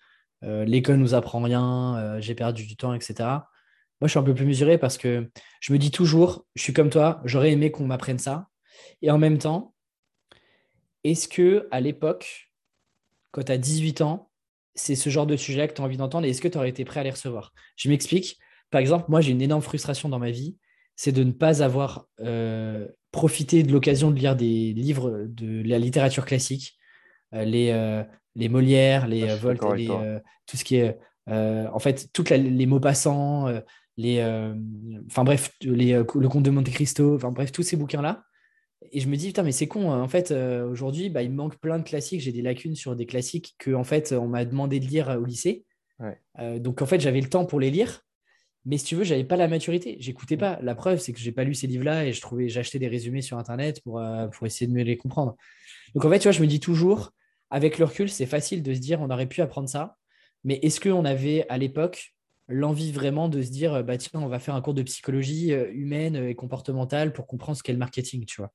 l'école 0.41 0.97
nous 0.97 1.15
apprend 1.15 1.41
rien, 1.41 2.19
j'ai 2.19 2.35
perdu 2.35 2.67
du 2.67 2.75
temps, 2.75 2.93
etc. 2.93 3.15
Moi, 3.19 3.47
je 4.03 4.09
suis 4.09 4.19
un 4.19 4.23
peu 4.23 4.35
plus 4.35 4.45
mesuré 4.45 4.77
parce 4.77 4.95
que 4.95 5.27
je 5.59 5.73
me 5.73 5.79
dis 5.79 5.89
toujours, 5.89 6.45
je 6.53 6.61
suis 6.61 6.71
comme 6.71 6.91
toi, 6.91 7.19
j'aurais 7.25 7.51
aimé 7.51 7.71
qu'on 7.71 7.87
m'apprenne 7.87 8.19
ça. 8.19 8.45
Et 9.01 9.11
en 9.11 9.17
même 9.17 9.37
temps, 9.37 9.73
est-ce 11.03 11.27
que 11.27 11.67
à 11.71 11.81
l'époque, 11.81 12.51
quand 13.31 13.43
tu 13.43 13.51
as 13.51 13.57
18 13.57 14.01
ans, 14.01 14.31
c'est 14.73 14.95
ce 14.95 15.09
genre 15.09 15.27
de 15.27 15.37
sujet 15.37 15.67
que 15.67 15.73
tu 15.73 15.81
as 15.81 15.85
envie 15.85 15.97
d'entendre 15.97 16.25
et 16.25 16.29
est-ce 16.29 16.41
que 16.41 16.47
tu 16.47 16.57
aurais 16.57 16.69
été 16.69 16.83
prêt 16.83 16.99
à 16.99 17.03
les 17.03 17.11
recevoir? 17.11 17.53
Je 17.75 17.89
m'explique. 17.89 18.37
Par 18.71 18.81
exemple, 18.81 19.05
moi, 19.07 19.21
j'ai 19.21 19.31
une 19.31 19.41
énorme 19.41 19.61
frustration 19.61 20.09
dans 20.09 20.19
ma 20.19 20.31
vie, 20.31 20.57
c'est 20.95 21.11
de 21.11 21.23
ne 21.23 21.31
pas 21.31 21.63
avoir 21.63 22.07
euh, 22.21 22.87
profité 23.11 23.63
de 23.63 23.71
l'occasion 23.71 24.11
de 24.11 24.15
lire 24.15 24.35
des 24.35 24.73
livres 24.73 25.25
de 25.27 25.61
la 25.67 25.79
littérature 25.79 26.25
classique, 26.25 26.77
euh, 27.33 27.45
les, 27.45 27.69
euh, 27.71 28.03
les 28.35 28.49
Molières, 28.49 29.07
les 29.07 29.29
ah, 29.29 29.35
Volt, 29.35 29.59
tout 29.59 30.57
ce 30.57 30.63
qui 30.63 30.75
est, 30.77 30.97
en 31.27 31.79
fait, 31.79 32.09
tous 32.13 32.29
les 32.29 32.65
mots 32.65 32.79
passants, 32.79 33.47
les, 33.97 34.21
enfin 35.07 35.23
bref, 35.23 35.51
les, 35.61 35.93
le 35.93 36.27
Comte 36.27 36.43
de 36.43 36.49
Monte 36.49 36.69
Cristo, 36.69 37.15
enfin 37.15 37.31
bref, 37.31 37.51
tous 37.51 37.63
ces 37.63 37.77
bouquins-là 37.77 38.23
et 38.91 38.99
je 38.99 39.07
me 39.07 39.15
dis, 39.15 39.27
putain, 39.27 39.43
mais 39.43 39.51
c'est 39.51 39.67
con. 39.67 39.91
Hein. 39.91 40.01
En 40.01 40.07
fait, 40.07 40.31
euh, 40.31 40.67
aujourd'hui, 40.69 41.09
bah, 41.09 41.23
il 41.23 41.29
me 41.29 41.35
manque 41.35 41.57
plein 41.57 41.79
de 41.79 41.83
classiques. 41.83 42.21
J'ai 42.21 42.31
des 42.31 42.41
lacunes 42.41 42.75
sur 42.75 42.95
des 42.95 43.05
classiques 43.05 43.55
que, 43.57 43.71
en 43.71 43.83
fait, 43.83 44.11
on 44.13 44.27
m'a 44.27 44.45
demandé 44.45 44.79
de 44.79 44.85
lire 44.85 45.09
au 45.09 45.25
lycée. 45.25 45.65
Euh, 46.39 46.59
donc, 46.59 46.81
en 46.81 46.85
fait, 46.85 46.99
j'avais 46.99 47.21
le 47.21 47.29
temps 47.29 47.45
pour 47.45 47.59
les 47.59 47.71
lire. 47.71 48.01
Mais 48.65 48.77
si 48.77 48.85
tu 48.85 48.95
veux, 48.95 49.03
j'avais 49.03 49.23
pas 49.23 49.35
la 49.35 49.47
maturité. 49.47 49.97
J'écoutais 49.99 50.37
pas. 50.37 50.59
La 50.61 50.73
preuve, 50.73 50.99
c'est 50.99 51.13
que 51.13 51.19
j'ai 51.19 51.31
pas 51.31 51.43
lu 51.43 51.53
ces 51.53 51.67
livres-là 51.67 52.05
et 52.05 52.13
je 52.13 52.21
trouvais, 52.21 52.49
j'achetais 52.49 52.79
des 52.79 52.87
résumés 52.87 53.21
sur 53.21 53.37
Internet 53.37 53.81
pour, 53.83 53.99
euh, 53.99 54.27
pour 54.27 54.47
essayer 54.47 54.67
de 54.67 54.73
mieux 54.73 54.83
les 54.83 54.97
comprendre. 54.97 55.35
Donc, 55.93 56.03
en 56.05 56.09
fait, 56.09 56.19
tu 56.19 56.23
vois, 56.23 56.31
je 56.31 56.41
me 56.41 56.47
dis 56.47 56.59
toujours, 56.59 57.11
avec 57.51 57.77
le 57.77 57.85
recul, 57.85 58.09
c'est 58.09 58.25
facile 58.25 58.63
de 58.63 58.73
se 58.73 58.79
dire, 58.79 59.01
on 59.01 59.09
aurait 59.09 59.27
pu 59.27 59.41
apprendre 59.41 59.69
ça. 59.69 59.95
Mais 60.43 60.59
est-ce 60.63 60.79
qu'on 60.79 61.05
avait 61.05 61.45
à 61.49 61.57
l'époque 61.57 62.15
l'envie 62.47 62.91
vraiment 62.91 63.29
de 63.29 63.41
se 63.41 63.49
dire, 63.49 63.83
bah 63.83 63.97
tiens, 63.97 64.21
on 64.21 64.27
va 64.27 64.39
faire 64.39 64.55
un 64.55 64.61
cours 64.61 64.75
de 64.75 64.83
psychologie 64.83 65.51
humaine 65.51 66.15
et 66.15 66.35
comportementale 66.35 67.13
pour 67.13 67.25
comprendre 67.25 67.57
ce 67.57 67.63
qu'est 67.63 67.73
le 67.73 67.79
marketing, 67.79 68.25
tu 68.25 68.41
vois? 68.41 68.51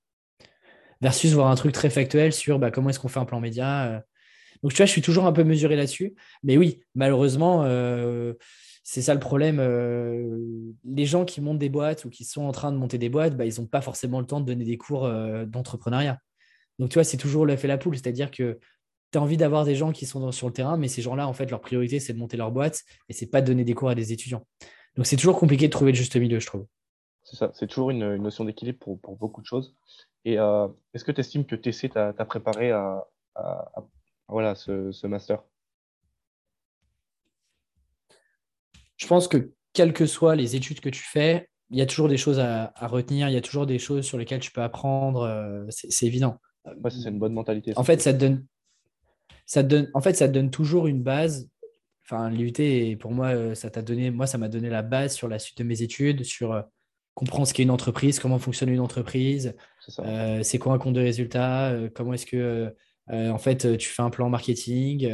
Versus 1.00 1.32
voir 1.32 1.48
un 1.48 1.54
truc 1.54 1.72
très 1.72 1.90
factuel 1.90 2.32
sur 2.32 2.58
bah, 2.58 2.70
comment 2.70 2.90
est-ce 2.90 3.00
qu'on 3.00 3.08
fait 3.08 3.20
un 3.20 3.24
plan 3.24 3.40
média. 3.40 3.86
Euh. 3.86 4.00
Donc, 4.62 4.72
tu 4.72 4.78
vois, 4.78 4.86
je 4.86 4.90
suis 4.90 5.02
toujours 5.02 5.26
un 5.26 5.32
peu 5.32 5.44
mesuré 5.44 5.76
là-dessus. 5.76 6.14
Mais 6.42 6.56
oui, 6.56 6.82
malheureusement, 6.94 7.62
euh, 7.64 8.34
c'est 8.84 9.02
ça 9.02 9.14
le 9.14 9.20
problème. 9.20 9.58
Euh, 9.60 10.38
les 10.84 11.06
gens 11.06 11.24
qui 11.24 11.40
montent 11.40 11.58
des 11.58 11.70
boîtes 11.70 12.04
ou 12.04 12.10
qui 12.10 12.24
sont 12.24 12.42
en 12.42 12.52
train 12.52 12.70
de 12.70 12.76
monter 12.76 12.98
des 12.98 13.08
boîtes, 13.08 13.36
bah, 13.36 13.46
ils 13.46 13.60
n'ont 13.60 13.66
pas 13.66 13.80
forcément 13.80 14.20
le 14.20 14.26
temps 14.26 14.40
de 14.40 14.46
donner 14.46 14.64
des 14.64 14.76
cours 14.76 15.10
d'entrepreneuriat. 15.46 16.18
Donc, 16.78 16.90
tu 16.90 16.94
vois, 16.94 17.04
c'est 17.04 17.16
toujours 17.16 17.46
le 17.46 17.56
fait 17.56 17.68
la 17.68 17.78
poule. 17.78 17.96
C'est-à-dire 17.96 18.30
que 18.30 18.58
tu 19.12 19.18
as 19.18 19.22
envie 19.22 19.36
d'avoir 19.36 19.64
des 19.64 19.76
gens 19.76 19.92
qui 19.92 20.06
sont 20.06 20.30
sur 20.32 20.46
le 20.46 20.52
terrain, 20.52 20.76
mais 20.76 20.88
ces 20.88 21.02
gens-là, 21.02 21.26
en 21.26 21.32
fait, 21.32 21.50
leur 21.50 21.60
priorité, 21.60 21.98
c'est 22.00 22.12
de 22.12 22.18
monter 22.18 22.36
leur 22.36 22.52
boîte 22.52 22.82
et 23.08 23.12
c'est 23.12 23.26
pas 23.26 23.40
de 23.40 23.46
donner 23.46 23.64
des 23.64 23.74
cours 23.74 23.88
à 23.88 23.94
des 23.94 24.12
étudiants. 24.12 24.46
Donc, 24.96 25.06
c'est 25.06 25.16
toujours 25.16 25.38
compliqué 25.38 25.66
de 25.66 25.72
trouver 25.72 25.92
le 25.92 25.96
juste 25.96 26.16
milieu, 26.16 26.38
je 26.38 26.46
trouve. 26.46 26.66
C'est 27.22 27.36
ça, 27.36 27.50
c'est 27.54 27.66
toujours 27.66 27.90
une, 27.90 28.16
notion 28.16 28.44
d'équilibre 28.44 28.78
pour, 28.78 29.00
pour, 29.00 29.16
beaucoup 29.16 29.40
de 29.40 29.46
choses. 29.46 29.74
Et 30.24 30.38
euh, 30.38 30.68
est-ce 30.92 31.04
que 31.04 31.12
tu 31.12 31.20
estimes 31.20 31.46
que 31.46 31.56
TC 31.56 31.90
t'a 31.90 32.12
préparé 32.24 32.70
à, 32.70 33.06
voilà, 34.28 34.54
ce, 34.54 35.06
master? 35.06 35.42
Je 38.96 39.06
pense 39.06 39.28
que 39.28 39.52
quelles 39.72 39.92
que 39.92 40.06
soient 40.06 40.36
les 40.36 40.56
études 40.56 40.80
que 40.80 40.90
tu 40.90 41.02
fais, 41.02 41.48
il 41.70 41.78
y 41.78 41.82
a 41.82 41.86
toujours 41.86 42.08
des 42.08 42.16
choses 42.16 42.38
à, 42.38 42.72
retenir, 42.82 43.28
il 43.28 43.32
y 43.32 43.38
a 43.38 43.40
toujours 43.40 43.66
des 43.66 43.78
choses 43.78 44.04
sur 44.04 44.18
lesquelles 44.18 44.40
tu 44.40 44.50
peux 44.50 44.62
apprendre, 44.62 45.22
euh, 45.22 45.64
c'est 45.70 46.06
évident. 46.06 46.38
c'est 46.64 47.08
une 47.08 47.18
bonne 47.18 47.32
mentalité. 47.32 47.72
En 47.76 47.84
fait, 47.84 48.00
ça 48.00 48.12
te 48.12 48.18
donne, 48.18 48.44
ça 49.46 49.62
donne, 49.62 49.90
en 49.94 50.00
fait, 50.00 50.14
ça 50.14 50.28
te 50.28 50.32
donne 50.32 50.50
toujours 50.50 50.86
une 50.86 51.02
base. 51.02 51.48
Enfin, 52.04 52.28
l'UT, 52.28 52.96
pour 52.98 53.12
moi, 53.12 53.28
euh, 53.28 53.54
ça 53.54 53.70
t'a 53.70 53.82
donné, 53.82 54.10
moi, 54.10 54.26
ça 54.26 54.36
m'a 54.36 54.48
donné 54.48 54.68
la 54.68 54.82
base 54.82 55.14
sur 55.14 55.28
la 55.28 55.38
suite 55.38 55.58
de 55.58 55.64
mes 55.64 55.82
études, 55.82 56.24
sur 56.24 56.64
comprendre 57.20 57.46
ce 57.46 57.52
qu'est 57.52 57.64
une 57.64 57.70
entreprise, 57.70 58.18
comment 58.18 58.38
fonctionne 58.38 58.70
une 58.70 58.80
entreprise, 58.80 59.54
euh, 59.98 60.42
c'est 60.42 60.58
quoi 60.58 60.72
un 60.72 60.78
compte 60.78 60.94
de 60.94 61.02
résultat, 61.02 61.68
euh, 61.68 61.90
comment 61.94 62.14
est-ce 62.14 62.24
que 62.24 62.72
euh, 63.10 63.30
en 63.30 63.36
fait 63.36 63.76
tu 63.76 63.90
fais 63.90 64.00
un 64.00 64.08
plan 64.08 64.30
marketing, 64.30 65.06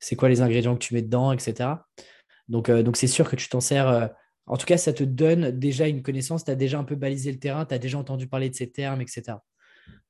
c'est 0.00 0.16
quoi 0.16 0.28
les 0.28 0.40
ingrédients 0.40 0.74
que 0.74 0.80
tu 0.80 0.92
mets 0.92 1.02
dedans, 1.02 1.30
etc. 1.30 1.70
Donc 2.48 2.68
donc 2.68 2.96
c'est 2.96 3.06
sûr 3.06 3.30
que 3.30 3.36
tu 3.36 3.48
t'en 3.48 3.60
sers. 3.60 4.10
en 4.46 4.56
tout 4.56 4.66
cas, 4.66 4.76
ça 4.76 4.92
te 4.92 5.04
donne 5.04 5.52
déjà 5.52 5.86
une 5.86 6.02
connaissance, 6.02 6.44
tu 6.44 6.50
as 6.50 6.56
déjà 6.56 6.80
un 6.80 6.84
peu 6.84 6.96
balisé 6.96 7.30
le 7.30 7.38
terrain, 7.38 7.64
tu 7.64 7.74
as 7.74 7.78
déjà 7.78 7.96
entendu 7.96 8.26
parler 8.26 8.50
de 8.50 8.56
ces 8.56 8.72
termes, 8.72 9.00
etc. 9.00 9.38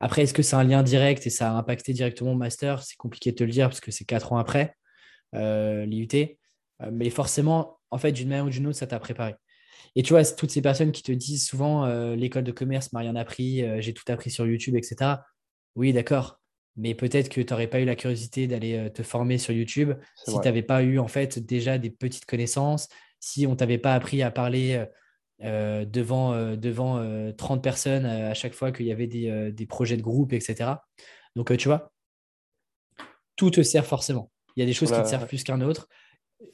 Après, 0.00 0.22
est-ce 0.22 0.32
que 0.32 0.42
c'est 0.42 0.56
un 0.56 0.64
lien 0.64 0.82
direct 0.82 1.26
et 1.26 1.30
ça 1.30 1.50
a 1.50 1.54
impacté 1.54 1.92
directement 1.92 2.30
mon 2.30 2.36
master? 2.36 2.82
C'est 2.82 2.96
compliqué 2.96 3.32
de 3.32 3.36
te 3.36 3.44
le 3.44 3.50
dire 3.50 3.68
parce 3.68 3.80
que 3.80 3.90
c'est 3.90 4.06
quatre 4.06 4.32
ans 4.32 4.38
après 4.38 4.74
l'IUT. 5.34 6.38
mais 6.92 7.10
forcément, 7.10 7.80
en 7.90 7.98
fait, 7.98 8.12
d'une 8.12 8.28
manière 8.28 8.46
ou 8.46 8.50
d'une 8.50 8.68
autre, 8.68 8.78
ça 8.78 8.86
t'a 8.86 9.00
préparé. 9.00 9.34
Et 9.96 10.02
tu 10.02 10.12
vois, 10.12 10.24
toutes 10.24 10.50
ces 10.50 10.60
personnes 10.60 10.92
qui 10.92 11.02
te 11.02 11.10
disent 11.10 11.46
souvent 11.46 11.86
euh, 11.86 12.14
l'école 12.14 12.44
de 12.44 12.52
commerce 12.52 12.92
m'a 12.92 13.00
rien 13.00 13.16
appris, 13.16 13.62
euh, 13.62 13.80
j'ai 13.80 13.94
tout 13.94 14.04
appris 14.08 14.30
sur 14.30 14.46
YouTube, 14.46 14.76
etc. 14.76 15.16
Oui, 15.74 15.94
d'accord. 15.94 16.38
Mais 16.76 16.94
peut-être 16.94 17.30
que 17.30 17.40
tu 17.40 17.50
n'aurais 17.52 17.66
pas 17.66 17.80
eu 17.80 17.86
la 17.86 17.96
curiosité 17.96 18.46
d'aller 18.46 18.76
euh, 18.76 18.90
te 18.90 19.02
former 19.02 19.38
sur 19.38 19.54
YouTube 19.54 19.92
si 20.26 20.34
tu 20.34 20.44
n'avais 20.44 20.62
pas 20.62 20.82
eu 20.82 20.98
en 20.98 21.08
fait 21.08 21.38
déjà 21.38 21.78
des 21.78 21.88
petites 21.88 22.26
connaissances, 22.26 22.88
si 23.20 23.46
on 23.46 23.56
t'avait 23.56 23.78
pas 23.78 23.94
appris 23.94 24.22
à 24.22 24.30
parler 24.30 24.84
devant, 25.40 26.54
devant 26.54 27.32
30 27.32 27.62
personnes 27.62 28.04
à 28.04 28.34
chaque 28.34 28.52
fois 28.52 28.72
qu'il 28.72 28.86
y 28.86 28.92
avait 28.92 29.06
des, 29.06 29.52
des, 29.52 29.66
projets 29.66 29.96
de 29.96 30.02
groupe, 30.02 30.34
etc. 30.34 30.70
Donc, 31.34 31.56
tu 31.56 31.68
vois, 31.68 31.92
tout 33.36 33.50
te 33.50 33.62
sert 33.62 33.86
forcément. 33.86 34.30
Il 34.54 34.60
y 34.60 34.62
a 34.62 34.66
des 34.66 34.74
choses 34.74 34.92
qui 34.92 35.00
te 35.00 35.08
servent 35.08 35.26
plus 35.26 35.44
qu'un 35.44 35.62
autre 35.62 35.88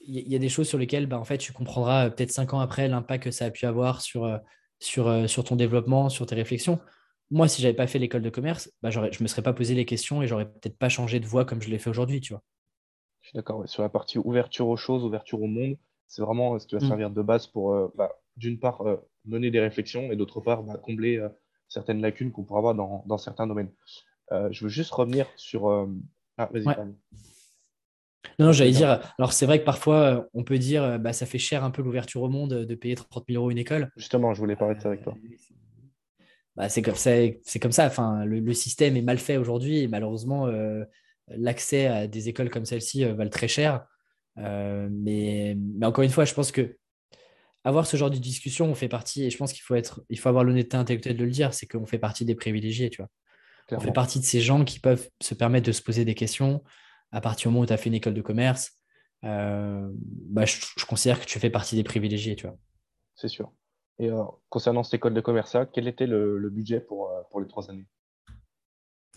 il 0.01 0.29
y, 0.31 0.35
a 0.35 0.39
des 0.39 0.49
choses 0.49 0.69
sur 0.69 0.79
lesquelles 0.79 1.07
bah, 1.07 1.19
en 1.19 1.25
fait, 1.25 1.39
tu 1.39 1.53
comprendras 1.53 2.07
euh, 2.07 2.11
peut-être 2.11 2.31
cinq 2.31 2.55
ans 2.55 2.61
après 2.61 2.89
l'impact 2.89 3.25
que 3.25 3.31
ça 3.31 3.47
a 3.47 3.51
pu 3.51 3.67
avoir 3.67 4.01
sur, 4.01 4.25
euh, 4.25 4.39
sur, 4.79 5.09
euh, 5.09 5.27
sur 5.27 5.45
ton 5.45 5.57
développement, 5.57 6.09
sur 6.09 6.27
tes 6.27 6.35
réflexions. 6.35 6.81
Moi, 7.31 7.49
si 7.49 7.63
j'avais 7.63 7.75
pas 7.75 7.87
fait 7.87 7.99
l'école 7.99 8.23
de 8.23 8.31
commerce, 8.31 8.71
bah, 8.83 8.91
je 8.91 9.01
ne 9.01 9.23
me 9.23 9.27
serais 9.27 9.43
pas 9.43 9.53
posé 9.53 9.75
les 9.75 9.85
questions 9.85 10.23
et 10.23 10.27
j'aurais 10.27 10.49
peut-être 10.49 10.79
pas 10.79 10.89
changé 10.89 11.19
de 11.19 11.27
voie 11.27 11.45
comme 11.45 11.63
je 11.63 11.71
l'ai 11.71 11.79
fait 11.79 11.91
aujourd'hui. 11.91 12.21
Tu 12.21 12.33
vois. 12.33 12.43
Je 13.23 13.29
suis 13.29 13.37
d'accord. 13.37 13.69
Sur 13.69 13.83
la 13.83 13.89
partie 13.89 14.19
ouverture 14.19 14.69
aux 14.69 14.77
choses, 14.77 15.05
ouverture 15.05 15.41
au 15.41 15.47
monde, 15.47 15.77
c'est 16.09 16.23
vraiment 16.23 16.59
ce 16.59 16.67
qui 16.67 16.75
va 16.75 16.85
mm. 16.85 16.89
servir 16.89 17.11
de 17.11 17.23
base 17.23 17.47
pour, 17.47 17.91
bah, 17.97 18.13
d'une 18.37 18.59
part, 18.59 18.85
mener 19.25 19.51
des 19.51 19.61
réflexions 19.61 20.13
et 20.13 20.17
d'autre 20.17 20.41
part, 20.41 20.63
combler 20.83 21.27
certaines 21.69 22.03
lacunes 22.03 22.33
qu'on 22.33 22.45
pourra 22.45 22.59
avoir 22.59 22.75
dans, 22.75 23.03
dans 23.07 23.19
certains 23.19 23.47
domaines. 23.47 23.73
je 24.31 24.65
veux 24.65 24.71
juste 24.71 24.91
revenir 24.91 25.27
sur. 25.37 25.89
Ah, 26.37 26.51
vas-y, 26.53 26.77
non, 28.39 28.53
j'allais 28.53 28.71
dire, 28.71 29.01
alors 29.19 29.33
c'est 29.33 29.47
vrai 29.47 29.61
que 29.61 29.65
parfois, 29.65 29.97
euh, 29.97 30.23
on 30.35 30.45
peut 30.45 30.59
dire, 30.59 30.83
euh, 30.83 30.99
bah, 30.99 31.13
ça 31.13 31.27
fait 31.27 31.39
cher 31.39 31.65
un 31.65 31.71
peu 31.71 31.83
l'ouverture 31.83 32.23
au 32.23 32.29
monde 32.29 32.51
de 32.51 32.75
payer 32.75 32.95
30 32.95 33.25
000 33.29 33.41
euros 33.41 33.51
une 33.51 33.59
école. 33.59 33.91
Justement, 33.97 34.33
je 34.35 34.41
voulais 34.41 34.57
parler 34.57 34.77
de 34.77 34.81
ça 34.81 34.89
avec 34.89 35.03
toi. 35.03 35.15
Bah, 36.57 36.69
c'est 36.69 36.83
comme 36.83 36.95
ça, 36.95 37.11
c'est 37.43 37.59
comme 37.59 37.73
ça. 37.73 37.87
Enfin, 37.87 38.25
le, 38.25 38.53
système 38.53 38.97
est 38.97 39.03
mal 39.03 39.19
fait 39.19 39.37
aujourd'hui 39.37 39.81
et 39.81 39.89
malheureusement, 39.89 40.47
euh, 40.47 40.85
l'accès 41.29 41.87
à 41.87 42.07
des 42.07 42.29
écoles 42.29 42.51
comme 42.51 42.65
celle-ci 42.65 43.05
valent 43.05 43.31
très 43.31 43.49
cher. 43.49 43.87
mais, 44.37 45.57
mais, 45.57 45.87
encore 45.87 46.05
une 46.05 46.11
fois, 46.11 46.25
je 46.25 46.35
pense 46.35 46.53
que 46.53 46.77
avoir 47.65 47.87
ce 47.87 47.97
genre 47.97 48.11
de 48.11 48.19
discussion, 48.19 48.67
on 48.67 48.75
fait 48.75 48.89
partie, 48.89 49.25
et 49.25 49.31
je 49.31 49.37
pense 49.37 49.53
qu'il 49.53 49.63
faut 49.63 49.77
être, 49.77 50.03
il 50.11 50.19
faut 50.19 50.29
avoir 50.29 50.43
l'honnêteté 50.43 50.77
intellectuelle 50.77 51.17
de 51.17 51.25
le 51.25 51.31
dire, 51.31 51.55
c'est 51.55 51.67
qu'on 51.67 51.87
fait 51.87 51.99
partie 51.99 52.25
des 52.25 52.35
privilégiés, 52.35 52.91
tu 52.91 53.03
vois. 53.03 53.09
On 53.71 53.81
fait 53.81 53.93
partie 53.93 54.19
de 54.19 54.25
ces 54.25 54.41
gens 54.41 54.65
qui 54.65 54.81
peuvent 54.81 55.09
se 55.23 55.35
permettre 55.35 55.67
de 55.67 55.73
se 55.73 55.81
poser 55.81 56.05
des 56.05 56.15
questions, 56.15 56.63
à 57.13 57.21
partir 57.21 57.49
du 57.49 57.55
moment 57.55 57.63
où 57.63 57.67
tu 57.67 57.73
as 57.73 57.77
fait 57.77 57.89
une 57.89 57.95
école 57.95 58.15
de 58.15 58.23
commerce, 58.23 58.73
euh, 59.25 59.89
bah, 59.95 60.45
je, 60.45 60.85
considère 60.87 61.21
que 61.21 61.27
tu 61.27 61.39
fais 61.39 61.51
partie 61.51 61.77
des 61.77 61.85
privilégiés. 61.85 62.35
Tu 62.37 62.47
vois. 62.47 62.57
C'est 63.15 63.29
sûr. 63.29 63.53
Et 63.99 64.11
euh, 64.11 64.23
concernant 64.49 64.83
cette 64.83 64.95
école 64.95 65.15
de 65.15 65.21
commerce, 65.21 65.57
quel 65.73 65.87
était 65.87 66.07
le, 66.07 66.51
budget 66.51 66.81
pour, 66.81 67.11
euh, 67.11 67.21
pour 67.31 67.41
les 67.41 67.47
trois 67.47 67.71
années? 67.71 67.87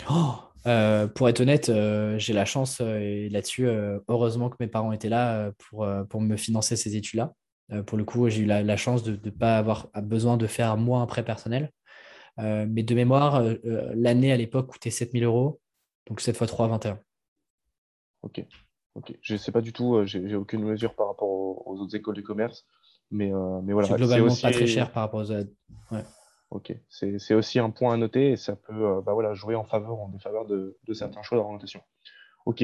Oh, 0.09 0.35
Pour 1.15 1.29
être 1.29 1.39
honnête, 1.39 1.71
j'ai 2.17 2.33
la 2.33 2.45
chance, 2.45 2.81
et 2.81 3.29
là-dessus, 3.29 3.65
heureusement 4.09 4.49
que 4.49 4.57
mes 4.59 4.67
parents 4.67 4.91
étaient 4.91 5.09
là 5.09 5.53
pour, 5.57 5.87
pour 6.09 6.19
me 6.19 6.35
financer 6.35 6.75
ces 6.75 6.97
études-là. 6.97 7.33
pour 7.87 7.97
le 7.97 8.03
coup, 8.03 8.27
j'ai 8.27 8.41
eu 8.41 8.45
la, 8.45 8.77
chance 8.77 9.03
de 9.03 9.17
ne 9.23 9.31
pas 9.31 9.57
avoir 9.57 9.87
besoin 10.03 10.35
de 10.35 10.47
faire 10.47 10.75
moi 10.75 10.99
un 10.99 11.05
prêt 11.05 11.23
personnel. 11.23 11.71
mais 12.37 12.83
de 12.83 12.93
mémoire, 12.93 13.41
l'année 13.63 14.33
à 14.33 14.37
l'époque 14.37 14.67
coûtait 14.67 14.91
7000 14.91 15.23
euros. 15.23 15.61
Donc 16.07 16.19
7 16.19 16.35
fois 16.35 16.45
3, 16.45 16.67
21. 16.67 16.99
Ok. 18.25 18.45
Ok, 18.95 19.13
je 19.21 19.33
ne 19.33 19.37
sais 19.37 19.51
pas 19.51 19.59
du 19.59 19.73
tout, 19.73 20.05
j'ai 20.05 20.35
aucune 20.35 20.63
mesure 20.63 20.95
par 20.95 21.07
rapport 21.07 21.27
aux, 21.27 21.77
autres 21.81 21.97
écoles 21.97 22.15
de 22.15 22.21
commerce, 22.21 22.65
mais, 23.11 23.29
mais 23.63 23.73
voilà. 23.73 23.89
C'est 23.89 23.95
globalement 23.95 24.35
pas 24.41 24.51
très 24.51 24.67
cher 24.67 24.89
par 24.93 25.03
rapport 25.03 25.19
aux 25.19 25.31
autres. 25.31 25.51
Ok, 26.49 26.73
c'est 26.87 27.33
aussi 27.33 27.59
un 27.59 27.71
point 27.71 27.93
à 27.93 27.97
noter 27.97 28.31
et 28.31 28.37
ça 28.37 28.55
peut 28.55 29.01
bah 29.05 29.11
voilà, 29.11 29.33
jouer 29.33 29.55
en 29.55 29.65
faveur 29.65 29.99
ou 29.99 30.03
en 30.03 30.07
défaveur 30.07 30.45
de, 30.45 30.77
de 30.85 30.93
certains 30.93 31.21
choix 31.23 31.37
d'orientation. 31.37 31.81
Ok, 32.45 32.61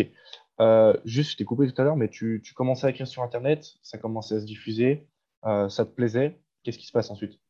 juste, 1.03 1.31
je 1.31 1.37
t'ai 1.37 1.43
coupé 1.43 1.69
tout 1.69 1.81
à 1.81 1.83
l'heure, 1.83 1.97
mais 1.97 2.07
tu, 2.07 2.41
tu, 2.41 2.53
commençais 2.53 2.87
à 2.87 2.91
écrire 2.91 3.07
sur 3.07 3.23
Internet, 3.23 3.73
ça 3.83 3.97
commençait 3.97 4.35
à 4.35 4.39
se 4.39 4.45
diffuser, 4.45 5.09
ça 5.43 5.85
te 5.85 5.91
plaisait, 5.91 6.39
qu'est-ce 6.63 6.77
qui 6.77 6.87
se 6.87 6.93
passe 6.93 7.11
ensuite? 7.11 7.41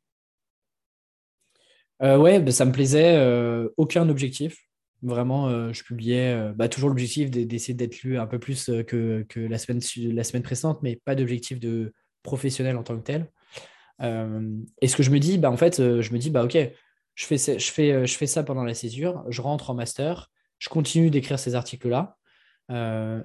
Euh, 2.01 2.18
Ouais, 2.18 2.39
bah, 2.39 2.51
ça 2.51 2.66
me 2.66 2.72
plaisait. 2.72 3.16
Euh, 3.18 3.70
aucun 3.78 4.09
objectif. 4.09 4.57
Vraiment, 5.04 5.47
euh, 5.47 5.74
je 5.74 5.84
publiais 5.84 6.34
euh, 6.34 6.54
bah, 6.54 6.70
toujours 6.70 6.89
l'objectif 6.89 7.32
d'essayer 7.32 7.74
d'être 7.74 8.04
lu 8.04 8.20
un 8.20 8.28
peu 8.28 8.38
plus 8.38 8.66
que, 8.88 9.26
que, 9.28 9.39
la, 9.39 9.58
semaine, 9.58 9.82
la 10.14 10.24
semaine 10.24 10.43
précédente, 10.43 10.80
mais 10.84 11.02
pas 11.04 11.16
d'objectif 11.16 11.60
de 11.60 11.93
professionnel 12.22 12.78
en 12.78 12.84
tant 12.84 12.97
que 12.97 13.04
tel. 13.04 13.32
et 14.82 14.88
ce 14.88 14.95
que 14.95 15.04
je 15.04 15.10
me 15.10 15.20
dis, 15.20 15.38
bah, 15.38 15.49
en 15.49 15.58
fait, 15.58 15.78
je 15.78 16.14
me 16.14 16.20
dis, 16.20 16.30
bah, 16.30 16.43
ok, 16.43 16.58
je 17.16 17.26
fais, 17.26 17.38
je, 17.38 17.72
fais, 17.72 18.06
je 18.06 18.18
fais 18.18 18.28
ça 18.28 18.43
pendant 18.43 18.64
la 18.64 18.76
césure, 18.76 19.24
je 19.30 19.41
rentre 19.41 19.72
en 19.72 19.74
master, 19.74 20.30
je 20.60 20.70
continue 20.70 21.10
d'écrire 21.10 21.39
ces 21.39 21.56
articles-là. 21.56 22.16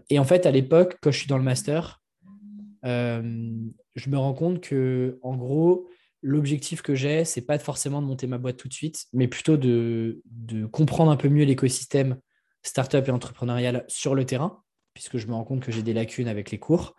et 0.08 0.18
en 0.18 0.24
fait, 0.24 0.46
à 0.46 0.50
l'époque, 0.50 0.96
quand 1.02 1.10
je 1.10 1.18
suis 1.18 1.28
dans 1.28 1.38
le 1.38 1.44
master, 1.44 2.00
je 2.84 4.10
me 4.10 4.16
rends 4.16 4.34
compte 4.34 4.62
que, 4.62 5.18
en 5.22 5.36
gros, 5.36 5.88
l'objectif 6.22 6.82
que 6.82 6.94
j'ai, 6.94 7.24
c'est 7.24 7.42
pas 7.42 7.58
forcément 7.58 8.02
de 8.02 8.06
monter 8.06 8.26
ma 8.26 8.38
boîte 8.38 8.56
tout 8.56 8.68
de 8.68 8.72
suite, 8.72 9.06
mais 9.12 9.28
plutôt 9.28 9.56
de, 9.56 10.22
comprendre 10.72 11.10
un 11.10 11.16
peu 11.16 11.28
mieux 11.28 11.44
l'écosystème 11.44 12.18
startup 12.62 13.06
et 13.06 13.10
entrepreneurial 13.10 13.84
sur 13.88 14.14
le 14.14 14.24
terrain, 14.24 14.62
puisque 14.94 15.18
je 15.18 15.26
me 15.26 15.34
rends 15.34 15.44
compte 15.44 15.60
que 15.60 15.72
j'ai 15.72 15.82
des 15.82 15.92
lacunes 15.92 16.28
avec 16.28 16.50
les 16.50 16.58
cours. 16.58 16.96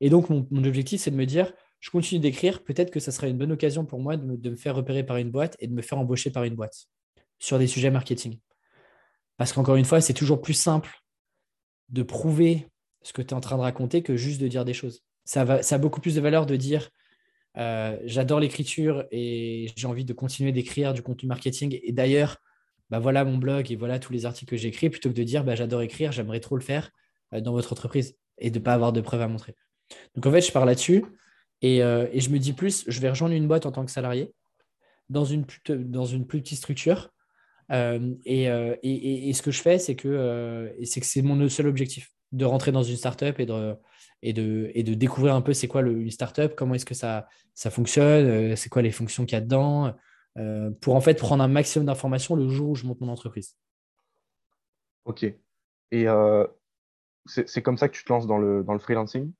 Et 0.00 0.10
donc, 0.10 0.28
mon, 0.28 0.64
objectif, 0.64 1.00
c'est 1.00 1.10
de 1.10 1.16
me 1.16 1.26
dire, 1.26 1.52
je 1.80 1.90
continue 1.90 2.20
d'écrire, 2.20 2.62
peut-être 2.64 2.90
que 2.90 3.00
ça 3.00 3.12
serait 3.12 3.30
une 3.30 3.38
bonne 3.38 3.52
occasion 3.52 3.86
pour 3.86 4.00
moi 4.00 4.16
de 4.16 4.24
me, 4.24 4.36
de 4.36 4.50
me, 4.50 4.56
faire 4.56 4.74
repérer 4.74 5.04
par 5.04 5.16
une 5.16 5.30
boîte 5.30 5.56
et 5.58 5.68
de 5.68 5.72
me 5.72 5.82
faire 5.82 5.98
embaucher 5.98 6.30
par 6.30 6.44
une 6.44 6.54
boîte 6.54 6.86
sur 7.38 7.58
des 7.58 7.66
sujets 7.66 7.90
marketing. 7.90 8.38
Parce 9.36 9.52
qu'encore 9.52 9.76
une 9.76 9.84
fois, 9.84 10.00
c'est 10.00 10.14
toujours 10.14 10.40
plus 10.40 10.54
simple 10.54 10.90
de 11.88 12.02
prouver 12.02 12.68
ce 13.02 13.12
que 13.12 13.22
tu 13.22 13.28
es 13.28 13.34
en 13.34 13.40
train 13.40 13.56
de 13.56 13.62
raconter 13.62 14.02
que 14.02 14.16
juste 14.16 14.40
de 14.40 14.48
dire 14.48 14.64
des 14.64 14.74
choses. 14.74 15.02
Ça, 15.24 15.44
va, 15.44 15.62
ça 15.62 15.76
a 15.76 15.78
beaucoup 15.78 16.00
plus 16.00 16.14
de 16.14 16.20
valeur 16.20 16.46
de 16.46 16.56
dire 16.56 16.90
euh, 17.58 17.96
j'adore 18.04 18.40
l'écriture 18.40 19.04
et 19.10 19.70
j'ai 19.76 19.86
envie 19.86 20.04
de 20.04 20.12
continuer 20.12 20.52
d'écrire 20.52 20.92
du 20.92 21.02
contenu 21.02 21.28
marketing. 21.28 21.78
Et 21.82 21.92
d'ailleurs, 21.92 22.36
bah 22.90 22.98
voilà 22.98 23.24
mon 23.24 23.38
blog 23.38 23.72
et 23.72 23.76
voilà 23.76 23.98
tous 23.98 24.12
les 24.12 24.26
articles 24.26 24.50
que 24.50 24.56
j'écris, 24.56 24.90
plutôt 24.90 25.08
que 25.08 25.14
de 25.14 25.22
dire 25.22 25.42
bah, 25.44 25.54
j'adore 25.54 25.82
écrire, 25.82 26.12
j'aimerais 26.12 26.40
trop 26.40 26.56
le 26.56 26.62
faire 26.62 26.90
euh, 27.32 27.40
dans 27.40 27.52
votre 27.52 27.72
entreprise 27.72 28.16
et 28.38 28.50
de 28.50 28.58
ne 28.58 28.64
pas 28.64 28.74
avoir 28.74 28.92
de 28.92 29.00
preuves 29.00 29.22
à 29.22 29.28
montrer. 29.28 29.54
Donc 30.14 30.26
en 30.26 30.32
fait, 30.32 30.42
je 30.42 30.52
pars 30.52 30.66
là-dessus 30.66 31.04
et, 31.62 31.82
euh, 31.82 32.06
et, 32.12 32.20
je 32.20 32.30
me 32.30 32.38
dis 32.38 32.52
plus, 32.52 32.84
je 32.86 33.00
vais 33.00 33.08
rejoindre 33.08 33.34
une 33.34 33.48
boîte 33.48 33.64
en 33.64 33.72
tant 33.72 33.84
que 33.84 33.90
salarié 33.90 34.32
dans 35.08 35.24
une, 35.24 35.46
plus 35.46 35.62
petite 36.42 36.58
structure. 36.58 37.10
Et, 37.70 38.44
et, 38.44 39.32
ce 39.32 39.42
que 39.42 39.50
je 39.50 39.62
fais, 39.62 39.78
c'est 39.78 39.94
que 39.94 40.74
c'est 40.82 41.22
mon 41.22 41.48
seul 41.48 41.68
objectif 41.68 42.10
de 42.32 42.44
rentrer 42.44 42.72
dans 42.72 42.82
une 42.82 42.96
startup 42.96 43.38
et 43.38 43.46
de, 43.46 43.76
et 44.22 44.32
de, 44.32 44.70
et 44.74 44.82
de 44.82 44.94
découvrir 44.94 45.34
un 45.34 45.42
peu 45.42 45.52
c'est 45.52 45.68
quoi 45.68 45.82
le, 45.82 46.00
une 46.00 46.10
startup, 46.10 46.54
comment 46.54 46.74
est-ce 46.74 46.84
que 46.84 46.94
ça, 46.94 47.28
ça 47.54 47.70
fonctionne, 47.70 48.26
euh, 48.26 48.56
c'est 48.56 48.68
quoi 48.68 48.82
les 48.82 48.90
fonctions 48.90 49.24
qu'il 49.24 49.34
y 49.34 49.38
a 49.38 49.40
dedans, 49.40 49.94
euh, 50.38 50.70
pour 50.80 50.94
en 50.96 51.00
fait 51.00 51.14
prendre 51.14 51.42
un 51.42 51.48
maximum 51.48 51.86
d'informations 51.86 52.34
le 52.34 52.48
jour 52.48 52.70
où 52.70 52.74
je 52.74 52.86
monte 52.86 53.00
mon 53.00 53.08
entreprise. 53.08 53.56
Ok. 55.04 55.24
Et 55.24 56.08
euh, 56.08 56.46
c'est 57.26 57.62
comme 57.62 57.78
ça 57.78 57.88
que 57.88 57.96
tu 57.96 58.04
te 58.04 58.12
lances 58.12 58.26
dans 58.26 58.38
le, 58.38 58.64
dans 58.64 58.72
le 58.72 58.78
freelancing? 58.78 59.32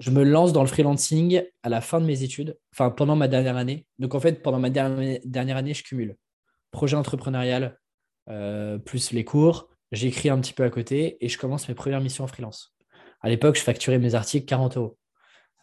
Je 0.00 0.10
me 0.10 0.24
lance 0.24 0.52
dans 0.52 0.62
le 0.62 0.68
freelancing 0.68 1.42
à 1.62 1.68
la 1.68 1.80
fin 1.80 2.00
de 2.00 2.06
mes 2.06 2.22
études, 2.22 2.58
enfin 2.72 2.90
pendant 2.90 3.16
ma 3.16 3.28
dernière 3.28 3.56
année. 3.56 3.86
Donc 3.98 4.14
en 4.14 4.20
fait, 4.20 4.42
pendant 4.42 4.58
ma 4.58 4.70
dernière, 4.70 5.20
dernière 5.24 5.56
année, 5.56 5.74
je 5.74 5.82
cumule 5.82 6.16
projet 6.70 6.96
entrepreneurial 6.96 7.78
plus 8.84 9.12
les 9.12 9.24
cours, 9.24 9.70
j'écris 9.94 10.28
un 10.28 10.40
petit 10.40 10.52
peu 10.52 10.64
à 10.64 10.70
côté 10.70 11.16
et 11.24 11.28
je 11.28 11.38
commence 11.38 11.68
mes 11.68 11.74
premières 11.74 12.00
missions 12.00 12.24
en 12.24 12.26
freelance. 12.26 12.74
À 13.20 13.28
l'époque, 13.28 13.56
je 13.56 13.62
facturais 13.62 13.98
mes 13.98 14.14
articles 14.14 14.44
40 14.46 14.76
euros. 14.76 14.98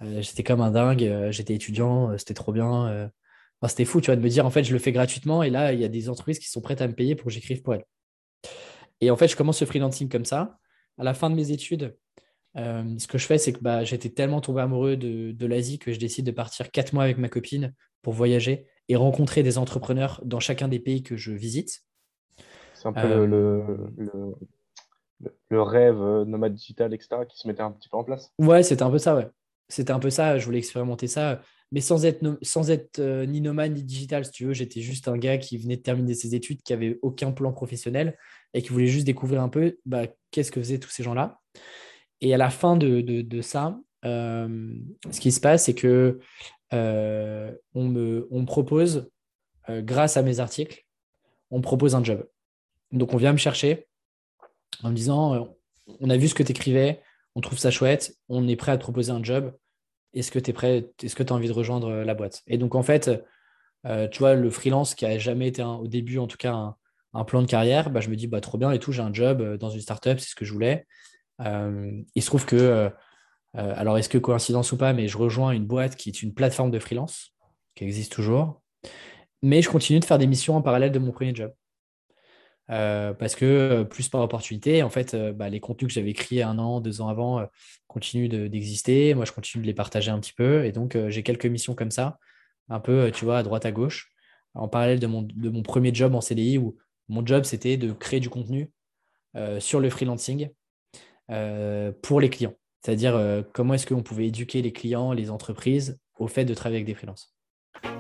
Euh, 0.02 0.22
j'étais 0.22 0.44
comme 0.44 0.62
un 0.62 0.72
dingue, 0.72 1.04
euh, 1.04 1.32
j'étais 1.32 1.54
étudiant, 1.54 2.12
euh, 2.12 2.18
c'était 2.18 2.34
trop 2.34 2.52
bien. 2.52 3.12
c'était 3.68 3.86
fou, 3.86 4.02
tu 4.02 4.08
vois, 4.08 4.16
de 4.16 4.22
me 4.22 4.30
dire, 4.30 4.46
en 4.46 4.50
fait, 4.50 4.64
je 4.64 4.74
le 4.74 4.80
fais 4.80 4.92
gratuitement 4.92 5.44
et 5.44 5.50
là, 5.50 5.74
il 5.74 5.80
y 5.80 5.86
a 5.86 5.88
des 5.88 6.10
entreprises 6.10 6.40
qui 6.40 6.50
sont 6.50 6.62
prêtes 6.62 6.82
à 6.82 6.88
me 6.88 6.94
payer 6.94 7.16
pour 7.16 7.28
que 7.28 7.32
j'écrive 7.32 7.62
pour 7.62 7.76
elles. 7.76 7.86
Et 9.02 9.12
en 9.12 9.16
fait, 9.16 9.28
je 9.28 9.36
commence 9.36 9.60
ce 9.60 9.66
freelancing 9.66 10.10
comme 10.10 10.26
ça. 10.26 10.58
À 10.98 11.04
la 11.04 11.14
fin 11.14 11.30
de 11.30 11.36
mes 11.36 11.52
études, 11.52 11.96
ce 12.56 13.08
que 13.08 13.18
je 13.18 13.26
fais, 13.26 13.38
c'est 13.38 13.54
que 13.54 13.60
bah, 13.60 13.84
j'étais 13.84 14.10
tellement 14.10 14.42
tombé 14.42 14.62
amoureux 14.62 14.98
de, 14.98 15.32
de 15.32 15.46
l'Asie 15.46 15.80
que 15.80 15.94
je 15.94 16.00
décide 16.00 16.26
de 16.26 16.32
partir 16.32 16.72
quatre 16.72 16.94
mois 16.94 17.04
avec 17.04 17.18
ma 17.18 17.30
copine 17.30 17.74
pour 18.02 18.14
voyager 18.14 18.68
et 18.90 18.96
rencontrer 18.96 19.44
des 19.44 19.58
entrepreneurs 19.58 20.20
dans 20.26 20.40
chacun 20.40 20.68
des 20.68 20.80
pays 20.80 21.04
que 21.04 21.16
je 21.16 21.32
visite. 21.32 21.84
C'est 22.82 22.88
un 22.88 22.94
peu 22.94 23.26
le, 23.28 23.64
euh, 24.00 24.32
le, 25.52 25.62
rêve 25.62 26.02
euh, 26.02 26.26
nomade 26.26 26.56
digital, 26.56 26.96
etc., 26.96 27.18
qui 27.30 27.38
se 27.38 27.48
mettait 27.48 27.62
un 27.62 27.72
petit 27.72 27.90
peu 27.90 27.98
en 27.98 28.04
place. 28.04 28.34
Ouais, 28.40 28.64
c'était 28.64 28.82
un 28.82 28.90
peu 28.90 28.98
ça, 28.98 29.16
ouais. 29.16 29.28
C'était 29.70 29.92
un 29.92 30.00
peu 30.00 30.10
ça, 30.10 30.40
je 30.40 30.46
voulais 30.46 30.58
expérimenter 30.58 31.06
ça, 31.06 31.44
mais 31.72 31.80
sans 31.80 32.06
être, 32.06 32.26
sans 32.42 32.72
être 32.72 32.98
euh, 32.98 33.28
ni 33.28 33.40
nomade 33.40 33.74
ni 33.74 33.84
digital, 33.84 34.26
si 34.26 34.32
tu 34.32 34.46
veux. 34.46 34.54
J'étais 34.54 34.82
juste 34.82 35.08
un 35.08 35.18
gars 35.18 35.38
qui 35.38 35.60
venait 35.60 35.78
de 35.78 35.84
terminer 35.84 36.16
ses 36.16 36.34
études, 36.34 36.64
qui 36.64 36.74
avait 36.74 36.98
aucun 37.04 37.32
plan 37.32 37.54
professionnel 37.54 38.18
et 38.56 38.64
qui 38.64 38.70
voulait 38.70 38.88
juste 38.88 39.06
découvrir 39.06 39.44
un 39.44 39.50
peu 39.50 39.78
bah, 39.86 40.08
qu'est-ce 40.32 40.52
que 40.52 40.60
faisaient 40.60 40.80
tous 40.80 40.90
ces 40.90 41.04
gens-là. 41.04 41.40
Et 42.20 42.34
à 42.34 42.38
la 42.38 42.50
fin 42.50 42.78
de, 42.78 43.02
de, 43.02 43.42
ça, 43.42 43.80
ce 44.04 45.20
qui 45.20 45.32
se 45.32 45.40
passe, 45.40 45.66
c'est 45.66 45.76
que 45.76 46.20
on, 46.72 47.88
me, 47.88 48.28
on 48.32 48.46
propose, 48.46 49.10
grâce 49.70 50.18
à 50.18 50.24
mes 50.24 50.40
articles, 50.40 50.84
on 51.52 51.58
me 51.58 51.64
propose 51.64 51.96
un 51.96 52.04
job. 52.04 52.26
Donc 52.92 53.14
on 53.14 53.18
vient 53.18 53.32
me 53.32 53.38
chercher 53.38 53.88
en 54.84 54.90
me 54.90 54.96
disant 54.96 55.34
euh, 55.34 55.42
on 56.00 56.10
a 56.10 56.18
vu 56.18 56.28
ce 56.28 56.36
que 56.36 56.44
tu 56.44 56.52
écrivais, 56.52 57.02
on 57.36 57.42
trouve 57.42 57.60
ça 57.60 57.72
chouette, 57.72 58.16
on 58.30 58.48
est 58.48 58.56
prêt 58.56 58.72
à 58.72 58.78
te 58.78 58.84
proposer 58.84 59.12
un 59.12 59.24
job. 59.24 59.54
Est-ce 60.14 60.32
que 60.32 60.40
tu 60.40 60.52
prêt 60.54 60.90
Est-ce 61.02 61.16
que 61.16 61.24
tu 61.24 61.32
as 61.32 61.36
envie 61.36 61.48
de 61.48 61.54
rejoindre 61.54 61.90
euh, 61.90 62.04
la 62.04 62.14
boîte? 62.14 62.42
Et 62.48 62.58
donc 62.58 62.76
en 62.76 62.84
fait, 62.84 63.10
euh, 63.86 64.08
tu 64.10 64.20
vois, 64.20 64.36
le 64.36 64.50
freelance 64.50 64.96
qui 64.96 65.06
a 65.06 65.18
jamais 65.18 65.48
été 65.48 65.64
au 65.64 65.88
début 65.88 66.18
en 66.18 66.28
tout 66.28 66.38
cas 66.38 66.76
un, 67.14 67.24
plan 67.26 67.42
de 67.42 67.48
carrière, 67.48 67.90
bah, 67.90 68.00
je 68.00 68.10
me 68.10 68.16
dis 68.16 68.28
bah, 68.28 68.42
trop 68.42 68.58
bien 68.58 68.72
et 68.72 68.80
tout, 68.80 68.92
j'ai 68.92 69.02
un 69.02 69.14
job 69.14 69.58
dans 69.58 69.70
une 69.70 69.82
startup, 69.82 70.20
c'est 70.20 70.30
ce 70.30 70.36
que 70.36 70.46
je 70.46 70.54
voulais. 70.54 70.86
il 71.40 72.22
se 72.22 72.26
trouve 72.26 72.46
que, 72.46 72.90
alors 73.54 73.98
est-ce 73.98 74.08
que 74.08 74.18
coïncidence 74.18 74.72
ou 74.72 74.78
pas, 74.78 74.94
mais 74.94 75.10
je 75.10 75.18
rejoins 75.18 75.52
une 75.52 75.66
boîte 75.66 75.98
qui 75.98 76.10
est 76.10 76.24
une 76.24 76.34
plateforme 76.34 76.72
de 76.72 76.80
freelance 76.80 77.34
qui 77.76 77.84
existe 77.84 78.14
toujours, 78.14 78.62
mais 79.42 79.62
je 79.62 79.70
continue 79.70 80.00
de 80.00 80.06
faire 80.06 80.20
des 80.20 80.28
missions 80.28 80.56
en 80.56 80.62
parallèle 80.62 80.92
de 80.94 81.00
mon 81.00 81.12
premier 81.12 81.36
job. 81.36 81.52
Euh, 82.72 83.14
parce 83.14 83.36
que 83.36 83.46
euh, 83.46 83.84
plus 83.84 84.08
par 84.08 84.22
opportunité, 84.22 84.82
en 84.82 84.90
fait, 84.90 85.14
euh, 85.14 85.34
bah, 85.34 85.50
les 85.50 85.60
contenus 85.60 85.90
que 85.90 85.94
j'avais 85.94 86.12
écrits 86.12 86.42
un 86.42 86.58
an, 86.58 86.80
deux 86.80 87.02
ans 87.02 87.10
avant 87.10 87.46
continuent 87.88 88.30
d'exister. 88.30 89.14
Moi, 89.14 89.26
je 89.26 89.32
continue 89.34 89.62
de 89.64 89.68
les 89.68 89.74
partager 89.74 90.12
un 90.12 90.20
petit 90.20 90.34
peu. 90.34 90.66
Et 90.66 90.72
donc, 90.72 90.98
j'ai 91.10 91.24
quelques 91.24 91.46
missions 91.46 91.76
comme 91.76 91.92
ça, 91.92 92.18
un 92.70 92.80
peu, 92.80 93.12
tu 93.14 93.26
vois, 93.26 93.40
à 93.40 93.44
droite, 93.44 93.66
à 93.66 93.72
gauche, 93.72 94.12
en 94.54 94.68
parallèle 94.70 95.00
de 95.00 95.08
mon, 95.08 95.24
de 95.24 95.50
mon 95.50 95.64
premier 95.64 95.94
job 95.94 96.16
en 96.16 96.22
CDI 96.22 96.58
où 96.58 96.78
mon 97.10 97.26
job, 97.26 97.44
c'était 97.44 97.78
de 97.78 97.92
créer 97.92 98.22
du 98.22 98.30
contenu 98.30 98.72
sur 99.60 99.82
le 99.82 99.90
freelancing 99.90 100.50
pour 102.02 102.22
les 102.22 102.30
clients. 102.30 102.56
C'est-à-dire, 102.82 103.44
comment 103.54 103.74
est-ce 103.74 103.86
qu'on 103.86 104.04
pouvait 104.04 104.28
éduquer 104.28 104.62
les 104.62 104.72
clients, 104.72 105.12
les 105.12 105.30
entreprises 105.30 106.00
au 106.18 106.28
fait 106.28 106.46
de 106.46 106.54
travailler 106.54 106.78
avec 106.78 106.88
des 106.88 106.94
freelances. 106.94 107.36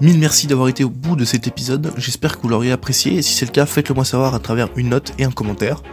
Mille 0.01 0.17
merci 0.17 0.47
d'avoir 0.47 0.67
été 0.67 0.83
au 0.83 0.89
bout 0.89 1.15
de 1.15 1.25
cet 1.25 1.45
épisode, 1.45 1.93
j'espère 1.95 2.37
que 2.37 2.41
vous 2.41 2.49
l'auriez 2.49 2.71
apprécié, 2.71 3.17
et 3.17 3.21
si 3.21 3.35
c'est 3.35 3.45
le 3.45 3.51
cas, 3.51 3.67
faites-le 3.67 3.93
moi 3.93 4.03
savoir 4.03 4.33
à 4.33 4.39
travers 4.39 4.69
une 4.75 4.89
note 4.89 5.13
et 5.19 5.25
un 5.25 5.31
commentaire. 5.31 5.83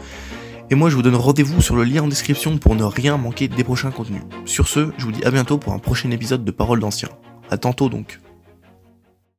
Et 0.71 0.75
moi 0.75 0.89
je 0.89 0.97
vous 0.97 1.03
donne 1.03 1.15
rendez-vous 1.15 1.61
sur 1.61 1.77
le 1.77 1.85
lien 1.85 2.03
en 2.03 2.09
description 2.09 2.57
pour 2.57 2.75
ne 2.75 2.85
rien 2.85 3.19
manquer 3.19 3.49
des 3.49 3.65
prochains 3.65 3.91
contenus. 3.91 4.23
Sur 4.47 4.67
ce, 4.69 4.93
je 4.97 5.05
vous 5.05 5.13
dis 5.13 5.25
à 5.25 5.31
bientôt 5.31 5.59
pour 5.59 5.75
un 5.75 5.79
prochain 5.79 6.11
épisode 6.11 6.45
de 6.45 6.51
Paroles 6.51 6.81
d'Anciens. 6.81 7.11
A 7.51 7.59
tantôt 7.59 7.89
donc. 7.89 8.19